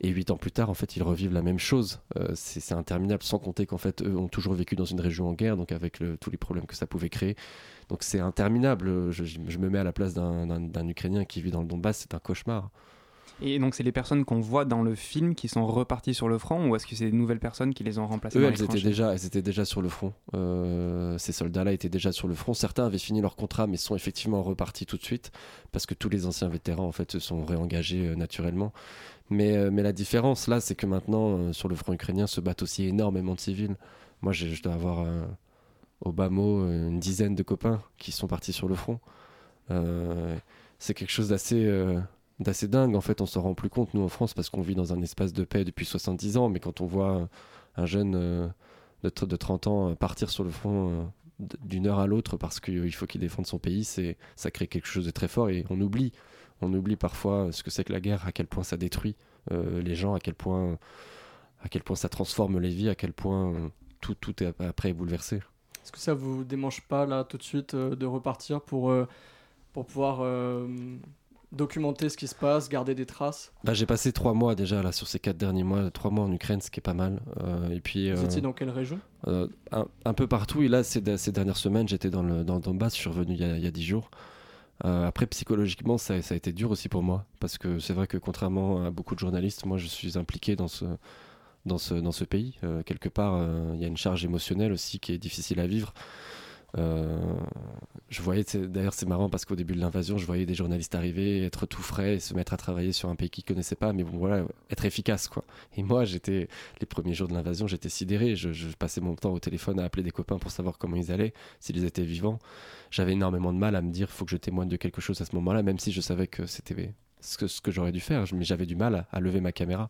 et 0.00 0.08
huit 0.08 0.30
ans 0.30 0.36
plus 0.36 0.52
tard 0.52 0.70
en 0.70 0.74
fait 0.74 0.96
ils 0.96 1.02
revivent 1.02 1.32
la 1.32 1.42
même 1.42 1.58
chose. 1.58 2.00
C'est 2.34 2.74
interminable 2.74 3.22
sans 3.22 3.38
compter 3.38 3.66
qu'en 3.66 3.78
fait 3.78 4.02
eux 4.02 4.16
ont 4.16 4.28
toujours 4.28 4.54
vécu 4.54 4.76
dans 4.76 4.84
une 4.84 5.00
région 5.00 5.28
en 5.28 5.32
guerre 5.32 5.56
donc 5.56 5.72
avec 5.72 6.00
tous 6.20 6.30
les 6.30 6.36
problèmes 6.36 6.66
que 6.66 6.76
ça 6.76 6.86
pouvait 6.86 7.08
créer 7.08 7.36
donc 7.88 8.02
c'est 8.02 8.20
interminable. 8.20 9.10
Je, 9.10 9.58
me 9.58 9.68
mets 9.68 9.78
à 9.78 9.84
la 9.84 9.92
place 9.92 10.14
d'un 10.14 10.88
Ukrainien 10.88 11.24
qui 11.24 11.40
vit 11.40 11.50
dans 11.50 11.60
le 11.60 11.68
Donbass, 11.68 11.98
c'est 11.98 12.14
un 12.14 12.18
cauchemar. 12.18 12.70
Et 13.42 13.58
donc, 13.58 13.74
c'est 13.74 13.82
les 13.82 13.92
personnes 13.92 14.24
qu'on 14.24 14.40
voit 14.40 14.64
dans 14.64 14.82
le 14.82 14.94
film 14.94 15.34
qui 15.34 15.48
sont 15.48 15.66
reparties 15.66 16.14
sur 16.14 16.28
le 16.28 16.38
front 16.38 16.68
ou 16.68 16.76
est-ce 16.76 16.86
que 16.86 16.94
c'est 16.94 17.10
des 17.10 17.16
nouvelles 17.16 17.38
personnes 17.38 17.74
qui 17.74 17.84
les 17.84 17.98
ont 17.98 18.06
remplacées 18.06 18.38
Eux, 18.38 18.42
dans 18.42 18.48
elles 18.48 18.54
les 18.54 18.64
étaient, 18.64 18.80
déjà, 18.80 19.12
elles 19.12 19.26
étaient 19.26 19.42
déjà 19.42 19.66
sur 19.66 19.82
le 19.82 19.90
front. 19.90 20.14
Euh, 20.34 21.18
ces 21.18 21.32
soldats-là 21.32 21.72
étaient 21.72 21.90
déjà 21.90 22.12
sur 22.12 22.28
le 22.28 22.34
front. 22.34 22.54
Certains 22.54 22.86
avaient 22.86 22.96
fini 22.98 23.20
leur 23.20 23.36
contrat, 23.36 23.66
mais 23.66 23.76
sont 23.76 23.94
effectivement 23.94 24.42
repartis 24.42 24.86
tout 24.86 24.96
de 24.96 25.04
suite 25.04 25.32
parce 25.70 25.84
que 25.84 25.92
tous 25.92 26.08
les 26.08 26.24
anciens 26.24 26.48
vétérans 26.48 26.86
en 26.86 26.92
fait 26.92 27.12
se 27.12 27.18
sont 27.18 27.44
réengagés 27.44 28.06
euh, 28.06 28.14
naturellement. 28.14 28.72
Mais, 29.28 29.54
euh, 29.54 29.70
mais 29.70 29.82
la 29.82 29.92
différence 29.92 30.48
là, 30.48 30.60
c'est 30.60 30.74
que 30.74 30.86
maintenant, 30.86 31.52
sur 31.52 31.68
le 31.68 31.74
front 31.74 31.92
ukrainien, 31.92 32.26
se 32.26 32.40
battent 32.40 32.62
aussi 32.62 32.86
énormément 32.86 33.34
de 33.34 33.40
civils. 33.40 33.76
Moi, 34.22 34.32
je 34.32 34.62
dois 34.62 34.72
avoir 34.72 35.04
au 36.00 36.12
bas 36.12 36.28
mot 36.30 36.60
euh, 36.62 36.88
une 36.88 37.00
dizaine 37.00 37.34
de 37.34 37.42
copains 37.42 37.82
qui 37.98 38.12
sont 38.12 38.26
partis 38.26 38.52
sur 38.52 38.68
le 38.68 38.74
front. 38.74 39.00
Euh, 39.70 40.36
c'est 40.78 40.94
quelque 40.94 41.10
chose 41.10 41.30
d'assez 41.30 41.64
euh, 41.64 42.00
d'assez 42.40 42.68
dingue. 42.68 42.94
En 42.96 43.00
fait, 43.00 43.20
on 43.20 43.26
s'en 43.26 43.42
rend 43.42 43.54
plus 43.54 43.70
compte, 43.70 43.94
nous, 43.94 44.02
en 44.02 44.08
France, 44.08 44.34
parce 44.34 44.50
qu'on 44.50 44.62
vit 44.62 44.74
dans 44.74 44.92
un 44.92 45.02
espace 45.02 45.32
de 45.32 45.44
paix 45.44 45.64
depuis 45.64 45.86
70 45.86 46.36
ans. 46.36 46.48
Mais 46.48 46.60
quand 46.60 46.80
on 46.80 46.86
voit 46.86 47.28
un 47.76 47.86
jeune 47.86 48.12
de, 48.12 48.48
de 49.02 49.36
30 49.36 49.66
ans 49.66 49.94
partir 49.96 50.30
sur 50.30 50.44
le 50.44 50.50
front 50.50 51.10
d'une 51.38 51.86
heure 51.86 51.98
à 51.98 52.06
l'autre 52.06 52.36
parce 52.38 52.60
qu'il 52.60 52.92
faut 52.94 53.06
qu'il 53.06 53.20
défende 53.20 53.46
son 53.46 53.58
pays, 53.58 53.84
c'est 53.84 54.16
ça 54.36 54.50
crée 54.50 54.66
quelque 54.68 54.86
chose 54.88 55.04
de 55.04 55.10
très 55.10 55.28
fort 55.28 55.50
et 55.50 55.64
on 55.70 55.80
oublie. 55.80 56.12
On 56.62 56.72
oublie 56.72 56.96
parfois 56.96 57.52
ce 57.52 57.62
que 57.62 57.70
c'est 57.70 57.84
que 57.84 57.92
la 57.92 58.00
guerre, 58.00 58.26
à 58.26 58.32
quel 58.32 58.46
point 58.46 58.62
ça 58.64 58.76
détruit 58.78 59.16
les 59.50 59.94
gens, 59.94 60.14
à 60.14 60.20
quel 60.20 60.34
point, 60.34 60.78
à 61.62 61.68
quel 61.68 61.82
point 61.82 61.96
ça 61.96 62.08
transforme 62.08 62.58
les 62.60 62.70
vies, 62.70 62.88
à 62.88 62.94
quel 62.94 63.12
point 63.12 63.70
tout, 64.00 64.14
tout 64.14 64.42
est 64.42 64.46
ap- 64.46 64.60
après 64.62 64.92
bouleversé. 64.92 65.40
Est-ce 65.86 65.92
que 65.92 66.00
ça 66.00 66.14
vous 66.14 66.42
démange 66.42 66.80
pas 66.82 67.06
là 67.06 67.22
tout 67.22 67.38
de 67.38 67.44
suite 67.44 67.74
euh, 67.74 67.94
de 67.94 68.06
repartir 68.06 68.60
pour, 68.60 68.90
euh, 68.90 69.06
pour 69.72 69.86
pouvoir 69.86 70.18
euh, 70.20 70.66
documenter 71.52 72.08
ce 72.08 72.16
qui 72.16 72.26
se 72.26 72.34
passe, 72.34 72.68
garder 72.68 72.96
des 72.96 73.06
traces? 73.06 73.52
Bah, 73.62 73.72
j'ai 73.72 73.86
passé 73.86 74.12
trois 74.12 74.34
mois 74.34 74.56
déjà 74.56 74.82
là 74.82 74.90
sur 74.90 75.06
ces 75.06 75.20
quatre 75.20 75.36
derniers 75.36 75.62
mois, 75.62 75.88
trois 75.92 76.10
mois 76.10 76.24
en 76.24 76.32
Ukraine, 76.32 76.60
ce 76.60 76.72
qui 76.72 76.80
est 76.80 76.82
pas 76.82 76.92
mal. 76.92 77.20
Et 77.70 77.78
puis 77.78 78.10
Vous 78.10 78.24
étiez 78.24 78.40
dans 78.40 78.52
quelle 78.52 78.70
région? 78.70 78.98
un, 79.28 79.46
un 80.04 80.12
peu 80.12 80.26
partout. 80.26 80.60
Et 80.62 80.66
là, 80.68 80.82
ces, 80.82 81.00
ces 81.18 81.30
dernières 81.30 81.56
semaines, 81.56 81.86
j'étais 81.86 82.10
dans 82.10 82.24
le, 82.24 82.42
dans 82.42 82.56
le 82.56 82.60
Donbass, 82.62 82.96
je 82.96 83.02
suis 83.02 83.08
revenu 83.08 83.34
il 83.34 83.40
y 83.40 83.44
a, 83.44 83.56
il 83.56 83.62
y 83.62 83.68
a 83.68 83.70
10 83.70 83.84
jours. 83.84 84.10
Euh, 84.84 85.06
après, 85.06 85.26
psychologiquement, 85.26 85.98
ça, 85.98 86.20
ça 86.20 86.34
a 86.34 86.36
été 86.36 86.52
dur 86.52 86.72
aussi 86.72 86.88
pour 86.88 87.04
moi. 87.04 87.24
Parce 87.38 87.58
que 87.58 87.78
c'est 87.78 87.92
vrai 87.92 88.08
que 88.08 88.18
contrairement 88.18 88.84
à 88.84 88.90
beaucoup 88.90 89.14
de 89.14 89.20
journalistes, 89.20 89.64
moi, 89.66 89.78
je 89.78 89.86
suis 89.86 90.18
impliqué 90.18 90.56
dans 90.56 90.66
ce, 90.68 90.84
dans 91.66 91.78
ce, 91.78 91.94
dans 91.94 92.12
ce 92.12 92.24
pays. 92.24 92.58
Euh, 92.64 92.82
quelque 92.82 93.08
part, 93.08 93.34
euh, 93.36 93.72
il 93.74 93.80
y 93.80 93.84
a 93.84 93.88
une 93.88 93.96
charge 93.96 94.24
émotionnelle 94.24 94.72
aussi 94.72 94.98
qui 94.98 95.12
est 95.12 95.18
difficile 95.18 95.60
à 95.60 95.66
vivre. 95.66 95.92
Euh, 96.78 97.18
je 98.10 98.20
voyais, 98.20 98.44
d'ailleurs, 98.54 98.92
c'est 98.92 99.06
marrant 99.06 99.30
parce 99.30 99.44
qu'au 99.44 99.56
début 99.56 99.74
de 99.74 99.80
l'invasion, 99.80 100.18
je 100.18 100.26
voyais 100.26 100.46
des 100.46 100.54
journalistes 100.54 100.94
arriver, 100.94 101.44
être 101.44 101.66
tout 101.66 101.82
frais 101.82 102.16
et 102.16 102.20
se 102.20 102.34
mettre 102.34 102.52
à 102.52 102.56
travailler 102.56 102.92
sur 102.92 103.08
un 103.08 103.16
pays 103.16 103.30
qu'ils 103.30 103.44
connaissaient 103.44 103.76
pas, 103.76 103.92
mais 103.92 104.02
voilà, 104.02 104.44
être 104.70 104.84
efficace, 104.84 105.28
quoi. 105.28 105.44
Et 105.76 105.82
moi, 105.82 106.04
j'étais, 106.04 106.48
les 106.80 106.86
premiers 106.86 107.14
jours 107.14 107.28
de 107.28 107.34
l'invasion, 107.34 107.66
j'étais 107.66 107.88
sidéré. 107.88 108.36
Je, 108.36 108.66
passais 108.78 109.00
mon 109.00 109.14
temps 109.14 109.32
au 109.32 109.38
téléphone 109.38 109.80
à 109.80 109.84
appeler 109.84 110.02
des 110.02 110.10
copains 110.10 110.38
pour 110.38 110.50
savoir 110.50 110.76
comment 110.76 110.96
ils 110.96 111.10
allaient, 111.10 111.32
s'ils 111.60 111.82
étaient 111.84 112.04
vivants. 112.04 112.38
J'avais 112.90 113.12
énormément 113.12 113.52
de 113.52 113.58
mal 113.58 113.74
à 113.74 113.80
me 113.80 113.90
dire, 113.90 114.10
faut 114.10 114.24
que 114.24 114.30
je 114.30 114.36
témoigne 114.36 114.68
de 114.68 114.76
quelque 114.76 115.00
chose 115.00 115.20
à 115.20 115.24
ce 115.24 115.34
moment-là, 115.36 115.62
même 115.62 115.78
si 115.78 115.92
je 115.92 116.00
savais 116.00 116.26
que 116.26 116.46
c'était 116.46 116.92
ce 117.20 117.38
que, 117.38 117.46
que 117.62 117.70
j'aurais 117.70 117.92
dû 117.92 118.00
faire. 118.00 118.24
Mais 118.34 118.44
j'avais 118.44 118.66
du 118.66 118.76
mal 118.76 119.06
à 119.10 119.20
lever 119.20 119.40
ma 119.40 119.52
caméra, 119.52 119.88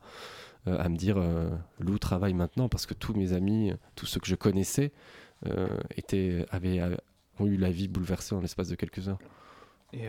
euh, 0.69 0.77
à 0.79 0.89
me 0.89 0.97
dire, 0.97 1.17
euh, 1.19 1.51
Lou 1.79 1.99
travaille 1.99 2.35
maintenant 2.35 2.69
parce 2.69 2.87
que 2.87 2.95
tous 2.95 3.15
mes 3.15 3.33
amis, 3.33 3.73
tous 3.95 4.07
ceux 4.07 4.21
que 4.21 4.27
je 4.27 4.35
connaissais, 4.35 4.93
euh, 5.47 5.69
étaient, 5.97 6.45
avaient, 6.51 6.81
ont 7.39 7.47
eu 7.47 7.57
la 7.57 7.71
vie 7.71 7.89
bouleversée 7.89 8.35
en 8.35 8.41
l'espace 8.41 8.69
de 8.69 8.75
quelques 8.75 9.09
heures. 9.09 9.19
Et 9.93 10.09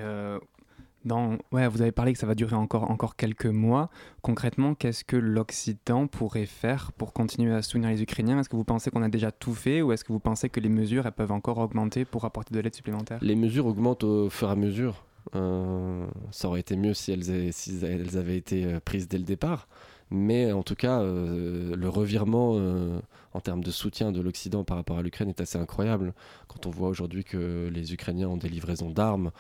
dans, 1.06 1.38
ouais, 1.52 1.68
vous 1.68 1.82
avez 1.82 1.92
parlé 1.92 2.12
que 2.12 2.20
ça 2.20 2.28
va 2.28 2.36
durer 2.36 2.56
encore, 2.56 2.90
encore 2.90 3.16
quelques 3.16 3.46
mois. 3.46 3.90
Concrètement, 4.22 4.74
qu'est-ce 4.74 5.06
que 5.06 5.16
l'Occident 5.16 6.08
pourrait 6.08 6.48
faire 6.48 6.92
pour 6.92 7.14
continuer 7.14 7.54
à 7.54 7.62
soutenir 7.62 7.90
les 7.90 8.02
Ukrainiens? 8.02 8.40
Est-ce 8.40 8.50
que 8.50 8.56
vous 8.56 8.64
pensez 8.64 8.90
qu'on 8.90 9.04
a 9.04 9.10
déjà 9.10 9.32
tout 9.32 9.54
fait 9.54 9.82
ou 9.82 9.92
est-ce 9.92 10.04
que 10.04 10.12
vous 10.12 10.20
pensez 10.20 10.50
que 10.50 10.60
les 10.60 10.70
mesures 10.70 11.06
elles 11.06 11.14
peuvent 11.14 11.32
encore 11.32 11.60
augmenter 11.60 12.04
pour 12.04 12.26
apporter 12.26 12.54
de 12.54 12.60
l'aide 12.60 12.76
supplémentaire? 12.76 13.20
Les 13.22 13.36
mesures 13.36 13.68
augmentent 13.68 14.04
au 14.04 14.30
fur 14.30 14.50
et 14.50 14.52
à 14.52 14.56
mesure. 14.56 15.06
Euh, 15.36 16.08
ça 16.32 16.48
aurait 16.48 16.62
été 16.62 16.76
mieux 16.76 16.94
si 16.94 17.12
elles, 17.12 17.30
avaient, 17.30 17.52
si 17.52 17.80
elles 17.86 18.18
avaient 18.18 18.38
été 18.38 18.80
prises 18.82 19.08
dès 19.08 19.18
le 19.18 19.24
départ. 19.24 19.68
Mais 20.10 20.52
en 20.52 20.64
tout 20.64 20.76
cas, 20.76 21.02
euh, 21.02 21.76
le 21.76 21.90
revirement 21.90 22.54
euh, 22.56 23.00
en 23.34 23.42
termes 23.42 23.64
de 23.64 23.72
soutien 23.72 24.12
de 24.12 24.22
l'Occident 24.22 24.64
par 24.64 24.78
rapport 24.78 24.98
à 24.98 25.02
l'Ukraine 25.02 25.30
est 25.30 25.42
assez 25.42 25.58
incroyable. 25.58 26.14
Quand 26.48 26.66
on 26.66 26.70
voit 26.70 26.88
aujourd'hui 26.88 27.24
que 27.24 27.70
les 27.74 27.94
Ukrainiens 27.94 28.30
ont 28.30 28.38
des 28.38 28.50
livraisons 28.50 28.90
d'armes 28.90 29.32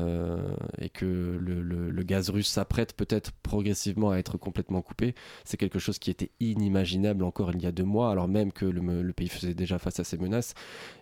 euh, 0.00 0.54
et 0.78 0.88
que 0.88 1.38
le, 1.40 2.02
gaz 2.02 2.30
russe 2.30 2.48
s'apprête 2.48 2.94
peut-être 2.94 3.30
progressivement 3.30 4.10
à 4.10 4.16
être 4.16 4.36
complètement 4.36 4.82
coupé, 4.82 5.14
c'est 5.44 5.56
quelque 5.56 5.78
chose 5.78 6.00
qui 6.00 6.10
était 6.10 6.30
inimaginable 6.40 7.22
encore 7.22 7.52
il 7.52 7.62
y 7.62 7.66
a 7.66 7.72
deux 7.72 7.84
mois, 7.84 8.10
alors 8.10 8.26
même 8.26 8.52
que 8.52 8.64
le, 8.64 9.12
pays 9.12 9.28
faisait 9.28 9.54
déjà 9.54 9.78
face 9.78 10.00
à 10.00 10.04
ces 10.04 10.18
menaces. 10.18 10.54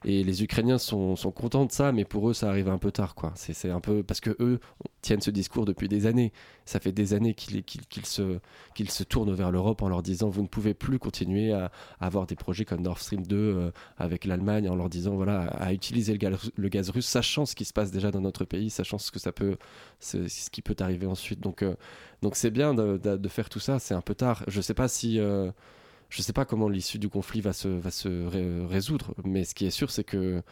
Et 0.04 0.22
les 0.22 0.42
Ukrainiens 0.42 0.78
sont, 0.78 1.14
contents 1.34 1.64
de 1.64 1.72
ça, 1.72 1.92
mais 1.92 2.04
pour 2.04 2.28
eux, 2.28 2.34
ça 2.34 2.50
arrive 2.50 2.68
un 2.68 2.78
peu 2.78 2.92
tard, 2.92 3.14
quoi. 3.14 3.32
C'est 3.34 3.70
un 3.70 3.80
peu 3.80 4.02
parce 4.02 4.20
que 4.20 4.36
eux 4.40 4.60
tiennent 5.00 5.20
ce 5.20 5.30
discours 5.30 5.64
depuis 5.64 5.88
des 5.88 6.06
années. 6.06 6.32
Ça 6.66 6.80
fait 6.80 6.92
des 6.92 7.14
années 7.14 7.34
qu'ils 7.34 7.64
se, 8.06 8.38
qu'ils 8.74 8.90
se 8.90 9.02
tournent 9.02 9.32
vers 9.32 9.50
l'Europe 9.50 9.82
en 9.82 9.88
leur 9.88 10.02
disant 10.02 10.28
vous 10.28 10.42
ne 10.42 10.48
pouvez 10.48 10.74
plus 10.74 10.98
continuer 10.98 11.52
à, 11.52 11.72
avoir 12.00 12.26
des 12.26 12.36
projets 12.36 12.64
comme 12.64 12.82
Nord 12.82 12.98
Stream 12.98 13.26
2 13.26 13.36
euh, 13.36 13.70
avec 13.96 14.24
l'Allemagne, 14.24 14.68
en 14.68 14.76
leur 14.76 14.88
disant 14.88 15.14
voilà 15.14 15.40
à 15.40 15.72
utiliser 15.72 16.18
le 16.56 16.68
gaz 16.68 16.90
russe, 16.90 17.06
sachant 17.06 17.46
ce 17.46 17.54
qui 17.54 17.64
se 17.64 17.72
passe 17.72 17.90
déjà 17.90 18.10
dans 18.10 18.20
notre 18.20 18.44
pays, 18.44 18.70
sachant 18.80 18.98
ce 18.98 19.10
que 19.10 19.18
ça 19.18 19.32
peut, 19.32 19.56
ce, 20.00 20.28
ce 20.28 20.50
qui 20.50 20.62
peut 20.62 20.76
arriver 20.80 21.06
ensuite. 21.06 21.40
Donc 21.40 21.62
euh, 21.62 21.74
donc 22.22 22.36
c'est 22.36 22.50
bien 22.50 22.74
de, 22.74 22.98
de- 22.98 23.16
faire 23.28 23.48
tout 23.48 23.60
ça. 23.60 23.78
C'est 23.78 23.94
un 23.94 24.00
peu 24.02 24.14
tard. 24.14 24.44
Je 24.48 24.60
sais 24.60 24.74
pas 24.74 24.88
si 24.88 25.18
je 26.10 26.20
sais 26.22 26.32
pas 26.34 26.44
comment 26.44 26.68
l'issue 26.68 26.98
du 26.98 27.08
conflit 27.08 27.40
va 27.40 27.52
se, 27.54 27.68
va 27.68 27.90
se 27.90 28.26
ré- 28.26 28.66
résoudre, 28.66 29.14
mais 29.24 29.44
ce 29.44 29.54
qui 29.54 29.64
est 29.66 29.70
sûr, 29.70 29.90
c'est 29.90 30.04
que 30.04 30.42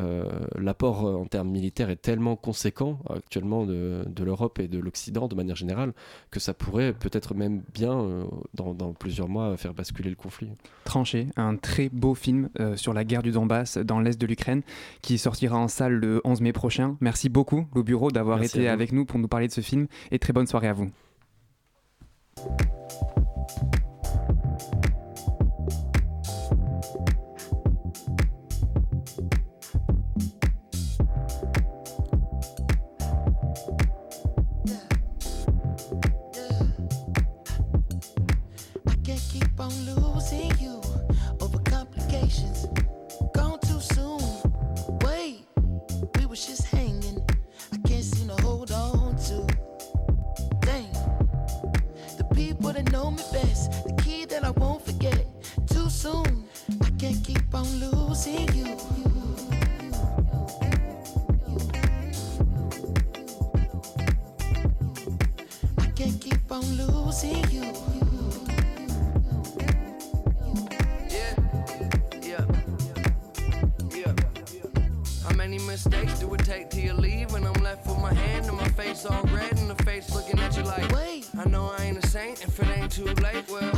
euh, 0.00 0.24
l'apport 0.58 1.06
euh, 1.06 1.14
en 1.14 1.24
termes 1.26 1.48
militaires 1.50 1.88
est 1.88 2.02
tellement 2.02 2.34
conséquent 2.34 2.98
actuellement 3.08 3.64
de, 3.64 4.02
de 4.08 4.24
l'Europe 4.24 4.58
et 4.58 4.66
de 4.66 4.80
l'Occident 4.80 5.28
de 5.28 5.36
manière 5.36 5.54
générale 5.54 5.92
que 6.32 6.40
ça 6.40 6.52
pourrait 6.52 6.92
peut-être 6.92 7.32
même 7.34 7.62
bien, 7.72 7.92
euh, 8.00 8.24
dans, 8.54 8.74
dans 8.74 8.92
plusieurs 8.92 9.28
mois, 9.28 9.56
faire 9.56 9.72
basculer 9.72 10.10
le 10.10 10.16
conflit. 10.16 10.48
Tranché, 10.84 11.28
un 11.36 11.54
très 11.54 11.90
beau 11.90 12.14
film 12.16 12.48
euh, 12.58 12.74
sur 12.74 12.92
la 12.92 13.04
guerre 13.04 13.22
du 13.22 13.30
Donbass 13.30 13.78
dans 13.78 14.00
l'est 14.00 14.20
de 14.20 14.26
l'Ukraine 14.26 14.62
qui 15.00 15.16
sortira 15.16 15.56
en 15.56 15.68
salle 15.68 15.92
le 15.94 16.20
11 16.24 16.40
mai 16.40 16.52
prochain. 16.52 16.96
Merci 17.00 17.28
beaucoup, 17.28 17.66
le 17.76 17.84
bureau, 17.84 18.10
d'avoir 18.10 18.42
été 18.42 18.66
avec 18.68 18.90
nous 18.90 19.04
pour 19.04 19.20
nous 19.20 19.28
parler 19.28 19.46
de 19.46 19.52
ce 19.52 19.60
film 19.60 19.86
et 20.10 20.18
très 20.18 20.32
bonne 20.32 20.48
soirée 20.48 20.66
à 20.68 20.72
vous. 20.72 20.90
Soon, 56.04 56.44
I 56.82 56.90
can't 56.98 57.24
keep 57.24 57.54
on 57.54 57.66
losing 57.80 58.46
you. 58.52 58.76
I 65.78 65.86
can't 65.96 66.20
keep 66.20 66.52
on 66.52 66.64
losing 66.76 67.42
you. 67.50 67.64
Yeah, 71.08 71.34
yeah, 72.20 72.44
yeah. 73.96 74.14
How 75.26 75.34
many 75.34 75.58
mistakes 75.60 76.18
do 76.18 76.34
it 76.34 76.44
take 76.44 76.68
till 76.68 76.80
you 76.80 76.92
leave? 76.92 77.32
And 77.32 77.46
I'm 77.46 77.62
left 77.62 77.86
with 77.86 77.98
my 78.00 78.12
hand 78.12 78.44
and 78.44 78.58
my 78.58 78.68
face 78.68 79.06
all 79.06 79.22
red, 79.32 79.56
and 79.56 79.70
the 79.70 79.82
face 79.84 80.14
looking 80.14 80.38
at 80.38 80.54
you 80.54 80.64
like, 80.64 80.86
Wait, 80.92 81.30
I 81.38 81.48
know 81.48 81.72
I 81.78 81.84
ain't 81.84 82.04
a 82.04 82.06
saint 82.06 82.42
if 82.42 82.60
it 82.60 82.68
ain't 82.76 82.92
too 82.92 83.06
late. 83.24 83.48
Well, 83.50 83.72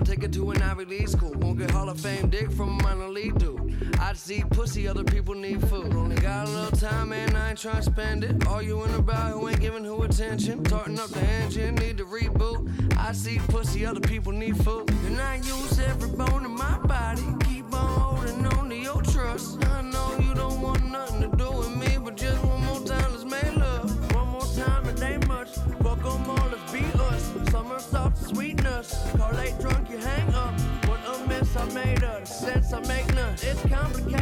take 0.00 0.22
it 0.24 0.32
to 0.32 0.50
an 0.50 0.62
Ivy 0.62 0.84
League 0.84 1.08
school. 1.08 1.32
Won't 1.34 1.58
get 1.58 1.70
Hall 1.70 1.88
of 1.88 2.00
Fame 2.00 2.28
dick 2.30 2.50
from 2.50 2.80
a 2.80 2.82
minor 2.82 3.08
league 3.08 3.38
dude. 3.38 3.96
I 4.00 4.12
see 4.14 4.42
pussy, 4.50 4.88
other 4.88 5.04
people 5.04 5.34
need 5.34 5.60
food. 5.68 5.94
Only 5.94 6.16
got 6.16 6.48
a 6.48 6.50
little 6.50 6.78
time, 6.78 7.12
and 7.12 7.36
I 7.36 7.50
ain't 7.50 7.58
trying 7.58 7.76
to 7.76 7.82
spend 7.82 8.24
it. 8.24 8.46
All 8.46 8.60
you 8.60 8.72
Arguing 8.72 8.98
about 8.98 9.32
who 9.32 9.48
ain't 9.48 9.60
giving 9.60 9.84
who 9.84 10.02
attention. 10.02 10.64
Tarting 10.64 10.98
up 10.98 11.10
the 11.10 11.20
engine, 11.20 11.74
need 11.74 11.98
to 11.98 12.04
reboot. 12.04 12.96
I 12.96 13.12
see 13.12 13.38
pussy, 13.48 13.84
other 13.84 14.00
people 14.00 14.32
need 14.32 14.56
food. 14.56 14.90
And 15.06 15.20
I 15.20 15.36
use 15.36 15.78
every 15.78 16.08
bone 16.08 16.46
in 16.46 16.52
my 16.52 16.78
body. 16.78 17.22
Keep 17.44 17.74
on 17.74 18.00
holding 18.00 18.46
on 18.46 18.70
to 18.70 18.74
your 18.74 19.02
trust. 19.02 19.62
Sweetness. 28.34 29.12
Call 29.16 29.32
late 29.32 29.58
drunk, 29.60 29.90
you 29.90 29.98
hang 29.98 30.34
up. 30.34 30.58
What 30.86 31.00
a 31.06 31.26
mess 31.26 31.56
I 31.56 31.64
made 31.72 32.02
of. 32.02 32.20
The 32.20 32.26
sense 32.26 32.72
I 32.72 32.80
make 32.86 33.14
none. 33.14 33.34
It's 33.34 33.62
complicated, 33.68 34.21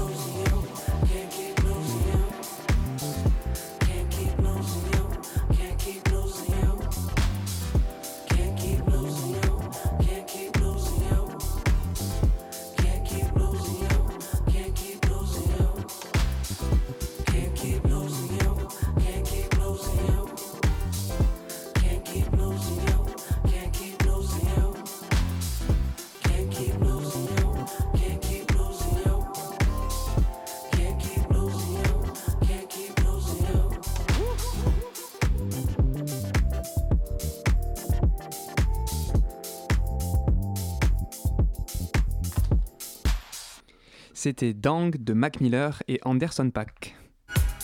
C'était 44.23 44.53
Dang 44.53 44.91
de 44.99 45.13
Mac 45.13 45.41
Miller 45.41 45.81
et 45.87 45.99
Anderson 46.05 46.51
Pack. 46.51 46.95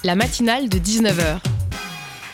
La 0.03 0.15
matinale 0.15 0.69
de 0.69 0.79
19h. 0.79 1.39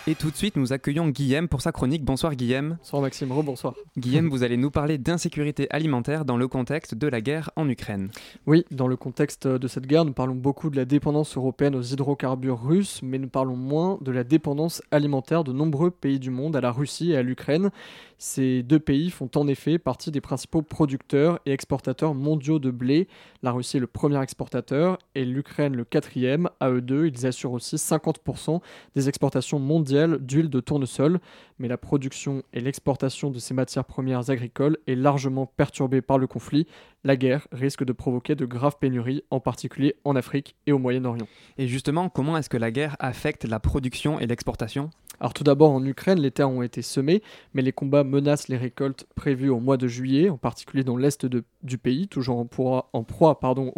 Et 0.06 0.16
tout 0.16 0.30
de 0.30 0.36
suite, 0.36 0.58
nous 0.58 0.74
accueillons 0.74 1.08
Guillaume 1.08 1.48
pour 1.48 1.62
sa 1.62 1.72
chronique. 1.72 2.04
Bonsoir 2.04 2.36
Guillaume. 2.36 2.76
Bonsoir 2.80 3.02
Maxime, 3.02 3.32
rebonsoir. 3.32 3.74
Guillaume, 3.98 4.28
vous 4.28 4.44
allez 4.44 4.58
nous 4.58 4.70
parler 4.70 4.98
d'insécurité 4.98 5.68
alimentaire 5.70 6.26
dans 6.26 6.36
le 6.36 6.50
contexte 6.50 6.94
de 6.94 7.08
la 7.08 7.22
guerre 7.22 7.52
en 7.56 7.70
Ukraine. 7.70 8.10
Oui, 8.46 8.66
dans 8.70 8.90
le 8.90 8.98
contexte 8.98 9.48
de 9.48 9.68
cette 9.70 9.88
guerre, 9.88 10.04
nous 10.04 10.12
parlons 10.12 10.36
beaucoup 10.36 10.70
de 10.70 10.76
la 10.76 10.84
dépendance 10.84 11.38
européenne 11.38 11.74
aux 11.74 11.82
hydrocarbures 11.82 12.62
russes, 12.62 13.00
mais 13.02 13.18
nous 13.18 13.30
parlons 13.30 13.56
moins 13.56 13.98
de 14.02 14.12
la 14.12 14.26
dépendance 14.26 14.82
alimentaire 14.92 15.46
de 15.46 15.54
nombreux 15.54 15.90
pays 15.90 16.20
du 16.20 16.32
monde 16.32 16.58
à 16.58 16.62
la 16.62 16.74
Russie 16.74 17.12
et 17.12 17.16
à 17.16 17.24
l'Ukraine. 17.24 17.70
Ces 18.18 18.62
deux 18.62 18.80
pays 18.80 19.10
font 19.10 19.30
en 19.36 19.48
effet 19.48 19.78
partie 19.78 20.12
des 20.12 20.22
principaux 20.22 20.62
producteurs 20.62 21.40
et 21.46 21.52
exportateurs 21.52 22.14
mondiaux 22.14 22.60
de 22.60 22.72
blé. 22.72 23.08
La 23.42 23.52
Russie 23.52 23.78
est 23.78 23.82
le 23.82 23.88
premier 23.88 24.22
exportateur 24.22 24.98
et 25.16 25.26
l'Ukraine 25.26 25.76
le 25.76 25.84
quatrième. 25.84 26.50
À 26.60 26.70
eux 26.70 26.82
deux, 26.82 27.08
ils 27.08 27.26
assurent 27.26 27.54
aussi 27.54 27.76
50% 27.76 28.62
des 28.96 29.10
exportations 29.10 29.60
mondiales 29.60 29.93
d'huile 30.20 30.50
de 30.50 30.60
tournesol. 30.60 31.20
Mais 31.60 31.68
la 31.68 31.78
production 31.78 32.44
et 32.54 32.60
l'exportation 32.60 33.30
de 33.30 33.40
ces 33.40 33.54
matières 33.54 33.86
premières 33.86 34.30
agricoles 34.30 34.78
est 34.88 34.96
largement 34.96 35.46
perturbée 35.46 36.02
par 36.02 36.18
le 36.18 36.28
conflit. 36.28 36.68
La 37.04 37.16
guerre 37.16 37.48
risque 37.52 37.84
de 37.84 37.94
provoquer 37.94 38.36
de 38.36 38.46
graves 38.46 38.78
pénuries, 38.80 39.24
en 39.30 39.40
particulier 39.40 39.96
en 40.04 40.16
Afrique 40.16 40.56
et 40.68 40.72
au 40.72 40.80
Moyen-Orient. 40.80 41.28
Et 41.58 41.68
justement, 41.68 42.10
comment 42.10 42.38
est-ce 42.38 42.50
que 42.50 42.58
la 42.58 42.72
guerre 42.72 42.96
affecte 43.00 43.46
la 43.46 43.60
production 43.60 44.20
et 44.20 44.28
l'exportation? 44.28 44.90
Alors 45.20 45.34
tout 45.34 45.44
d'abord 45.44 45.72
en 45.72 45.86
Ukraine, 45.86 46.20
les 46.20 46.32
terres 46.32 46.50
ont 46.50 46.64
été 46.64 46.82
semées, 46.82 47.22
mais 47.54 47.62
les 47.62 47.72
combats 47.72 48.04
menacent 48.04 48.48
les 48.48 48.58
récoltes 48.58 49.08
prévues 49.16 49.50
au 49.50 49.60
mois 49.60 49.78
de 49.78 49.88
juillet, 49.88 50.30
en 50.30 50.38
particulier 50.38 50.84
dans 50.84 50.98
l'est 50.98 51.26
du 51.26 51.78
pays, 51.78 52.08
toujours 52.08 52.40
en 52.40 52.46
proie, 52.46 52.90
en 52.94 53.04
proie 53.04 53.40
pardon. 53.40 53.72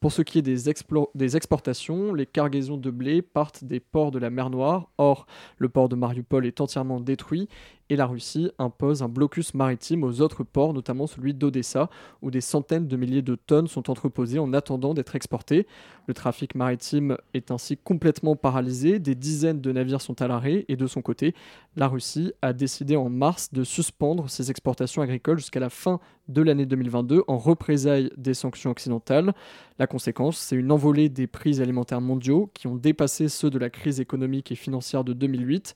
Pour 0.00 0.12
ce 0.12 0.22
qui 0.22 0.38
est 0.38 0.42
des 0.42 1.36
exportations, 1.36 2.14
les 2.14 2.26
cargaisons 2.26 2.76
de 2.76 2.90
blé 2.90 3.22
partent 3.22 3.64
des 3.64 3.80
ports 3.80 4.10
de 4.10 4.18
la 4.18 4.30
mer 4.30 4.50
Noire. 4.50 4.90
Or, 4.98 5.26
le 5.58 5.68
port 5.68 5.88
de 5.88 5.96
Mariupol 5.96 6.46
est 6.46 6.60
entièrement 6.60 7.00
détruit 7.00 7.48
et 7.90 7.96
la 7.96 8.06
Russie 8.06 8.50
impose 8.58 9.02
un 9.02 9.08
blocus 9.08 9.54
maritime 9.54 10.04
aux 10.04 10.20
autres 10.20 10.42
ports, 10.42 10.72
notamment 10.72 11.06
celui 11.06 11.34
d'Odessa, 11.34 11.90
où 12.22 12.30
des 12.30 12.40
centaines 12.40 12.88
de 12.88 12.96
milliers 12.96 13.22
de 13.22 13.34
tonnes 13.34 13.68
sont 13.68 13.90
entreposées 13.90 14.38
en 14.38 14.52
attendant 14.52 14.94
d'être 14.94 15.16
exportées. 15.16 15.66
Le 16.06 16.14
trafic 16.14 16.54
maritime 16.54 17.16
est 17.34 17.50
ainsi 17.50 17.76
complètement 17.76 18.36
paralysé, 18.36 18.98
des 18.98 19.14
dizaines 19.14 19.60
de 19.60 19.72
navires 19.72 20.00
sont 20.00 20.20
à 20.22 20.28
l'arrêt 20.28 20.64
et 20.68 20.76
de 20.76 20.86
son 20.86 21.02
côté, 21.02 21.34
la 21.76 21.88
Russie 21.88 22.32
a 22.42 22.52
décidé 22.52 22.96
en 22.96 23.10
mars 23.10 23.52
de 23.52 23.64
suspendre 23.64 24.30
ses 24.30 24.50
exportations 24.50 25.02
agricoles 25.02 25.38
jusqu'à 25.38 25.60
la 25.60 25.70
fin 25.70 26.00
de 26.28 26.42
l'année 26.42 26.66
2022 26.66 27.22
en 27.26 27.36
représailles 27.36 28.10
des 28.16 28.34
sanctions 28.34 28.70
occidentales. 28.70 29.34
La 29.78 29.86
conséquence, 29.86 30.38
c'est 30.38 30.56
une 30.56 30.72
envolée 30.72 31.08
des 31.08 31.26
prix 31.26 31.60
alimentaires 31.60 32.00
mondiaux 32.00 32.50
qui 32.54 32.66
ont 32.66 32.76
dépassé 32.76 33.28
ceux 33.28 33.50
de 33.50 33.58
la 33.58 33.70
crise 33.70 34.00
économique 34.00 34.52
et 34.52 34.54
financière 34.54 35.04
de 35.04 35.12
2008. 35.12 35.74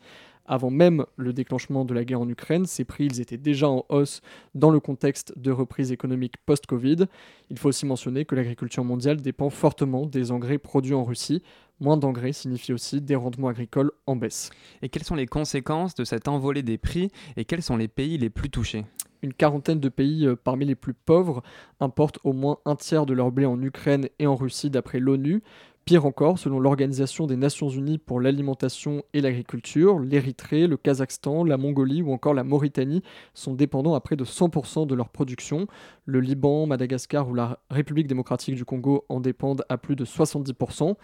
Avant 0.51 0.71
même 0.71 1.05
le 1.17 1.35
déclenchement 1.35 1.85
de 1.85 1.93
la 1.93 2.05
guerre 2.05 2.23
en 2.23 2.29
Ukraine, 2.29 2.65
ces 2.65 2.87
prix 2.87 3.05
ils 3.05 3.21
étaient 3.21 3.37
déjà 3.37 3.69
en 3.69 3.85
hausse 3.91 4.23
dans 4.55 4.71
le 4.71 4.81
contexte 4.81 5.39
de 5.39 5.51
reprise 5.51 5.93
économique 5.93 6.37
post-Covid. 6.47 7.05
Il 7.51 7.59
faut 7.59 7.69
aussi 7.69 7.85
mentionner 7.85 8.25
que 8.25 8.35
l'agriculture 8.35 8.83
mondiale 8.83 9.21
dépend 9.21 9.51
fortement 9.51 10.07
des 10.07 10.33
engrais 10.33 10.57
produits 10.57 10.95
en 10.95 11.05
Russie. 11.05 11.43
Moins 11.81 11.99
d'engrais 11.99 12.33
signifie 12.33 12.73
aussi 12.73 13.03
des 13.03 13.15
rendements 13.15 13.49
agricoles 13.49 13.93
en 14.07 14.17
baisse. 14.17 14.49
Et 14.81 14.89
quelles 14.89 15.05
sont 15.05 15.15
les 15.15 15.27
conséquences 15.27 15.95
de 15.95 16.05
cette 16.05 16.27
envolée 16.27 16.63
des 16.63 16.79
prix 16.79 17.11
et 17.37 17.45
quels 17.45 17.63
sont 17.63 17.77
les 17.77 17.87
pays 17.87 18.17
les 18.17 18.31
plus 18.31 18.49
touchés? 18.49 18.87
Une 19.21 19.35
quarantaine 19.35 19.81
de 19.81 19.89
pays 19.89 20.27
euh, 20.27 20.37
parmi 20.37 20.65
les 20.65 20.77
plus 20.77 20.95
pauvres 20.95 21.43
importent 21.81 22.21
au 22.25 22.33
moins 22.33 22.59
un 22.65 22.77
tiers 22.77 23.05
de 23.05 23.13
leur 23.13 23.33
blé 23.33 23.47
en 23.47 23.61
Ukraine 23.61 24.09
et 24.19 24.27
en 24.27 24.37
Russie 24.37 24.71
d'après 24.71 25.01
l'ONU. 25.01 25.43
Pire 25.89 26.05
encore, 26.05 26.39
selon 26.39 26.61
l'Organisation 26.61 27.27
des 27.27 27.39
Nations 27.39 27.71
Unies 27.71 27.97
pour 27.97 28.21
l'alimentation 28.21 29.05
et 29.15 29.23
l'agriculture, 29.23 29.99
l'Érythrée, 29.99 30.67
le 30.67 30.77
Kazakhstan, 30.77 31.45
la 31.45 31.57
Mongolie 31.57 32.03
ou 32.03 32.13
encore 32.13 32.35
la 32.35 32.45
Mauritanie 32.45 33.03
sont 33.33 33.55
dépendants 33.55 33.95
à 33.95 34.01
près 34.03 34.15
de 34.15 34.23
100% 34.23 34.87
de 34.87 34.95
leur 34.95 35.09
production. 35.09 35.67
Le 36.05 36.21
Liban, 36.21 36.67
Madagascar 36.67 37.27
ou 37.27 37.33
la 37.33 37.59
République 37.71 38.07
démocratique 38.07 38.55
du 38.55 38.67
Congo 38.67 39.07
en 39.09 39.21
dépendent 39.21 39.65
à 39.71 39.79
plus 39.79 39.97
de 39.97 40.05
70%. 40.05 40.95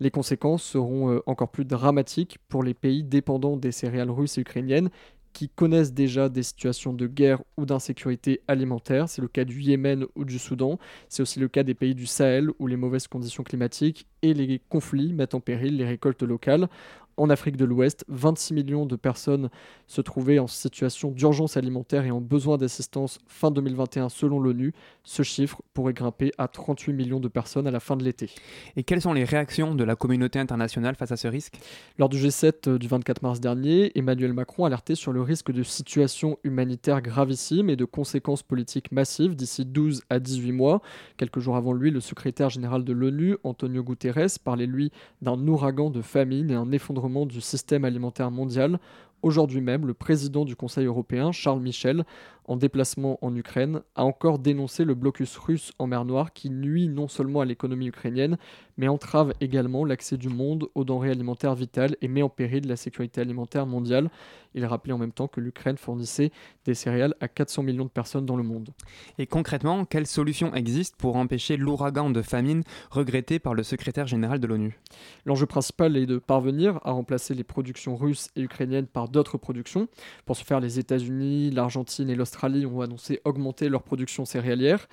Les 0.00 0.10
conséquences 0.10 0.62
seront 0.62 1.10
euh, 1.10 1.22
encore 1.24 1.48
plus 1.48 1.64
dramatiques 1.64 2.36
pour 2.50 2.62
les 2.62 2.74
pays 2.74 3.02
dépendants 3.02 3.56
des 3.56 3.72
céréales 3.72 4.10
russes 4.10 4.36
et 4.36 4.42
ukrainiennes 4.42 4.90
qui 5.34 5.50
connaissent 5.50 5.92
déjà 5.92 6.30
des 6.30 6.44
situations 6.44 6.94
de 6.94 7.06
guerre 7.06 7.42
ou 7.58 7.66
d'insécurité 7.66 8.40
alimentaire. 8.48 9.08
C'est 9.08 9.20
le 9.20 9.28
cas 9.28 9.44
du 9.44 9.60
Yémen 9.60 10.06
ou 10.14 10.24
du 10.24 10.38
Soudan. 10.38 10.78
C'est 11.08 11.22
aussi 11.22 11.40
le 11.40 11.48
cas 11.48 11.64
des 11.64 11.74
pays 11.74 11.94
du 11.94 12.06
Sahel 12.06 12.50
où 12.58 12.66
les 12.68 12.76
mauvaises 12.76 13.08
conditions 13.08 13.42
climatiques 13.42 14.06
et 14.22 14.32
les 14.32 14.62
conflits 14.70 15.12
mettent 15.12 15.34
en 15.34 15.40
péril 15.40 15.76
les 15.76 15.84
récoltes 15.84 16.22
locales. 16.22 16.68
En 17.16 17.30
Afrique 17.30 17.56
de 17.56 17.64
l'Ouest, 17.64 18.04
26 18.08 18.54
millions 18.54 18.86
de 18.86 18.96
personnes 18.96 19.50
se 19.86 20.00
trouvaient 20.00 20.38
en 20.38 20.46
situation 20.46 21.10
d'urgence 21.10 21.56
alimentaire 21.56 22.04
et 22.04 22.10
ont 22.10 22.20
besoin 22.20 22.56
d'assistance 22.56 23.18
fin 23.28 23.50
2021 23.50 24.08
selon 24.08 24.40
l'ONU. 24.40 24.72
Ce 25.04 25.22
chiffre 25.22 25.62
pourrait 25.74 25.92
grimper 25.92 26.32
à 26.38 26.48
38 26.48 26.92
millions 26.92 27.20
de 27.20 27.28
personnes 27.28 27.66
à 27.66 27.70
la 27.70 27.80
fin 27.80 27.96
de 27.96 28.02
l'été. 28.02 28.30
Et 28.76 28.82
quelles 28.82 29.00
sont 29.00 29.12
les 29.12 29.24
réactions 29.24 29.74
de 29.74 29.84
la 29.84 29.94
communauté 29.94 30.38
internationale 30.38 30.96
face 30.96 31.12
à 31.12 31.16
ce 31.16 31.28
risque? 31.28 31.58
Lors 31.98 32.08
du 32.08 32.18
G7 32.18 32.68
euh, 32.68 32.78
du 32.78 32.88
24 32.88 33.22
mars 33.22 33.40
dernier, 33.40 33.96
Emmanuel 33.96 34.32
Macron 34.32 34.64
alertait 34.64 34.96
sur 34.96 35.12
le 35.12 35.22
risque 35.22 35.52
de 35.52 35.62
situation 35.62 36.38
humanitaire 36.42 37.00
gravissime 37.00 37.70
et 37.70 37.76
de 37.76 37.84
conséquences 37.84 38.42
politiques 38.42 38.90
massives 38.90 39.36
d'ici 39.36 39.64
12 39.64 40.02
à 40.10 40.18
18 40.18 40.52
mois. 40.52 40.82
Quelques 41.16 41.38
jours 41.38 41.56
avant 41.56 41.72
lui, 41.72 41.90
le 41.90 42.00
secrétaire 42.00 42.50
général 42.50 42.84
de 42.84 42.92
l'ONU, 42.92 43.36
Antonio 43.44 43.82
Guterres, 43.84 44.38
parlait 44.42 44.66
lui 44.66 44.90
d'un 45.22 45.38
ouragan 45.46 45.90
de 45.90 46.02
famine 46.02 46.50
et 46.50 46.54
un 46.54 46.72
effondrement 46.72 47.03
du 47.26 47.40
système 47.40 47.84
alimentaire 47.84 48.30
mondial. 48.30 48.78
Aujourd'hui 49.22 49.60
même, 49.60 49.86
le 49.86 49.94
président 49.94 50.44
du 50.44 50.56
Conseil 50.56 50.86
européen, 50.86 51.32
Charles 51.32 51.60
Michel, 51.60 52.04
en 52.46 52.56
déplacement 52.56 53.18
en 53.22 53.34
Ukraine, 53.34 53.82
a 53.94 54.04
encore 54.04 54.38
dénoncé 54.38 54.84
le 54.84 54.94
blocus 54.94 55.36
russe 55.36 55.72
en 55.78 55.86
mer 55.86 56.04
Noire 56.04 56.32
qui 56.32 56.50
nuit 56.50 56.88
non 56.88 57.08
seulement 57.08 57.40
à 57.40 57.44
l'économie 57.44 57.88
ukrainienne, 57.88 58.38
mais 58.78 58.88
entrave 58.88 59.32
également 59.40 59.84
l'accès 59.84 60.16
du 60.16 60.28
monde 60.28 60.68
aux 60.74 60.84
denrées 60.84 61.10
alimentaires 61.10 61.54
vitales 61.54 61.96
et 62.00 62.08
met 62.08 62.22
en 62.22 62.28
péril 62.28 62.66
la 62.66 62.76
sécurité 62.76 63.20
alimentaire 63.20 63.66
mondiale. 63.66 64.10
Il 64.54 64.64
rappelait 64.64 64.92
en 64.92 64.98
même 64.98 65.12
temps 65.12 65.28
que 65.28 65.40
l'Ukraine 65.40 65.76
fournissait 65.76 66.30
des 66.64 66.74
céréales 66.74 67.14
à 67.20 67.28
400 67.28 67.62
millions 67.62 67.84
de 67.84 67.90
personnes 67.90 68.26
dans 68.26 68.36
le 68.36 68.42
monde. 68.42 68.70
Et 69.18 69.26
concrètement, 69.26 69.84
quelles 69.84 70.06
solutions 70.06 70.54
existent 70.54 70.96
pour 70.98 71.16
empêcher 71.16 71.56
l'ouragan 71.56 72.10
de 72.10 72.22
famine 72.22 72.62
regretté 72.90 73.38
par 73.38 73.54
le 73.54 73.62
secrétaire 73.62 74.06
général 74.06 74.38
de 74.38 74.46
l'ONU? 74.46 74.78
L'enjeu 75.26 75.46
principal 75.46 75.96
est 75.96 76.06
de 76.06 76.18
parvenir 76.18 76.80
à 76.84 76.92
remplacer 76.92 77.34
les 77.34 77.44
productions 77.44 77.96
russes 77.96 78.28
et 78.36 78.42
ukrainiennes 78.42 78.86
par 78.86 79.08
d'autres 79.08 79.38
productions. 79.38 79.88
Pour 80.26 80.36
ce 80.36 80.44
faire, 80.44 80.60
les 80.60 80.78
États-Unis, 80.78 81.50
l'Argentine 81.50 82.08
et 82.10 82.14
l'Australie 82.14 82.66
ont 82.66 82.80
annoncé 82.80 83.20
augmenter 83.24 83.68
leur 83.68 83.82
production 83.82 84.24
céréalière. 84.24 84.86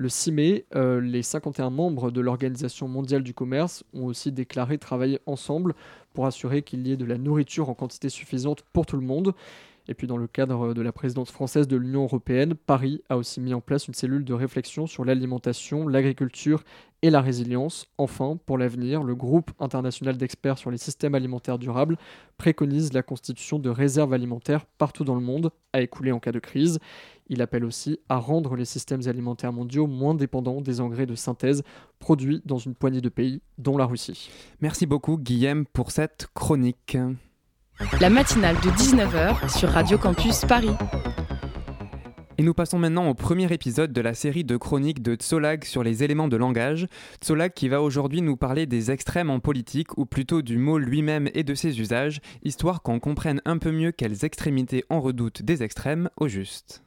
Le 0.00 0.08
6 0.08 0.30
mai, 0.30 0.64
euh, 0.76 1.00
les 1.00 1.24
51 1.24 1.70
membres 1.70 2.12
de 2.12 2.20
l'Organisation 2.20 2.86
mondiale 2.86 3.24
du 3.24 3.34
commerce 3.34 3.82
ont 3.92 4.04
aussi 4.04 4.30
déclaré 4.30 4.78
travailler 4.78 5.18
ensemble 5.26 5.74
pour 6.14 6.24
assurer 6.24 6.62
qu'il 6.62 6.86
y 6.86 6.92
ait 6.92 6.96
de 6.96 7.04
la 7.04 7.18
nourriture 7.18 7.68
en 7.68 7.74
quantité 7.74 8.08
suffisante 8.08 8.62
pour 8.72 8.86
tout 8.86 8.94
le 8.94 9.04
monde. 9.04 9.34
Et 9.88 9.94
puis 9.94 10.06
dans 10.06 10.16
le 10.18 10.28
cadre 10.28 10.72
de 10.72 10.82
la 10.82 10.92
présidence 10.92 11.32
française 11.32 11.66
de 11.66 11.76
l'Union 11.76 12.04
européenne, 12.04 12.54
Paris 12.54 13.02
a 13.08 13.16
aussi 13.16 13.40
mis 13.40 13.54
en 13.54 13.60
place 13.60 13.88
une 13.88 13.94
cellule 13.94 14.24
de 14.24 14.34
réflexion 14.34 14.86
sur 14.86 15.04
l'alimentation, 15.04 15.88
l'agriculture 15.88 16.62
et 17.02 17.10
la 17.10 17.20
résilience. 17.20 17.88
Enfin, 17.96 18.38
pour 18.46 18.58
l'avenir, 18.58 19.02
le 19.02 19.16
groupe 19.16 19.50
international 19.58 20.16
d'experts 20.16 20.58
sur 20.58 20.70
les 20.70 20.78
systèmes 20.78 21.14
alimentaires 21.16 21.58
durables 21.58 21.96
préconise 22.36 22.92
la 22.92 23.02
constitution 23.02 23.58
de 23.58 23.70
réserves 23.70 24.12
alimentaires 24.12 24.66
partout 24.76 25.04
dans 25.04 25.14
le 25.14 25.22
monde 25.22 25.50
à 25.72 25.80
écouler 25.80 26.12
en 26.12 26.20
cas 26.20 26.32
de 26.32 26.38
crise. 26.38 26.78
Il 27.28 27.42
appelle 27.42 27.64
aussi 27.64 28.00
à 28.08 28.18
rendre 28.18 28.56
les 28.56 28.64
systèmes 28.64 29.06
alimentaires 29.06 29.52
mondiaux 29.52 29.86
moins 29.86 30.14
dépendants 30.14 30.60
des 30.60 30.80
engrais 30.80 31.06
de 31.06 31.14
synthèse 31.14 31.62
produits 31.98 32.42
dans 32.44 32.58
une 32.58 32.74
poignée 32.74 33.00
de 33.00 33.08
pays, 33.08 33.42
dont 33.58 33.76
la 33.76 33.86
Russie. 33.86 34.30
Merci 34.60 34.86
beaucoup 34.86 35.18
Guillaume 35.18 35.66
pour 35.66 35.90
cette 35.90 36.28
chronique. 36.34 36.96
La 38.00 38.10
matinale 38.10 38.56
de 38.56 38.70
19h 38.70 39.56
sur 39.56 39.68
Radio 39.68 39.98
Campus 39.98 40.44
Paris. 40.44 40.74
Et 42.40 42.44
nous 42.44 42.54
passons 42.54 42.78
maintenant 42.78 43.08
au 43.08 43.14
premier 43.14 43.52
épisode 43.52 43.92
de 43.92 44.00
la 44.00 44.14
série 44.14 44.44
de 44.44 44.56
chroniques 44.56 45.02
de 45.02 45.16
Tsolag 45.16 45.64
sur 45.64 45.82
les 45.82 46.04
éléments 46.04 46.28
de 46.28 46.36
langage. 46.36 46.86
Tsolag 47.20 47.52
qui 47.52 47.68
va 47.68 47.82
aujourd'hui 47.82 48.22
nous 48.22 48.36
parler 48.36 48.66
des 48.66 48.92
extrêmes 48.92 49.28
en 49.28 49.40
politique, 49.40 49.98
ou 49.98 50.06
plutôt 50.06 50.40
du 50.40 50.56
mot 50.56 50.78
lui-même 50.78 51.28
et 51.34 51.42
de 51.42 51.54
ses 51.56 51.80
usages, 51.80 52.20
histoire 52.44 52.82
qu'on 52.82 53.00
comprenne 53.00 53.42
un 53.44 53.58
peu 53.58 53.72
mieux 53.72 53.90
quelles 53.90 54.24
extrémités 54.24 54.84
on 54.88 55.00
redoute 55.00 55.42
des 55.42 55.64
extrêmes 55.64 56.10
au 56.16 56.28
juste. 56.28 56.84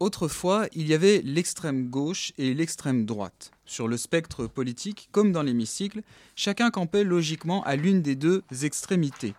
Autrefois, 0.00 0.66
il 0.74 0.88
y 0.88 0.94
avait 0.94 1.22
l'extrême 1.22 1.88
gauche 1.88 2.32
et 2.36 2.52
l'extrême 2.52 3.06
droite. 3.06 3.52
Sur 3.64 3.86
le 3.86 3.96
spectre 3.96 4.46
politique, 4.46 5.08
comme 5.12 5.32
dans 5.32 5.42
l'hémicycle, 5.42 6.02
chacun 6.34 6.70
campait 6.70 7.04
logiquement 7.04 7.62
à 7.64 7.76
l'une 7.76 8.02
des 8.02 8.16
deux 8.16 8.42
extrémités. 8.62 9.34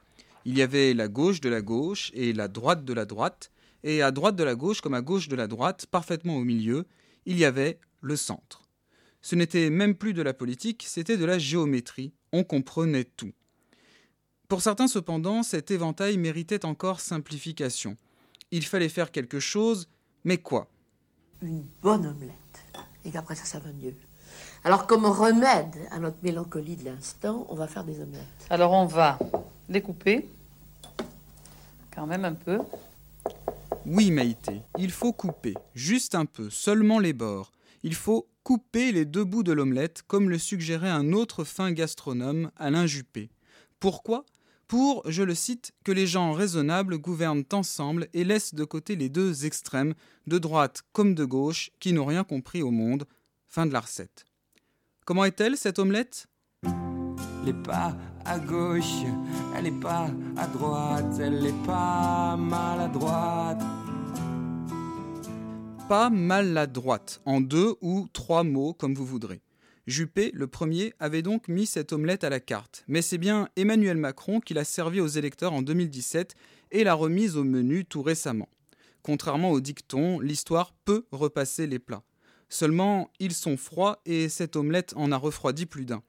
Il 0.46 0.58
y 0.58 0.62
avait 0.62 0.94
la 0.94 1.08
gauche 1.08 1.42
de 1.42 1.50
la 1.50 1.62
gauche 1.62 2.12
et 2.14 2.32
la 2.32 2.48
droite 2.48 2.86
de 2.86 2.94
la 2.94 3.06
droite, 3.06 3.52
et 3.84 4.02
à 4.02 4.12
droite 4.12 4.36
de 4.36 4.44
la 4.44 4.56
gauche 4.56 4.82
comme 4.82 4.94
à 4.94 5.02
gauche 5.02 5.28
de 5.28 5.36
la 5.36 5.48
droite, 5.48 5.86
parfaitement 5.88 6.38
au 6.38 6.44
milieu, 6.44 6.86
il 7.26 7.38
y 7.38 7.46
avait 7.46 7.80
le 8.02 8.16
centre. 8.16 8.64
Ce 9.22 9.36
n'était 9.36 9.70
même 9.70 9.96
plus 9.96 10.14
de 10.14 10.22
la 10.22 10.34
politique, 10.34 10.86
c'était 10.88 11.18
de 11.18 11.26
la 11.26 11.40
géométrie, 11.40 12.14
on 12.32 12.44
comprenait 12.44 13.06
tout. 13.18 13.34
Pour 14.48 14.62
certains 14.62 14.88
cependant, 14.88 15.42
cet 15.42 15.72
éventail 15.72 16.18
méritait 16.18 16.66
encore 16.66 17.00
simplification. 17.00 17.98
Il 18.52 18.64
fallait 18.64 18.90
faire 18.90 19.12
quelque 19.12 19.40
chose, 19.40 19.88
mais 20.26 20.40
quoi? 20.40 20.68
Une 21.42 21.64
bonne 21.82 22.06
omelette. 22.06 22.34
Et 23.06 23.12
qu'après 23.12 23.36
ça, 23.36 23.46
ça 23.46 23.60
va 23.60 23.72
mieux. 23.72 23.96
Alors, 24.64 24.88
comme 24.88 25.06
remède 25.06 25.78
à 25.92 26.00
notre 26.00 26.18
mélancolie 26.24 26.76
de 26.76 26.86
l'instant, 26.86 27.46
on 27.50 27.56
va 27.56 27.68
faire 27.68 27.84
des 27.84 28.02
omelettes. 28.02 28.48
Alors, 28.50 28.74
on 28.74 28.88
va 28.88 29.20
les 29.70 29.82
couper 29.82 30.28
quand 31.94 32.08
même 32.08 32.26
un 32.26 32.34
peu. 32.34 32.60
Oui, 33.86 34.10
Maïté, 34.10 34.64
il 34.80 34.92
faut 34.92 35.14
couper, 35.14 35.54
juste 35.76 36.16
un 36.16 36.26
peu, 36.26 36.50
seulement 36.50 36.98
les 36.98 37.14
bords. 37.14 37.52
Il 37.84 37.94
faut 37.94 38.28
couper 38.44 38.92
les 38.92 39.06
deux 39.06 39.24
bouts 39.24 39.44
de 39.44 39.52
l'omelette, 39.52 40.02
comme 40.08 40.30
le 40.30 40.40
suggérait 40.40 40.90
un 40.90 41.14
autre 41.14 41.44
fin 41.44 41.72
gastronome, 41.72 42.50
Alain 42.58 42.88
Juppé. 42.88 43.30
Pourquoi? 43.80 44.26
Pour, 44.68 45.04
je 45.10 45.22
le 45.22 45.36
cite, 45.36 45.74
que 45.84 45.92
les 45.92 46.08
gens 46.08 46.34
raisonnables 46.34 46.98
gouvernent 46.98 47.44
ensemble 47.54 48.08
et 48.14 48.24
laissent 48.24 48.56
de 48.56 48.64
côté 48.64 48.96
les 48.96 49.10
deux 49.10 49.46
extrêmes, 49.46 49.94
de 50.26 50.40
droite 50.40 50.82
comme 50.92 51.14
de 51.14 51.24
gauche, 51.24 51.70
qui 51.80 51.94
n'ont 51.94 52.06
rien 52.06 52.24
compris 52.24 52.64
au 52.64 52.72
monde. 52.72 53.06
Fin 53.48 53.68
de 53.68 53.74
la 53.74 53.82
recette. 53.82 54.26
Comment 55.06 55.26
est-elle, 55.26 55.56
cette 55.56 55.78
omelette? 55.78 56.26
Elle 56.64 56.72
n'est 57.46 57.62
pas 57.62 57.96
à 58.26 58.40
gauche, 58.40 59.04
elle 59.56 59.66
n'est 59.66 59.80
pas 59.80 60.10
à 60.36 60.48
droite, 60.48 61.20
elle 61.20 61.44
n'est 61.44 61.66
pas 61.66 62.36
maladroite. 62.36 63.62
Pas 65.88 66.10
maladroite, 66.10 67.22
en 67.26 67.40
deux 67.40 67.76
ou 67.82 68.08
trois 68.12 68.44
mots 68.44 68.74
comme 68.74 68.96
vous 68.96 69.06
voudrez. 69.06 69.44
Juppé, 69.88 70.32
le 70.34 70.48
premier, 70.48 70.94
avait 71.00 71.22
donc 71.22 71.48
mis 71.48 71.68
cette 71.68 71.94
omelette 71.94 72.24
à 72.24 72.30
la 72.30 72.40
carte, 72.40 72.84
mais 72.88 73.04
c'est 73.04 73.20
bien 73.20 73.50
Emmanuel 73.56 73.98
Macron 73.98 74.40
qui 74.40 74.56
l'a 74.56 74.64
servi 74.64 75.00
aux 75.00 75.08
électeurs 75.08 75.54
en 75.54 75.62
2017 75.62 76.34
et 76.72 76.84
l'a 76.84 76.96
remise 76.96 77.38
au 77.38 77.44
menu 77.44 77.86
tout 77.86 78.02
récemment. 78.02 78.50
Contrairement 79.04 79.52
au 79.52 79.62
dicton, 79.62 80.20
l'histoire 80.20 80.74
peut 80.86 81.06
repasser 81.12 81.68
les 81.68 81.78
plats. 81.78 82.04
Seulement, 82.50 83.12
ils 83.20 83.34
sont 83.34 83.58
froids 83.58 84.02
et 84.08 84.28
cette 84.28 84.56
omelette 84.56 84.94
en 84.96 85.12
a 85.12 85.18
refroidi 85.18 85.68
plus 85.68 85.86
d'un. 85.86 86.02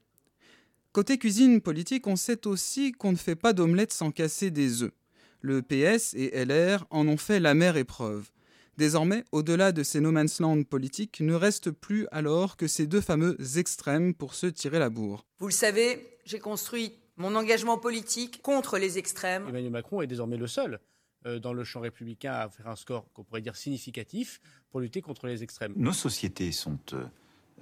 Côté 0.91 1.19
cuisine 1.19 1.61
politique, 1.61 2.07
on 2.07 2.15
sait 2.15 2.47
aussi 2.47 2.93
qu'on 2.93 3.11
ne 3.11 3.17
fait 3.17 3.35
pas 3.35 3.53
d'omelette 3.53 3.93
sans 3.93 4.09
casser 4.09 4.49
des 4.49 4.81
œufs. 4.81 4.93
Le 5.41 5.61
PS 5.61 6.15
et 6.15 6.43
LR 6.43 6.87
en 6.89 7.07
ont 7.07 7.17
fait 7.17 7.39
l'amère 7.39 7.77
épreuve. 7.77 8.31
Désormais, 8.77 9.23
au-delà 9.31 9.71
de 9.71 9.81
ces 9.81 9.99
no 9.99 10.11
man's 10.11 10.39
land 10.39 10.63
politiques, 10.63 11.19
ne 11.19 11.33
reste 11.33 11.71
plus 11.71 12.07
alors 12.11 12.57
que 12.57 12.67
ces 12.67 12.85
deux 12.85 13.01
fameux 13.01 13.35
extrêmes 13.57 14.13
pour 14.13 14.35
se 14.35 14.45
tirer 14.45 14.77
la 14.77 14.89
bourre. 14.89 15.25
Vous 15.39 15.47
le 15.47 15.53
savez, 15.53 16.19
j'ai 16.25 16.39
construit 16.39 16.93
mon 17.17 17.35
engagement 17.35 17.79
politique 17.79 18.41
contre 18.43 18.77
les 18.77 18.99
extrêmes. 18.99 19.47
Emmanuel 19.49 19.71
Macron 19.71 20.01
est 20.01 20.07
désormais 20.07 20.37
le 20.37 20.45
seul 20.45 20.79
euh, 21.25 21.39
dans 21.39 21.53
le 21.53 21.63
champ 21.63 21.79
républicain 21.79 22.33
à 22.33 22.49
faire 22.49 22.67
un 22.67 22.75
score 22.75 23.11
qu'on 23.13 23.23
pourrait 23.23 23.41
dire 23.41 23.55
significatif 23.55 24.39
pour 24.69 24.79
lutter 24.79 25.01
contre 25.01 25.25
les 25.25 25.41
extrêmes. 25.41 25.73
Nos 25.75 25.93
sociétés 25.93 26.51
sont 26.51 26.77
euh, 26.93 27.03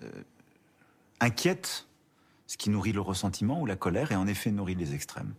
euh, 0.03 0.11
inquiètes, 1.21 1.87
ce 2.47 2.57
qui 2.57 2.69
nourrit 2.69 2.91
le 2.91 3.01
ressentiment 3.01 3.61
ou 3.61 3.65
la 3.65 3.77
colère 3.77 4.11
et 4.11 4.15
en 4.15 4.27
effet 4.27 4.51
nourrit 4.51 4.75
les 4.75 4.93
extrêmes. 4.93 5.33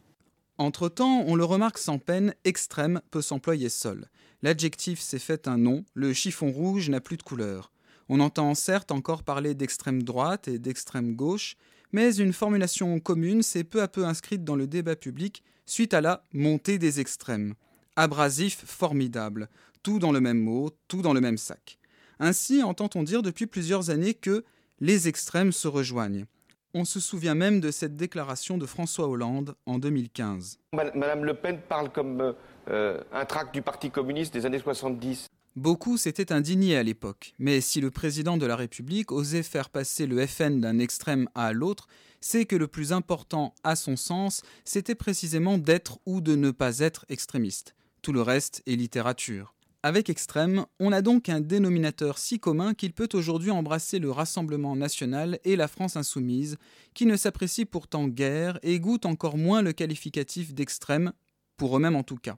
Entre-temps, 0.59 1.23
on 1.27 1.35
le 1.35 1.45
remarque 1.45 1.79
sans 1.79 1.99
peine, 1.99 2.35
extrême 2.45 3.03
peut 3.11 3.21
s'employer 3.21 3.69
seul. 3.69 4.09
L'adjectif 4.43 5.01
s'est 5.01 5.19
fait 5.19 5.49
un 5.49 5.59
nom, 5.59 5.85
le 5.95 6.13
chiffon 6.15 6.51
rouge 6.51 6.89
n'a 6.89 7.01
plus 7.01 7.19
de 7.19 7.23
couleur. 7.23 7.73
On 8.09 8.21
entend 8.21 8.55
certes 8.55 8.91
encore 8.91 9.23
parler 9.23 9.55
d'extrême 9.55 10.03
droite 10.03 10.49
et 10.49 10.59
d'extrême 10.59 11.15
gauche, 11.15 11.57
mais 11.93 12.17
une 12.17 12.33
formulation 12.33 12.99
commune 13.01 13.43
s'est 13.43 13.65
peu 13.65 13.83
à 13.83 13.89
peu 13.89 14.07
inscrite 14.07 14.45
dans 14.45 14.57
le 14.57 14.67
débat 14.67 14.97
public 14.97 15.43
suite 15.67 15.93
à 15.93 16.01
la 16.01 16.23
montée 16.33 16.79
des 16.79 17.01
extrêmes. 17.01 17.55
Abrasif 17.97 18.65
formidable, 18.65 19.49
tout 19.83 19.99
dans 19.99 20.13
le 20.13 20.21
même 20.21 20.39
mot, 20.39 20.71
tout 20.89 21.03
dans 21.03 21.13
le 21.13 21.21
même 21.21 21.39
sac. 21.39 21.79
Ainsi 22.19 22.63
entend-on 22.63 23.03
dire 23.03 23.23
depuis 23.23 23.47
plusieurs 23.47 23.91
années 23.91 24.15
que 24.15 24.45
les 24.81 25.09
extrêmes 25.09 25.53
se 25.53 25.69
rejoignent. 25.69 26.27
On 26.79 26.85
se 26.85 27.01
souvient 27.01 27.35
même 27.35 27.61
de 27.61 27.71
cette 27.71 27.97
déclaration 27.97 28.59
de 28.59 28.67
François 28.67 29.09
Hollande 29.09 29.55
en 29.65 29.79
2015. 29.79 30.59
Madame 30.75 31.25
Le 31.25 31.33
Pen 31.33 31.59
parle 31.67 31.91
comme, 31.91 32.21
euh, 32.21 32.33
euh, 32.69 33.01
un 33.15 33.25
tract 33.25 33.55
du 33.55 33.63
Parti 33.63 33.91
communiste 33.91 34.35
des 34.35 34.45
années 34.45 34.59
70. 34.59 35.27
Beaucoup 35.57 35.97
s'étaient 35.97 36.33
indignés 36.33 36.77
à 36.77 36.83
l'époque, 36.83 37.33
mais 37.39 37.63
si 37.63 37.81
le 37.81 37.91
président 37.91 38.37
de 38.37 38.45
la 38.45 38.57
République 38.57 39.11
osait 39.11 39.43
faire 39.43 39.71
passer 39.71 40.07
le 40.07 40.27
FN 40.27 40.61
d'un 40.61 40.79
extrême 40.79 41.31
à 41.35 41.55
l'autre, 41.55 41.87
c'est 42.21 42.45
que 42.45 42.57
le 42.57 42.69
plus 42.69 42.93
important, 42.93 43.55
à 43.65 43.75
son 43.75 43.97
sens, 43.97 44.43
c'était 44.67 44.95
précisément 44.95 45.57
d'être 45.57 45.99
ou 46.05 46.21
de 46.21 46.37
ne 46.37 46.51
pas 46.51 46.81
être 46.81 47.07
extrémiste. 47.09 47.75
Tout 48.03 48.13
le 48.13 48.21
reste 48.21 48.63
est 48.67 48.77
littérature. 48.77 49.56
Avec 49.87 50.11
extrême, 50.11 50.67
on 50.81 50.91
a 50.91 51.01
donc 51.01 51.29
un 51.29 51.41
dénominateur 51.41 52.19
si 52.19 52.41
commun 52.41 52.75
qu'il 52.75 52.93
peut 52.93 53.09
aujourd'hui 53.13 53.53
embrasser 53.53 54.01
le 54.01 54.11
Rassemblement 54.11 54.75
national 54.75 55.39
et 55.45 55.55
la 55.55 55.69
France 55.69 55.95
insoumise, 55.95 56.57
qui 56.93 57.07
ne 57.07 57.17
s'apprécient 57.17 57.67
pourtant 57.71 58.09
guère 58.09 58.59
et 58.65 58.81
goûtent 58.81 59.07
encore 59.07 59.39
moins 59.39 59.63
le 59.63 59.73
qualificatif 59.73 60.53
d'extrême, 60.53 61.13
pour 61.57 61.77
eux-mêmes 61.77 61.95
en 61.95 62.03
tout 62.03 62.17
cas. 62.17 62.37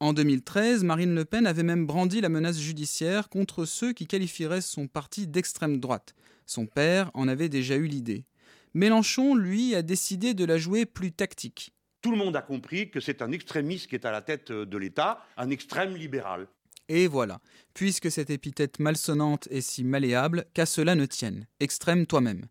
En 0.00 0.14
2013, 0.14 0.84
Marine 0.84 1.14
Le 1.14 1.26
Pen 1.26 1.46
avait 1.46 1.62
même 1.62 1.84
brandi 1.84 2.22
la 2.22 2.30
menace 2.30 2.58
judiciaire 2.58 3.28
contre 3.28 3.66
ceux 3.66 3.92
qui 3.92 4.06
qualifieraient 4.06 4.62
son 4.62 4.86
parti 4.86 5.26
d'extrême 5.26 5.80
droite. 5.80 6.14
Son 6.46 6.64
père 6.64 7.10
en 7.12 7.28
avait 7.28 7.50
déjà 7.50 7.76
eu 7.76 7.88
l'idée. 7.88 8.24
Mélenchon, 8.72 9.34
lui, 9.34 9.74
a 9.74 9.82
décidé 9.82 10.32
de 10.32 10.46
la 10.46 10.56
jouer 10.56 10.86
plus 10.86 11.12
tactique. 11.12 11.73
Tout 12.04 12.10
le 12.10 12.18
monde 12.18 12.36
a 12.36 12.42
compris 12.42 12.90
que 12.90 13.00
c'est 13.00 13.22
un 13.22 13.32
extrémiste 13.32 13.86
qui 13.86 13.94
est 13.94 14.04
à 14.04 14.10
la 14.10 14.20
tête 14.20 14.52
de 14.52 14.76
l'État, 14.76 15.24
un 15.38 15.48
extrême 15.48 15.96
libéral. 15.96 16.48
Et 16.90 17.06
voilà, 17.06 17.40
puisque 17.72 18.10
cette 18.10 18.28
épithète 18.28 18.78
malsonnante 18.78 19.48
est 19.50 19.62
si 19.62 19.84
malléable, 19.84 20.44
qu'à 20.52 20.66
cela 20.66 20.96
ne 20.96 21.06
tienne. 21.06 21.46
Extrême 21.60 22.04
toi-même. 22.04 22.44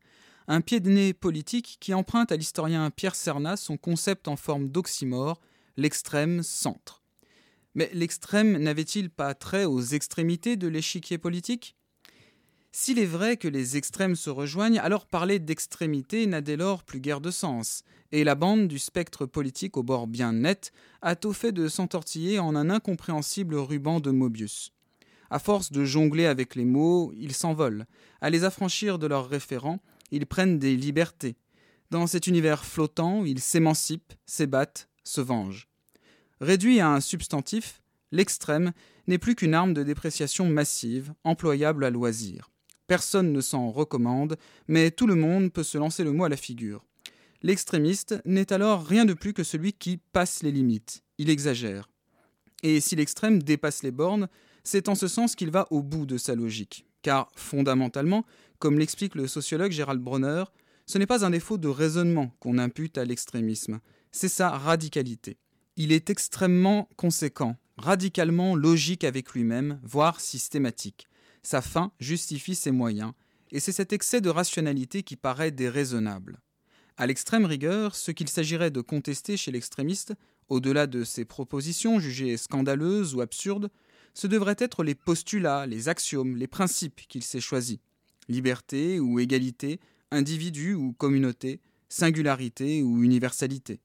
Un 0.48 0.62
pied 0.62 0.80
de 0.80 0.90
nez 0.90 1.14
politique 1.14 1.78
qui 1.80 1.94
emprunte 1.94 2.32
à 2.32 2.36
l'historien 2.36 2.90
Pierre 2.90 3.14
Serna 3.14 3.56
son 3.56 3.78
concept 3.78 4.28
en 4.28 4.38
forme 4.38 4.70
d'oxymore, 4.70 5.40
l'extrême 5.78 6.42
centre. 6.42 7.04
Mais 7.76 7.92
l'extrême 7.94 8.58
n'avait-il 8.58 9.12
pas 9.12 9.36
trait 9.36 9.66
aux 9.66 9.84
extrémités 9.84 10.56
de 10.56 10.68
l'échiquier 10.68 11.20
politique? 11.20 11.76
S'il 12.76 12.98
est 12.98 13.06
vrai 13.06 13.38
que 13.38 13.48
les 13.48 13.78
extrêmes 13.78 14.16
se 14.16 14.32
rejoignent, 14.32 14.80
alors 14.80 15.06
parler 15.06 15.38
d'extrémité 15.38 16.26
n'a 16.26 16.42
dès 16.42 16.58
lors 16.58 16.84
plus 16.84 17.00
guère 17.00 17.22
de 17.22 17.30
sens, 17.30 17.84
et 18.12 18.24
la 18.24 18.34
bande 18.34 18.68
du 18.68 18.80
spectre 18.80 19.28
politique 19.28 19.78
au 19.78 19.84
bord 19.84 20.08
bien 20.08 20.34
net 20.34 20.72
a 21.04 21.16
tôt 21.16 21.34
fait 21.34 21.52
de 21.52 21.68
s'entortiller 21.68 22.40
en 22.40 22.56
un 22.56 22.72
incompréhensible 22.72 23.56
ruban 23.56 24.00
de 24.00 24.10
Mobius. 24.10 24.74
À 25.30 25.38
force 25.38 25.72
de 25.72 25.86
jongler 25.86 26.26
avec 26.26 26.56
les 26.56 26.66
mots, 26.66 27.14
ils 27.16 27.36
s'envolent. 27.36 27.86
À 28.22 28.32
les 28.32 28.44
affranchir 28.44 28.98
de 28.98 29.06
leurs 29.06 29.30
référents, 29.30 29.80
ils 30.10 30.26
prennent 30.26 30.58
des 30.58 30.76
libertés. 30.76 31.36
Dans 31.92 32.08
cet 32.08 32.26
univers 32.26 32.66
flottant, 32.66 33.24
ils 33.24 33.40
s'émancipent, 33.40 34.14
s'ébattent, 34.26 34.90
se 35.04 35.22
vengent. 35.22 35.70
Réduit 36.42 36.80
à 36.80 36.90
un 36.90 37.02
substantif, 37.02 37.84
l'extrême 38.12 38.72
n'est 39.06 39.20
plus 39.20 39.36
qu'une 39.36 39.54
arme 39.54 39.76
de 39.76 39.84
dépréciation 39.84 40.50
massive, 40.50 41.14
employable 41.24 41.86
à 41.86 41.92
loisir. 41.92 42.50
Personne 42.94 43.34
ne 43.34 43.42
s'en 43.42 43.72
recommande, 43.72 44.38
mais 44.68 44.92
tout 44.92 45.08
le 45.08 45.16
monde 45.16 45.52
peut 45.52 45.64
se 45.64 45.80
lancer 45.80 46.04
le 46.04 46.12
mot 46.12 46.26
à 46.26 46.30
la 46.30 46.38
figure. 46.38 46.86
L'extrémiste 47.42 48.22
n'est 48.24 48.54
alors 48.54 48.86
rien 48.86 49.04
de 49.04 49.16
plus 49.16 49.34
que 49.34 49.44
celui 49.44 49.74
qui 49.74 49.98
passe 49.98 50.44
les 50.44 50.52
limites, 50.52 51.02
il 51.18 51.32
exagère. 51.32 51.90
Et 52.62 52.80
si 52.82 52.96
l'extrême 52.96 53.42
dépasse 53.42 53.82
les 53.82 53.90
bornes, 53.90 54.30
c'est 54.64 54.90
en 54.90 54.94
ce 54.94 55.08
sens 55.08 55.36
qu'il 55.36 55.50
va 55.50 55.66
au 55.72 55.82
bout 55.82 56.06
de 56.06 56.20
sa 56.20 56.36
logique. 56.36 56.86
Car, 57.02 57.32
fondamentalement, 57.36 58.28
comme 58.60 58.78
l'explique 58.78 59.16
le 59.16 59.26
sociologue 59.26 59.72
Gérald 59.72 60.00
Bronner, 60.00 60.44
ce 60.86 61.00
n'est 61.00 61.08
pas 61.08 61.26
un 61.26 61.32
défaut 61.32 61.58
de 61.58 61.70
raisonnement 61.70 62.32
qu'on 62.40 62.60
impute 62.60 63.00
à 63.00 63.06
l'extrémisme, 63.06 63.80
c'est 64.12 64.30
sa 64.30 64.52
radicalité 64.52 65.40
il 65.76 65.92
est 65.92 66.10
extrêmement 66.10 66.90
conséquent, 66.96 67.58
radicalement 67.78 68.56
logique 68.56 69.04
avec 69.04 69.32
lui-même, 69.32 69.80
voire 69.84 70.20
systématique. 70.22 71.08
Sa 71.44 71.62
fin 71.62 71.92
justifie 72.00 72.56
ses 72.56 72.72
moyens, 72.72 73.14
et 73.52 73.60
c'est 73.60 73.72
cet 73.72 73.94
excès 73.94 74.22
de 74.22 74.30
rationalité 74.30 75.04
qui 75.04 75.16
paraît 75.16 75.52
déraisonnable. 75.52 76.40
À 76.98 77.06
l'extrême 77.06 77.46
rigueur, 77.46 77.96
ce 77.96 78.12
qu'il 78.12 78.30
s'agirait 78.30 78.72
de 78.72 78.82
contester 78.82 79.38
chez 79.38 79.52
l'extrémiste, 79.52 80.14
au-delà 80.50 80.88
de 80.88 81.04
ses 81.04 81.26
propositions 81.26 82.00
jugées 82.00 82.38
scandaleuses 82.38 83.16
ou 83.16 83.22
absurdes, 83.22 83.70
ce 84.14 84.28
devraient 84.28 84.56
être 84.58 84.84
les 84.84 84.96
postulats, 84.96 85.66
les 85.66 85.90
axiomes, 85.90 86.38
les 86.38 86.48
principes 86.48 87.02
qu'il 87.08 87.24
s'est 87.24 87.40
choisis. 87.40 87.80
Liberté 88.30 89.00
ou 89.00 89.20
égalité, 89.20 89.80
individu 90.12 90.76
ou 90.76 90.94
communauté, 90.94 91.62
singularité 91.90 92.84
ou 92.84 93.04
universalité. 93.04 93.82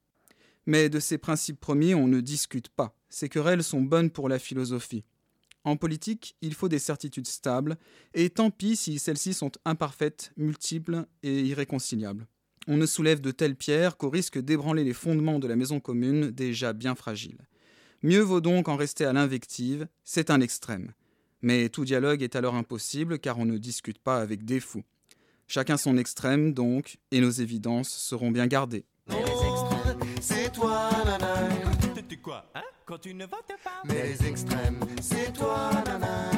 Mais 0.66 0.90
de 0.90 1.00
ces 1.00 1.18
principes 1.18 1.60
premiers, 1.60 1.94
on 1.94 2.06
ne 2.06 2.20
discute 2.20 2.68
pas. 2.68 2.94
Ces 3.08 3.28
querelles 3.28 3.64
sont 3.64 3.80
bonnes 3.80 4.10
pour 4.10 4.28
la 4.28 4.38
philosophie. 4.38 5.04
En 5.68 5.76
politique, 5.76 6.34
il 6.40 6.54
faut 6.54 6.70
des 6.70 6.78
certitudes 6.78 7.26
stables, 7.26 7.76
et 8.14 8.30
tant 8.30 8.50
pis 8.50 8.74
si 8.74 8.98
celles-ci 8.98 9.34
sont 9.34 9.52
imparfaites, 9.66 10.32
multiples 10.38 11.04
et 11.22 11.42
irréconciliables. 11.42 12.26
On 12.68 12.78
ne 12.78 12.86
soulève 12.86 13.20
de 13.20 13.32
telles 13.32 13.54
pierres 13.54 13.98
qu'au 13.98 14.08
risque 14.08 14.38
d'ébranler 14.38 14.82
les 14.82 14.94
fondements 14.94 15.38
de 15.38 15.46
la 15.46 15.56
maison 15.56 15.78
commune 15.78 16.30
déjà 16.30 16.72
bien 16.72 16.94
fragile. 16.94 17.36
Mieux 18.02 18.22
vaut 18.22 18.40
donc 18.40 18.66
en 18.68 18.76
rester 18.76 19.04
à 19.04 19.12
l'invective, 19.12 19.88
c'est 20.04 20.30
un 20.30 20.40
extrême. 20.40 20.94
Mais 21.42 21.68
tout 21.68 21.84
dialogue 21.84 22.22
est 22.22 22.34
alors 22.34 22.54
impossible 22.54 23.18
car 23.18 23.38
on 23.38 23.44
ne 23.44 23.58
discute 23.58 23.98
pas 23.98 24.22
avec 24.22 24.46
des 24.46 24.60
fous. 24.60 24.84
Chacun 25.48 25.76
son 25.76 25.98
extrême 25.98 26.54
donc, 26.54 26.96
et 27.10 27.20
nos 27.20 27.30
évidences 27.30 27.90
seront 27.90 28.30
bien 28.30 28.46
gardées 28.46 28.86
c'est 30.20 30.52
toi. 30.52 30.90
Quand 32.88 32.96
tu 32.96 33.12
ne 33.12 33.26
votes 33.26 33.52
pas. 33.62 33.82
Mais 33.84 34.02
les 34.02 34.26
extrêmes, 34.26 34.80
c'est 35.02 35.30
toi, 35.34 35.70
nana. 35.84 36.30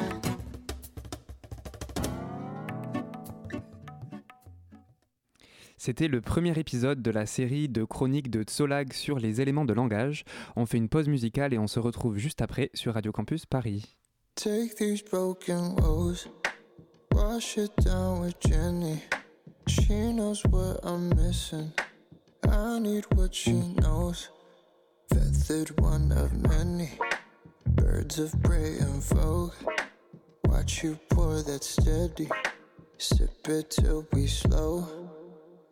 C'était 5.77 6.09
le 6.09 6.21
premier 6.21 6.59
épisode 6.59 7.03
de 7.03 7.11
la 7.13 7.27
série 7.27 7.69
de 7.69 7.85
chroniques 7.85 8.33
de 8.33 8.43
Tsolag 8.43 8.93
sur 8.93 9.21
les 9.21 9.41
éléments 9.41 9.65
de 9.65 9.73
langage. 9.73 10.25
On 10.57 10.67
fait 10.67 10.79
une 10.79 10.89
pause 10.89 11.07
musicale 11.07 11.55
et 11.55 11.59
on 11.59 11.69
se 11.69 11.79
retrouve 11.79 12.19
juste 12.19 12.43
après 12.43 12.71
sur 12.75 12.95
Radio 12.95 13.13
Campus 13.13 13.47
Paris. 13.47 13.97
Take 14.35 14.75
these 14.77 15.05
broken 15.05 15.77
roads, 15.77 16.27
wash 17.15 17.59
it 17.59 17.71
down 17.85 18.23
with 18.23 18.35
Jenny. 18.41 19.01
She 19.69 20.13
knows 20.13 20.43
what 20.51 20.81
I'm 20.83 21.15
missing. 21.15 21.71
I 22.43 22.81
need 22.81 23.05
what 23.15 23.29
she 23.33 23.53
knows. 23.53 24.33
Feathered 25.51 25.81
one 25.81 26.13
of 26.13 26.33
many 26.49 26.93
birds 27.67 28.21
of 28.21 28.41
prey 28.41 28.79
vogue. 28.81 29.53
Watch 30.45 30.85
you 30.85 30.97
pour 31.09 31.43
that 31.43 31.65
steady. 31.65 32.29
Sip 32.99 33.49
it 33.49 33.69
till 33.69 34.07
we 34.13 34.29
slow. 34.29 34.87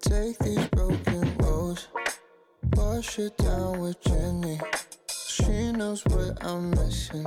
Take 0.01 0.37
these 0.41 0.67
broken 0.71 1.33
roads. 1.37 1.87
Wash 2.75 3.21
it 3.21 3.37
down 3.37 3.79
with 3.79 4.03
Jenny. 4.03 4.61
She 5.29 5.71
knows 5.71 6.05
what 6.07 6.45
I'm 6.45 6.71
missing. 6.71 7.27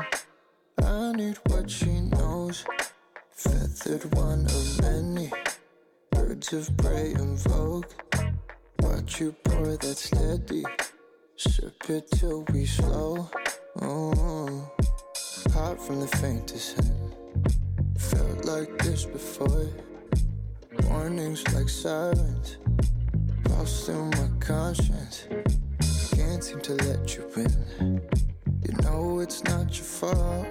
I 0.83 1.13
need 1.13 1.37
what 1.47 1.71
she 1.71 2.01
knows. 2.01 2.65
Feathered 3.31 4.13
one 4.13 4.43
of 4.43 4.81
many 4.81 5.31
birds 6.11 6.51
of 6.51 6.75
prey 6.75 7.11
in 7.13 7.37
vogue. 7.37 7.85
Watch 8.81 9.21
you 9.21 9.31
pour 9.45 9.77
that 9.77 9.97
steady. 9.97 10.65
Sip 11.37 11.89
it 11.89 12.09
till 12.11 12.43
we 12.53 12.65
slow. 12.65 13.29
Oh, 13.81 14.71
hot 15.53 15.81
from 15.81 15.99
the 16.01 16.07
faintest 16.07 16.75
hint. 16.75 17.57
Felt 17.97 18.45
like 18.45 18.77
this 18.79 19.05
before. 19.05 19.67
Warnings 20.83 21.43
like 21.53 21.69
sirens. 21.69 22.57
Lost 23.49 23.89
in 23.89 24.09
my 24.11 24.29
conscience. 24.39 25.27
Can't 26.11 26.43
seem 26.43 26.61
to 26.61 26.73
let 26.73 27.15
you 27.15 27.29
in. 27.35 28.01
You 28.63 28.73
know 28.83 29.19
it's 29.19 29.43
not 29.43 29.75
your 29.75 29.85
fault. 29.85 30.47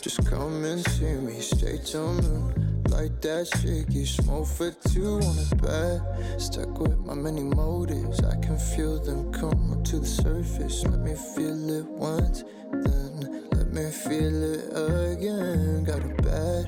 Just 0.00 0.24
come 0.26 0.64
and 0.64 0.84
see 0.90 1.14
me. 1.14 1.40
Stay 1.40 1.78
till 1.84 2.12
noon 2.14 2.63
like 2.88 3.20
that 3.22 3.46
shit, 3.46 3.90
you 3.90 4.06
smoke 4.06 4.46
for 4.46 4.70
two 4.88 5.14
on 5.14 5.36
the 5.36 5.56
bed. 5.62 6.40
Stuck 6.40 6.78
with 6.78 6.98
my 7.00 7.14
many 7.14 7.42
motives, 7.42 8.22
I 8.24 8.36
can 8.36 8.58
feel 8.58 8.98
them 8.98 9.32
come 9.32 9.82
to 9.84 9.98
the 9.98 10.06
surface. 10.06 10.84
Let 10.84 11.00
me 11.00 11.14
feel 11.14 11.70
it 11.78 11.86
once, 11.86 12.44
then 12.72 13.48
let 13.52 13.72
me 13.72 13.90
feel 13.90 14.42
it 14.42 14.64
again. 15.12 15.84
Got 15.84 16.04
a 16.04 16.22
bed, 16.22 16.64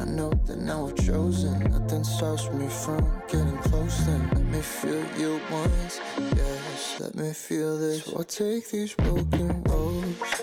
I 0.00 0.04
know 0.04 0.30
that 0.46 0.58
now 0.58 0.88
I've 0.88 0.96
chosen. 0.96 1.58
Nothing 1.70 2.04
stops 2.04 2.50
me 2.50 2.68
from 2.68 3.22
getting 3.28 3.58
close. 3.58 3.98
Then 4.06 4.28
let 4.34 4.44
me 4.44 4.60
feel 4.60 5.04
you 5.18 5.40
once, 5.50 6.00
yes. 6.36 7.00
Let 7.00 7.14
me 7.14 7.32
feel 7.32 7.78
this. 7.78 8.04
So 8.04 8.16
I'll 8.16 8.24
take 8.24 8.70
these 8.70 8.94
broken 8.94 9.62
roads, 9.64 10.42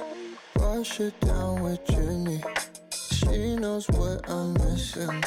wash 0.55 0.99
it 0.99 1.19
down 1.21 1.63
with 1.63 1.85
Jenny. 1.87 2.41
She 3.21 3.55
knows 3.55 3.87
what 3.89 4.27
I'm 4.27 4.53
missing. 4.53 5.23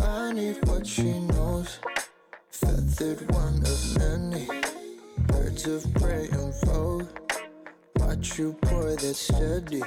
I 0.00 0.32
need 0.32 0.56
what 0.66 0.86
she 0.86 1.20
knows. 1.20 1.78
Feathered 2.50 3.30
one 3.30 3.58
of 3.58 3.98
many 3.98 4.48
birds 5.26 5.66
of 5.66 5.92
prey 5.94 6.28
in 6.32 6.52
vogue. 6.64 7.06
Watch 7.96 8.38
you 8.38 8.56
pour 8.62 8.96
that 8.96 9.14
steady. 9.14 9.82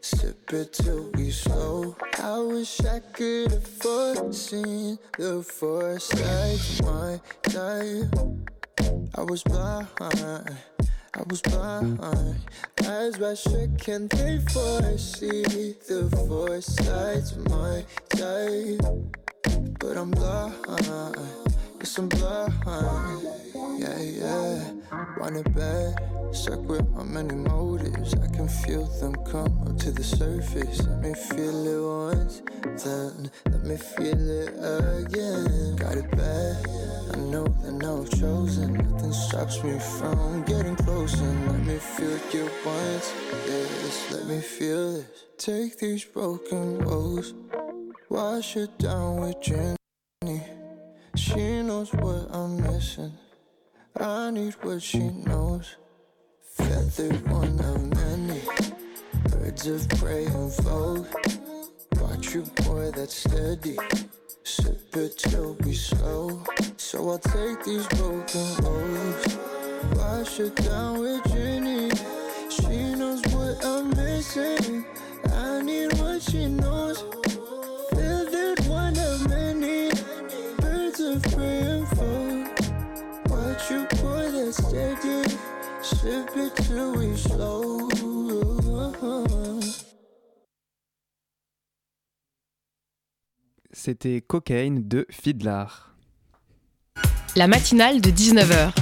Sip 0.00 0.52
it 0.52 0.72
till 0.72 1.10
we 1.14 1.32
slow. 1.32 1.96
I 2.22 2.38
wish 2.38 2.80
I 2.84 3.00
could 3.12 3.50
have 3.50 3.66
foreseen 3.66 4.98
the 5.18 5.42
foresight, 5.42 6.60
my 6.84 7.20
type. 7.42 8.14
I 9.16 9.22
was 9.22 9.42
blind, 9.42 9.88
I 11.18 11.22
was 11.28 11.42
blind. 11.42 12.00
Eyes 12.86 13.18
wide 13.18 13.38
shut, 13.38 13.76
can 13.78 14.06
they 14.06 14.38
foresee 14.52 15.74
the 15.88 16.08
foresight's 16.28 17.34
my 17.50 17.84
type? 18.10 19.78
But 19.80 19.96
I'm 19.96 20.12
blind, 20.12 21.47
yes 21.78 21.98
I'm 21.98 22.08
blind. 22.08 23.22
Yeah, 23.78 23.98
yeah. 24.00 24.72
It 25.30 25.54
bad, 25.54 26.34
stuck 26.34 26.60
with 26.66 26.88
my 26.90 27.02
many 27.04 27.34
motives. 27.34 28.14
I 28.14 28.28
can 28.28 28.48
feel 28.48 28.86
them 28.98 29.14
come 29.26 29.60
up 29.68 29.76
to 29.80 29.90
the 29.90 30.02
surface. 30.02 30.80
Let 30.86 31.00
me 31.00 31.12
feel 31.12 31.66
it 31.66 32.16
once, 32.16 32.42
then 32.82 33.30
let 33.50 33.62
me 33.64 33.76
feel 33.76 34.30
it 34.42 34.48
again. 34.56 35.76
Got 35.76 35.98
it 35.98 36.10
bad, 36.12 36.56
I 37.12 37.18
know 37.18 37.44
that 37.44 37.72
now 37.72 38.00
I've 38.00 38.10
chosen. 38.18 38.72
Nothing 38.72 39.12
stops 39.12 39.62
me 39.62 39.78
from 39.78 40.44
getting 40.44 40.76
closer. 40.76 41.24
Let 41.24 41.66
me 41.66 41.76
feel 41.76 42.18
you 42.32 42.50
once, 42.64 43.12
yes, 43.46 44.12
let 44.12 44.26
me 44.26 44.40
feel 44.40 44.92
this. 44.94 45.24
Take 45.36 45.78
these 45.78 46.04
broken 46.04 46.84
woes, 46.86 47.34
wash 48.08 48.56
it 48.56 48.78
down 48.78 49.20
with 49.20 49.42
Jenny. 49.42 49.77
She 51.18 51.62
knows 51.62 51.92
what 51.94 52.28
I'm 52.30 52.62
missing. 52.62 53.12
I 53.98 54.30
need 54.30 54.54
what 54.62 54.80
she 54.80 55.00
knows. 55.00 55.74
Feathered 56.54 57.28
one 57.28 57.58
of 57.58 57.80
many. 57.96 58.40
Birds 59.28 59.66
of 59.66 59.88
prey 59.98 60.26
in 60.26 60.48
vogue. 60.62 61.08
Watch 62.00 62.34
you 62.34 62.42
boy, 62.62 62.92
that's 62.92 63.16
steady. 63.16 63.76
Sip 64.44 64.96
it 64.96 65.18
till 65.18 65.54
we 65.64 65.74
slow. 65.74 66.40
So 66.76 67.10
I'll 67.10 67.18
take 67.18 67.64
these 67.64 67.86
broken 67.88 68.46
roads. 68.62 69.38
Wash 69.96 70.38
it 70.38 70.54
down 70.54 71.00
with 71.00 71.24
Jenny. 71.32 71.90
She 72.48 72.94
knows 72.94 73.22
what 73.34 73.64
I'm 73.64 73.90
missing. 73.90 74.84
I 75.32 75.62
need 75.62 75.92
what 75.98 76.22
she 76.22 76.46
knows. 76.46 77.02
That 84.78 84.98
steady. 84.98 85.38
Sip 85.82 86.36
it 86.36 86.54
till 86.54 86.92
we 86.96 87.16
slow. 87.16 87.88
C'était 93.72 94.20
Cocaine 94.20 94.88
de 94.88 95.06
Fiddlar. 95.08 95.94
La 97.36 97.46
matinale 97.46 98.00
de 98.00 98.10
19h. 98.10 98.72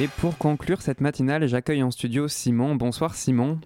Et 0.00 0.08
pour 0.08 0.38
conclure 0.38 0.82
cette 0.82 1.00
matinale, 1.00 1.46
j'accueille 1.48 1.82
en 1.82 1.90
studio 1.90 2.28
Simon. 2.28 2.76
Bonsoir 2.76 3.14
Simon. 3.14 3.60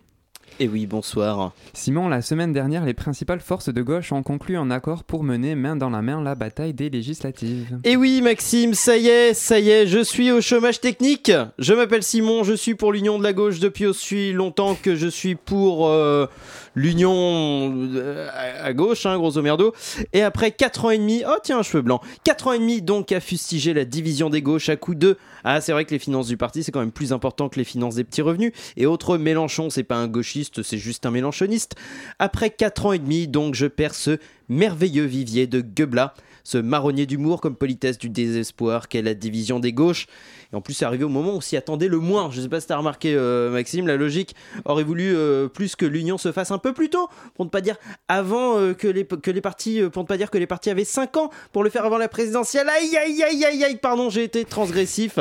Et 0.60 0.66
oui, 0.66 0.86
bonsoir. 0.86 1.52
Simon, 1.72 2.08
la 2.08 2.20
semaine 2.20 2.52
dernière, 2.52 2.84
les 2.84 2.92
principales 2.92 3.38
forces 3.38 3.72
de 3.72 3.80
gauche 3.80 4.10
ont 4.10 4.24
conclu 4.24 4.56
un 4.56 4.72
accord 4.72 5.04
pour 5.04 5.22
mener 5.22 5.54
main 5.54 5.76
dans 5.76 5.88
la 5.88 6.02
main 6.02 6.20
la 6.20 6.34
bataille 6.34 6.74
des 6.74 6.90
législatives. 6.90 7.78
Et 7.84 7.94
oui, 7.94 8.20
Maxime, 8.22 8.74
ça 8.74 8.96
y 8.96 9.06
est, 9.06 9.34
ça 9.34 9.60
y 9.60 9.70
est, 9.70 9.86
je 9.86 10.02
suis 10.02 10.32
au 10.32 10.40
chômage 10.40 10.80
technique. 10.80 11.30
Je 11.60 11.74
m'appelle 11.74 12.02
Simon, 12.02 12.42
je 12.42 12.54
suis 12.54 12.74
pour 12.74 12.92
l'Union 12.92 13.18
de 13.18 13.22
la 13.22 13.32
gauche 13.32 13.60
depuis 13.60 13.86
aussi 13.86 14.32
longtemps 14.32 14.74
que 14.74 14.96
je 14.96 15.06
suis 15.06 15.36
pour 15.36 15.86
euh, 15.86 16.26
l'Union 16.74 17.72
euh, 17.94 18.28
à 18.62 18.72
gauche, 18.72 19.06
hein, 19.06 19.16
grosso 19.16 19.40
merdo. 19.42 19.74
Et 20.12 20.22
après 20.22 20.52
4 20.52 20.84
ans 20.86 20.90
et 20.90 20.98
demi, 20.98 21.22
oh 21.26 21.36
tiens, 21.42 21.58
un 21.58 21.62
cheveu 21.62 21.82
blanc, 21.82 22.00
4 22.24 22.48
ans 22.48 22.52
et 22.52 22.58
demi 22.58 22.82
donc 22.82 23.12
à 23.12 23.20
fustiger 23.20 23.74
la 23.74 23.84
division 23.84 24.30
des 24.30 24.42
gauches 24.42 24.68
à 24.68 24.76
coup 24.76 24.94
de 24.94 25.16
ah, 25.44 25.60
c'est 25.60 25.72
vrai 25.72 25.84
que 25.84 25.92
les 25.92 25.98
finances 25.98 26.26
du 26.26 26.36
parti, 26.36 26.62
c'est 26.62 26.72
quand 26.72 26.80
même 26.80 26.92
plus 26.92 27.12
important 27.12 27.48
que 27.48 27.58
les 27.58 27.64
finances 27.64 27.94
des 27.94 28.04
petits 28.04 28.22
revenus. 28.22 28.52
Et 28.76 28.86
autre 28.86 29.18
Mélenchon, 29.18 29.70
c'est 29.70 29.84
pas 29.84 29.96
un 29.96 30.08
gauchiste, 30.08 30.62
c'est 30.62 30.78
juste 30.78 31.06
un 31.06 31.10
mélenchoniste. 31.10 31.76
Après 32.18 32.50
4 32.50 32.86
ans 32.86 32.92
et 32.92 32.98
demi, 32.98 33.28
donc, 33.28 33.54
je 33.54 33.66
perds 33.66 33.94
ce 33.94 34.18
merveilleux 34.48 35.04
vivier 35.04 35.46
de 35.46 35.60
Goebla, 35.60 36.14
ce 36.48 36.56
marronnier 36.56 37.04
d'humour 37.04 37.42
comme 37.42 37.56
politesse 37.56 37.98
du 37.98 38.08
désespoir 38.08 38.88
qu'est 38.88 39.02
la 39.02 39.12
division 39.12 39.60
des 39.60 39.74
gauches. 39.74 40.06
Et 40.50 40.56
en 40.56 40.62
plus, 40.62 40.72
c'est 40.72 40.86
arrivé 40.86 41.04
au 41.04 41.10
moment 41.10 41.34
où 41.34 41.36
on 41.36 41.40
s'y 41.42 41.58
attendait 41.58 41.88
le 41.88 41.98
moins. 41.98 42.30
Je 42.30 42.40
sais 42.40 42.48
pas 42.48 42.58
si 42.58 42.66
t'as 42.66 42.78
remarqué, 42.78 43.14
euh, 43.14 43.50
Maxime, 43.50 43.86
la 43.86 43.96
logique 43.98 44.34
aurait 44.64 44.82
voulu 44.82 45.14
euh, 45.14 45.48
plus 45.48 45.76
que 45.76 45.84
l'union 45.84 46.16
se 46.16 46.32
fasse 46.32 46.50
un 46.50 46.56
peu 46.56 46.72
plus 46.72 46.88
tôt, 46.88 47.08
pour 47.34 47.44
ne 47.44 47.50
pas 47.50 47.60
dire 47.60 47.76
avant 48.08 48.58
euh, 48.58 48.72
que, 48.72 48.88
les, 48.88 49.04
que 49.04 49.30
les 49.30 49.42
partis, 49.42 49.82
pour 49.92 50.04
ne 50.04 50.08
pas 50.08 50.16
dire 50.16 50.30
que 50.30 50.38
les 50.38 50.46
partis 50.46 50.70
avaient 50.70 50.86
5 50.86 51.18
ans 51.18 51.30
pour 51.52 51.64
le 51.64 51.68
faire 51.68 51.84
avant 51.84 51.98
la 51.98 52.08
présidentielle. 52.08 52.66
Aïe, 52.70 52.96
aïe, 52.96 53.22
aïe, 53.22 53.44
aïe, 53.44 53.64
aïe, 53.64 53.76
pardon, 53.76 54.08
j'ai 54.08 54.24
été 54.24 54.46
transgressif. 54.46 55.18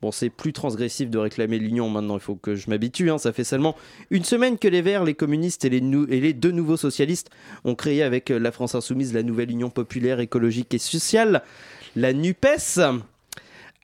Bon, 0.00 0.10
c'est 0.12 0.30
plus 0.30 0.54
transgressif 0.54 1.10
de 1.10 1.18
réclamer 1.18 1.58
l'union 1.58 1.90
maintenant, 1.90 2.14
il 2.14 2.22
faut 2.22 2.36
que 2.36 2.54
je 2.54 2.70
m'habitue. 2.70 3.10
hein. 3.10 3.18
Ça 3.18 3.34
fait 3.34 3.44
seulement 3.44 3.76
une 4.10 4.24
semaine 4.24 4.56
que 4.56 4.68
les 4.68 4.80
Verts, 4.80 5.04
les 5.04 5.12
communistes 5.12 5.66
et 5.66 5.68
les, 5.68 5.82
et 6.08 6.20
les 6.20 6.32
deux 6.32 6.52
nouveaux 6.52 6.78
socialistes 6.78 7.28
ont 7.64 7.74
créé 7.74 8.02
avec 8.02 8.30
la 8.30 8.50
France 8.50 8.74
Insoumise 8.74 9.12
la 9.12 9.22
nouvelle 9.22 9.50
Union 9.50 9.68
populaire, 9.68 10.20
écologique 10.20 10.69
et 10.74 10.78
sociale, 10.78 11.42
la 11.96 12.12
NUPES. 12.12 12.80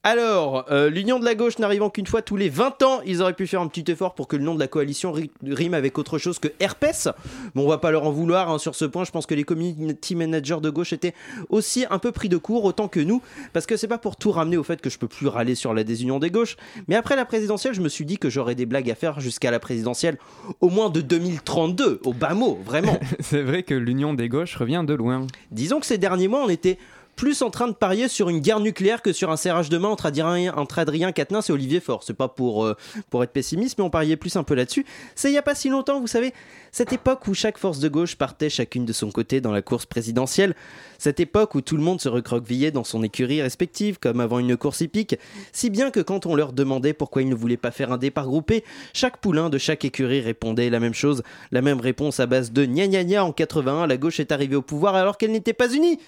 Alors, 0.09 0.67
euh, 0.71 0.89
l'union 0.89 1.19
de 1.19 1.25
la 1.25 1.35
gauche 1.35 1.59
n'arrivant 1.59 1.91
qu'une 1.91 2.07
fois 2.07 2.23
tous 2.23 2.37
les 2.37 2.49
20 2.49 2.81
ans, 2.85 3.01
ils 3.05 3.23
auraient 3.23 3.33
pu 3.33 3.49
faire 3.49 3.61
un 3.61 3.67
petit 3.67 3.91
effort 3.91 4.15
pour 4.15 4.29
que 4.29 4.37
le 4.37 4.45
nom 4.45 4.55
de 4.55 4.61
la 4.61 4.69
coalition 4.69 5.11
ri- 5.11 5.33
rime 5.45 5.75
avec 5.75 5.99
autre 5.99 6.17
chose 6.17 6.39
que 6.39 6.47
herpès. 6.61 7.09
Bon, 7.57 7.65
on 7.65 7.69
va 7.69 7.79
pas 7.79 7.91
leur 7.91 8.05
en 8.05 8.13
vouloir 8.13 8.49
hein, 8.49 8.59
sur 8.59 8.77
ce 8.77 8.85
point. 8.85 9.03
Je 9.03 9.11
pense 9.11 9.27
que 9.27 9.35
les 9.35 9.43
community 9.43 10.15
managers 10.15 10.59
de 10.63 10.71
gauche 10.71 10.93
étaient 10.93 11.13
aussi 11.49 11.87
un 11.91 11.99
peu 11.99 12.13
pris 12.13 12.29
de 12.29 12.37
court, 12.37 12.65
autant 12.65 12.87
que 12.87 13.01
nous, 13.01 13.21
parce 13.53 13.67
que 13.67 13.77
c'est 13.77 13.89
pas 13.89 13.99
pour 13.99 14.15
tout 14.15 14.31
ramener 14.31 14.57
au 14.57 14.63
fait 14.63 14.81
que 14.81 14.91
je 14.91 14.99
peux 15.01 15.09
plus 15.09 15.27
râler 15.27 15.57
sur 15.57 15.75
la 15.75 15.83
désunion 15.83 16.21
des 16.21 16.31
gauches. 16.31 16.57
Mais 16.87 16.95
après 16.95 17.17
la 17.17 17.25
présidentielle, 17.25 17.75
je 17.75 17.81
me 17.81 17.89
suis 17.89 18.05
dit 18.05 18.17
que 18.17 18.31
j'aurais 18.31 18.55
des 18.55 18.65
blagues 18.67 18.89
à 18.89 18.95
faire 18.95 19.19
jusqu'à 19.19 19.51
la 19.51 19.59
présidentielle, 19.59 20.19
au 20.61 20.69
moins 20.71 20.89
de 20.89 21.01
2032, 21.01 22.03
au 22.05 22.13
bas 22.13 22.35
mot, 22.35 22.61
vraiment. 22.65 22.97
C'est 23.19 23.43
vrai 23.43 23.65
que 23.65 23.75
l'union 23.75 24.15
des 24.15 24.29
gauches 24.29 24.55
revient 24.55 24.85
de 24.87 24.95
loin. 24.95 25.27
Disons 25.51 25.81
que 25.81 25.87
ces 25.87 25.99
derniers 25.99 26.29
mois, 26.29 26.45
on 26.45 26.49
était 26.49 26.79
plus 27.17 27.41
en 27.41 27.51
train 27.51 27.67
de 27.67 27.73
parier 27.73 28.09
sur 28.09 28.29
une 28.29 28.41
guerre 28.41 28.61
nucléaire 28.61 29.01
que 29.01 29.13
sur 29.13 29.31
un 29.31 29.37
serrage 29.37 29.71
de 29.71 29.79
main 29.79 29.89
entre 29.89 30.07
Adrien, 30.07 30.55
entre 30.55 30.79
Adrien 30.79 31.11
et 31.17 31.51
Olivier 31.53 31.81
Faure. 31.81 32.03
C'est 32.03 32.15
pas 32.15 32.29
pour, 32.29 32.65
euh, 32.65 32.77
pour 33.11 33.25
être 33.25 33.33
pessimiste, 33.33 33.79
mais 33.79 33.85
on 33.85 33.91
pariait 33.91 34.17
plus 34.17 34.37
un 34.37 34.43
peu 34.43 34.55
là-dessus. 34.55 34.85
C'est 35.15 35.31
il 35.31 35.35
y 35.35 35.39
a 35.39 35.43
pas 35.43 35.55
si 35.55 35.71
longtemps, 35.71 35.99
vous 35.99 36.07
savez, 36.07 36.35
cette 36.73 36.93
époque 36.93 37.27
où 37.27 37.33
chaque 37.33 37.57
force 37.57 37.79
de 37.79 37.89
gauche 37.89 38.17
partait 38.17 38.51
chacune 38.51 38.85
de 38.85 38.93
son 38.93 39.11
côté 39.11 39.41
dans 39.41 39.51
la 39.51 39.63
course 39.63 39.87
présidentielle, 39.87 40.55
cette 40.99 41.19
époque 41.19 41.55
où 41.55 41.63
tout 41.63 41.77
le 41.77 41.83
monde 41.83 42.01
se 42.03 42.09
recroquevillait 42.09 42.71
dans 42.71 42.85
son 42.85 43.03
écurie 43.03 43.41
respective, 43.41 43.99
comme 43.99 44.21
avant 44.21 44.39
une 44.39 44.57
course 44.59 44.83
hippique, 44.83 45.17
si 45.53 45.71
bien 45.71 45.91
que 45.91 46.01
quand 46.01 46.27
on 46.27 46.35
leur 46.35 46.53
demandait 46.53 46.93
pourquoi 46.93 47.23
ils 47.23 47.29
ne 47.31 47.35
voulaient 47.35 47.57
pas 47.57 47.71
faire 47.71 47.93
un 47.93 47.99
départ 47.99 48.27
groupé, 48.27 48.63
chaque 48.93 49.19
poulain 49.19 49.49
de 49.49 49.57
chaque 49.57 49.87
écurie 49.87 50.21
répondait 50.21 50.69
la 50.69 50.81
même 50.81 50.95
chose, 50.95 51.23
la 51.51 51.63
même 51.63 51.81
réponse 51.81 52.21
à 52.21 52.27
base 52.27 52.53
de 52.53 52.67
gna 52.67 52.87
gna 52.87 53.05
gna 53.05 53.25
en 53.25 53.33
81, 53.33 53.87
la 53.87 53.97
gauche 53.97 54.21
est 54.21 54.33
arrivée 54.33 54.57
au 54.57 54.63
pouvoir 54.63 54.97
alors 54.97 55.17
qu'elle 55.17 55.33
n'était 55.33 55.55
pas 55.55 55.73
unie. 55.73 55.99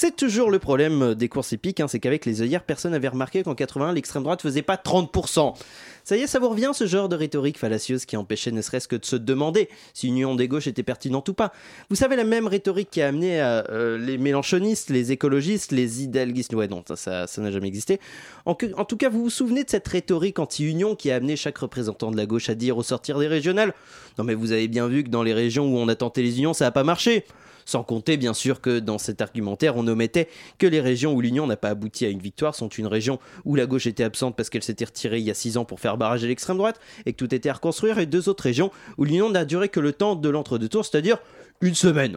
C'est 0.00 0.14
toujours 0.14 0.52
le 0.52 0.60
problème 0.60 1.16
des 1.16 1.28
courses 1.28 1.52
épiques, 1.52 1.80
hein, 1.80 1.88
c'est 1.88 1.98
qu'avec 1.98 2.24
les 2.24 2.40
œillères, 2.40 2.62
personne 2.62 2.92
n'avait 2.92 3.08
remarqué 3.08 3.42
qu'en 3.42 3.56
81, 3.56 3.92
l'extrême 3.94 4.22
droite 4.22 4.40
faisait 4.40 4.62
pas 4.62 4.76
30%. 4.76 5.54
Ça 6.04 6.16
y 6.16 6.20
est, 6.20 6.28
ça 6.28 6.38
vous 6.38 6.48
revient 6.48 6.70
ce 6.72 6.86
genre 6.86 7.08
de 7.08 7.16
rhétorique 7.16 7.58
fallacieuse 7.58 8.04
qui 8.04 8.16
empêchait 8.16 8.52
ne 8.52 8.62
serait-ce 8.62 8.86
que 8.86 8.94
de 8.94 9.04
se 9.04 9.16
demander 9.16 9.68
si 9.94 10.06
une 10.06 10.14
union 10.14 10.36
des 10.36 10.46
gauches 10.46 10.68
était 10.68 10.84
pertinente 10.84 11.28
ou 11.30 11.34
pas. 11.34 11.52
Vous 11.90 11.96
savez, 11.96 12.14
la 12.14 12.22
même 12.22 12.46
rhétorique 12.46 12.90
qui 12.92 13.02
a 13.02 13.08
amené 13.08 13.40
euh, 13.42 13.98
les 13.98 14.18
mélanchonistes, 14.18 14.88
les 14.90 15.10
écologistes, 15.10 15.72
les 15.72 16.04
idéalistes, 16.04 16.54
ouais 16.54 16.68
non, 16.68 16.84
ça, 16.94 17.26
ça 17.26 17.42
n'a 17.42 17.50
jamais 17.50 17.66
existé. 17.66 17.98
En, 18.46 18.56
en 18.76 18.84
tout 18.84 18.96
cas, 18.96 19.08
vous 19.08 19.24
vous 19.24 19.30
souvenez 19.30 19.64
de 19.64 19.70
cette 19.70 19.88
rhétorique 19.88 20.38
anti-union 20.38 20.94
qui 20.94 21.10
a 21.10 21.16
amené 21.16 21.34
chaque 21.34 21.58
représentant 21.58 22.12
de 22.12 22.16
la 22.16 22.26
gauche 22.26 22.50
à 22.50 22.54
dire 22.54 22.78
au 22.78 22.84
sortir 22.84 23.18
des 23.18 23.26
régionales 23.26 23.74
Non 24.16 24.22
mais 24.22 24.34
vous 24.34 24.52
avez 24.52 24.68
bien 24.68 24.86
vu 24.86 25.02
que 25.02 25.08
dans 25.08 25.24
les 25.24 25.34
régions 25.34 25.66
où 25.66 25.76
on 25.76 25.88
a 25.88 25.96
tenté 25.96 26.22
les 26.22 26.38
unions, 26.38 26.52
ça 26.52 26.66
n'a 26.66 26.70
pas 26.70 26.84
marché. 26.84 27.24
Sans 27.68 27.82
compter, 27.82 28.16
bien 28.16 28.32
sûr, 28.32 28.62
que 28.62 28.78
dans 28.78 28.96
cet 28.96 29.20
argumentaire, 29.20 29.76
on 29.76 29.86
omettait 29.86 30.30
que 30.56 30.66
les 30.66 30.80
régions 30.80 31.12
où 31.12 31.20
l'Union 31.20 31.46
n'a 31.46 31.58
pas 31.58 31.68
abouti 31.68 32.06
à 32.06 32.08
une 32.08 32.18
victoire 32.18 32.54
sont 32.54 32.68
une 32.68 32.86
région 32.86 33.18
où 33.44 33.56
la 33.56 33.66
gauche 33.66 33.86
était 33.86 34.04
absente 34.04 34.36
parce 34.36 34.48
qu'elle 34.48 34.62
s'était 34.62 34.86
retirée 34.86 35.18
il 35.18 35.24
y 35.26 35.30
a 35.30 35.34
six 35.34 35.58
ans 35.58 35.66
pour 35.66 35.78
faire 35.78 35.98
barrage 35.98 36.24
l'extrême 36.24 36.56
droite 36.56 36.80
et 37.04 37.12
que 37.12 37.18
tout 37.18 37.34
était 37.34 37.50
à 37.50 37.52
reconstruire, 37.52 37.98
et 37.98 38.06
deux 38.06 38.30
autres 38.30 38.44
régions 38.44 38.70
où 38.96 39.04
l'Union 39.04 39.28
n'a 39.28 39.44
duré 39.44 39.68
que 39.68 39.80
le 39.80 39.92
temps 39.92 40.16
de 40.16 40.30
l'entre-deux 40.30 40.70
tours, 40.70 40.86
c'est-à-dire 40.86 41.18
une 41.60 41.74
semaine. 41.74 42.16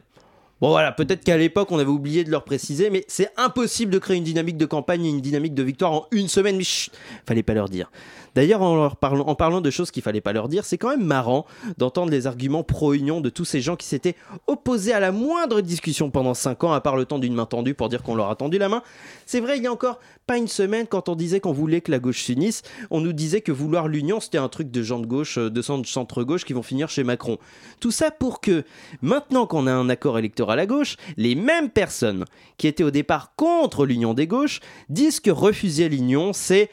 Bon 0.62 0.70
voilà, 0.70 0.91
peut-être 0.91 1.24
qu'à 1.24 1.38
l'époque 1.38 1.72
on 1.72 1.80
avait 1.80 1.89
oublié 1.89 2.24
de 2.24 2.30
leur 2.30 2.43
préciser, 2.43 2.91
mais 2.91 3.03
c'est 3.07 3.32
impossible 3.36 3.91
de 3.91 3.97
créer 3.97 4.18
une 4.18 4.24
dynamique 4.24 4.57
de 4.57 4.68
campagne 4.68 5.03
et 5.07 5.09
une 5.09 5.20
dynamique 5.20 5.55
de 5.55 5.64
victoire 5.64 5.91
en 5.91 6.05
une 6.12 6.28
semaine, 6.28 6.55
mais 6.55 6.64
chut, 6.64 6.93
fallait 7.26 7.41
pas 7.41 7.55
leur 7.55 7.68
dire. 7.68 7.89
D'ailleurs, 8.36 8.62
en, 8.62 8.89
parlant, 8.91 9.26
en 9.28 9.36
parlant 9.36 9.59
de 9.59 9.70
choses 9.70 9.91
qu'il 9.91 10.03
fallait 10.03 10.22
pas 10.22 10.32
leur 10.32 10.47
dire, 10.47 10.64
c'est 10.64 10.78
quand 10.78 10.89
même 10.89 11.03
marrant 11.03 11.45
d'entendre 11.78 12.12
les 12.12 12.28
arguments 12.28 12.64
pro-union 12.64 13.20
de 13.20 13.30
tous 13.30 13.43
ces 13.43 13.59
gens 13.59 13.76
qui 13.76 13.88
s'étaient 13.88 14.16
opposés 14.47 14.93
à 14.93 15.01
la 15.01 15.12
moindre 15.12 15.59
discussion 15.62 16.12
pendant 16.12 16.34
5 16.34 16.64
ans, 16.64 16.72
à 16.72 16.80
part 16.80 16.95
le 16.95 17.05
temps 17.05 17.20
d'une 17.20 17.34
main 17.34 17.45
tendue 17.45 17.74
pour 17.74 17.89
dire 17.89 18.03
qu'on 18.03 18.16
leur 18.16 18.30
a 18.30 18.36
tendu 18.36 18.57
la 18.57 18.70
main. 18.70 18.84
C'est 19.26 19.41
vrai, 19.41 19.57
il 19.57 19.64
y 19.64 19.68
a 19.68 19.72
encore 19.72 19.99
pas 20.28 20.38
une 20.38 20.47
semaine, 20.47 20.88
quand 20.88 21.09
on 21.09 21.16
disait 21.16 21.41
qu'on 21.41 21.51
voulait 21.51 21.82
que 21.82 21.91
la 21.91 21.99
gauche 21.99 22.24
s'unisse, 22.24 22.62
on 22.89 23.01
nous 23.01 23.12
disait 23.12 23.41
que 23.41 23.51
vouloir 23.51 23.89
l'union, 23.89 24.22
c'était 24.22 24.38
un 24.38 24.47
truc 24.47 24.72
de 24.72 24.82
gens 24.82 24.99
de 24.99 25.07
gauche, 25.07 25.38
euh, 25.38 25.49
de 25.49 25.62
centre-gauche 25.62 26.45
qui 26.45 26.53
vont 26.53 26.64
finir 26.64 26.88
chez 26.88 27.03
Macron. 27.03 27.38
Tout 27.82 27.91
ça 27.91 28.12
pour 28.12 28.39
que, 28.39 28.64
maintenant 29.01 29.45
qu'on 29.45 29.68
a 29.68 29.74
un 29.74 29.89
accord 29.89 30.18
électoral 30.18 30.51
à 30.60 30.66
gauche, 30.66 30.97
les 31.18 31.36
mêmes 31.36 31.70
personnes 31.70 32.26
qui 32.58 32.68
étaient 32.68 32.84
au 32.84 32.91
départ 32.91 33.34
contre 33.36 33.86
l'union 33.86 34.14
des 34.14 34.28
gauches 34.28 34.60
disent 34.89 35.20
que 35.20 35.32
refuser 35.32 35.89
l'union, 35.89 36.34
c'est 36.34 36.70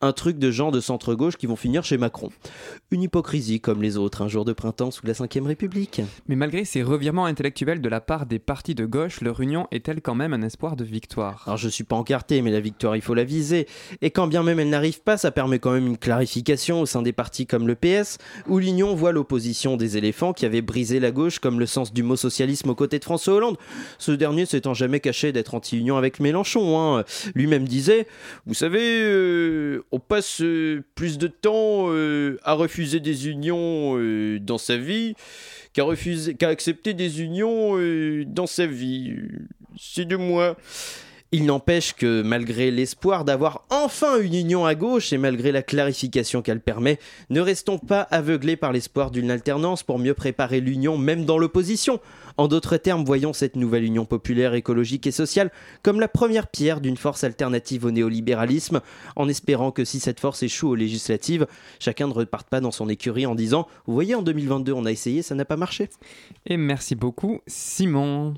un 0.00 0.12
truc 0.12 0.38
de 0.38 0.50
gens 0.50 0.70
de 0.70 0.80
centre-gauche 0.80 1.36
qui 1.36 1.46
vont 1.46 1.56
finir 1.56 1.84
chez 1.84 1.98
Macron. 1.98 2.30
Une 2.90 3.02
hypocrisie 3.02 3.60
comme 3.60 3.82
les 3.82 3.96
autres, 3.96 4.22
un 4.22 4.28
jour 4.28 4.44
de 4.44 4.52
printemps 4.52 4.90
sous 4.90 5.06
la 5.06 5.12
Ve 5.12 5.44
République. 5.44 6.00
Mais 6.26 6.36
malgré 6.36 6.64
ces 6.64 6.82
revirements 6.82 7.26
intellectuels 7.26 7.82
de 7.82 7.88
la 7.88 8.00
part 8.00 8.26
des 8.26 8.38
partis 8.38 8.74
de 8.74 8.86
gauche, 8.86 9.20
leur 9.20 9.40
union 9.40 9.68
est-elle 9.70 10.00
quand 10.00 10.14
même 10.14 10.32
un 10.32 10.42
espoir 10.42 10.76
de 10.76 10.84
victoire? 10.84 11.42
Alors 11.46 11.58
je 11.58 11.68
suis 11.68 11.84
pas 11.84 11.96
encarté, 11.96 12.40
mais 12.40 12.50
la 12.50 12.60
victoire 12.60 12.96
il 12.96 13.02
faut 13.02 13.14
la 13.14 13.24
viser. 13.24 13.66
Et 14.00 14.10
quand 14.10 14.26
bien 14.26 14.42
même 14.42 14.58
elle 14.58 14.70
n'arrive 14.70 15.02
pas, 15.02 15.18
ça 15.18 15.30
permet 15.30 15.58
quand 15.58 15.72
même 15.72 15.86
une 15.86 15.98
clarification 15.98 16.80
au 16.80 16.86
sein 16.86 17.02
des 17.02 17.12
partis 17.12 17.46
comme 17.46 17.66
le 17.66 17.74
PS, 17.74 18.18
où 18.48 18.58
l'union 18.58 18.94
voit 18.94 19.12
l'opposition 19.12 19.76
des 19.76 19.98
éléphants 19.98 20.32
qui 20.32 20.46
avaient 20.46 20.62
brisé 20.62 20.98
la 20.98 21.10
gauche 21.10 21.38
comme 21.40 21.60
le 21.60 21.66
sens 21.66 21.92
du 21.92 22.02
mot 22.02 22.16
socialisme 22.16 22.70
aux 22.70 22.74
côtés 22.74 22.98
de 22.98 23.04
François 23.04 23.34
Hollande. 23.34 23.58
Ce 23.98 24.12
dernier 24.12 24.46
s'étant 24.46 24.74
jamais 24.74 25.00
caché 25.00 25.32
d'être 25.32 25.54
anti-union 25.54 25.96
avec 25.96 26.20
Mélenchon. 26.20 26.78
Hein. 26.80 27.04
Lui-même 27.34 27.68
disait, 27.68 28.06
vous 28.46 28.54
savez, 28.54 29.02
euh, 29.02 29.84
on 29.92 29.98
passe 29.98 30.40
euh, 30.40 30.84
plus 30.94 31.18
de 31.18 31.26
temps 31.26 31.86
euh, 31.88 32.38
à 32.44 32.54
refuser 32.54 33.00
des 33.00 33.28
unions 33.28 33.96
euh, 33.98 34.38
dans 34.40 34.58
sa 34.58 34.76
vie 34.76 35.14
qu'à 35.72 35.84
refuser, 35.84 36.34
qu'à 36.34 36.48
accepter 36.48 36.94
des 36.94 37.22
unions 37.22 37.76
dans 38.26 38.46
sa 38.46 38.66
vie. 38.66 39.16
C'est 39.78 40.04
de 40.04 40.16
moi. 40.16 40.56
Il 41.32 41.46
n'empêche 41.46 41.94
que 41.94 42.22
malgré 42.22 42.72
l'espoir 42.72 43.24
d'avoir 43.24 43.64
enfin 43.70 44.20
une 44.20 44.34
union 44.34 44.66
à 44.66 44.74
gauche 44.74 45.12
et 45.12 45.18
malgré 45.18 45.52
la 45.52 45.62
clarification 45.62 46.42
qu'elle 46.42 46.60
permet, 46.60 46.98
ne 47.28 47.40
restons 47.40 47.78
pas 47.78 48.00
aveuglés 48.00 48.56
par 48.56 48.72
l'espoir 48.72 49.12
d'une 49.12 49.30
alternance 49.30 49.84
pour 49.84 50.00
mieux 50.00 50.14
préparer 50.14 50.60
l'union 50.60 50.98
même 50.98 51.24
dans 51.24 51.38
l'opposition. 51.38 52.00
En 52.36 52.48
d'autres 52.48 52.78
termes, 52.78 53.04
voyons 53.04 53.32
cette 53.32 53.54
nouvelle 53.54 53.84
union 53.84 54.06
populaire, 54.06 54.54
écologique 54.54 55.06
et 55.06 55.12
sociale 55.12 55.52
comme 55.84 56.00
la 56.00 56.08
première 56.08 56.48
pierre 56.48 56.80
d'une 56.80 56.96
force 56.96 57.22
alternative 57.22 57.84
au 57.84 57.92
néolibéralisme, 57.92 58.80
en 59.14 59.28
espérant 59.28 59.70
que 59.70 59.84
si 59.84 60.00
cette 60.00 60.18
force 60.18 60.42
échoue 60.42 60.70
aux 60.70 60.74
législatives, 60.74 61.46
chacun 61.78 62.08
ne 62.08 62.12
reparte 62.12 62.48
pas 62.48 62.60
dans 62.60 62.72
son 62.72 62.88
écurie 62.88 63.26
en 63.26 63.36
disant 63.36 63.68
Vous 63.86 63.94
voyez, 63.94 64.16
en 64.16 64.22
2022, 64.22 64.72
on 64.72 64.84
a 64.84 64.90
essayé, 64.90 65.22
ça 65.22 65.36
n'a 65.36 65.44
pas 65.44 65.56
marché. 65.56 65.90
Et 66.46 66.56
merci 66.56 66.96
beaucoup, 66.96 67.40
Simon. 67.46 68.34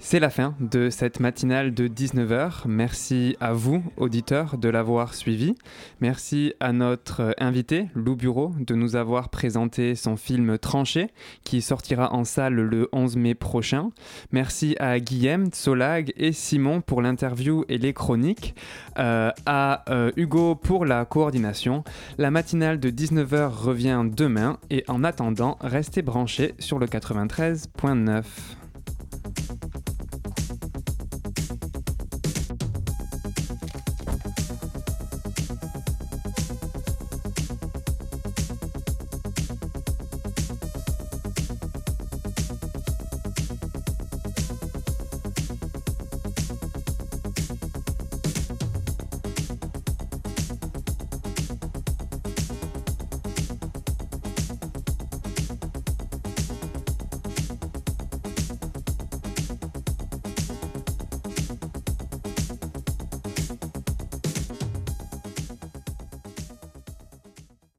C'est 0.00 0.20
la 0.20 0.30
fin 0.30 0.54
de 0.60 0.90
cette 0.90 1.18
matinale 1.18 1.74
de 1.74 1.88
19h. 1.88 2.62
Merci 2.66 3.36
à 3.40 3.52
vous, 3.52 3.82
auditeurs, 3.96 4.58
de 4.58 4.68
l'avoir 4.68 5.14
suivi. 5.14 5.54
Merci 6.00 6.54
à 6.60 6.72
notre 6.72 7.34
invité, 7.38 7.88
Lou 7.94 8.14
Bureau, 8.14 8.52
de 8.58 8.74
nous 8.74 8.96
avoir 8.96 9.28
présenté 9.28 9.94
son 9.94 10.16
film 10.16 10.58
Tranché, 10.58 11.08
qui 11.44 11.62
sortira 11.62 12.12
en 12.12 12.24
salle 12.24 12.54
le 12.54 12.88
11 12.92 13.16
mai 13.16 13.34
prochain. 13.34 13.90
Merci 14.30 14.76
à 14.78 15.00
Guillaume, 15.00 15.52
Solag 15.52 16.12
et 16.16 16.32
Simon 16.32 16.80
pour 16.80 17.02
l'interview 17.02 17.64
et 17.68 17.78
les 17.78 17.92
chroniques. 17.92 18.54
Euh, 18.98 19.30
à 19.46 19.84
euh, 19.90 20.10
Hugo 20.16 20.54
pour 20.54 20.84
la 20.84 21.04
coordination. 21.04 21.84
La 22.18 22.30
matinale 22.30 22.80
de 22.80 22.90
19h 22.90 23.48
revient 23.48 24.04
demain 24.04 24.58
et 24.70 24.84
en 24.88 25.04
attendant, 25.04 25.56
restez 25.60 26.02
branchés 26.02 26.54
sur 26.58 26.78
le 26.78 26.86
93.9. 26.86 28.22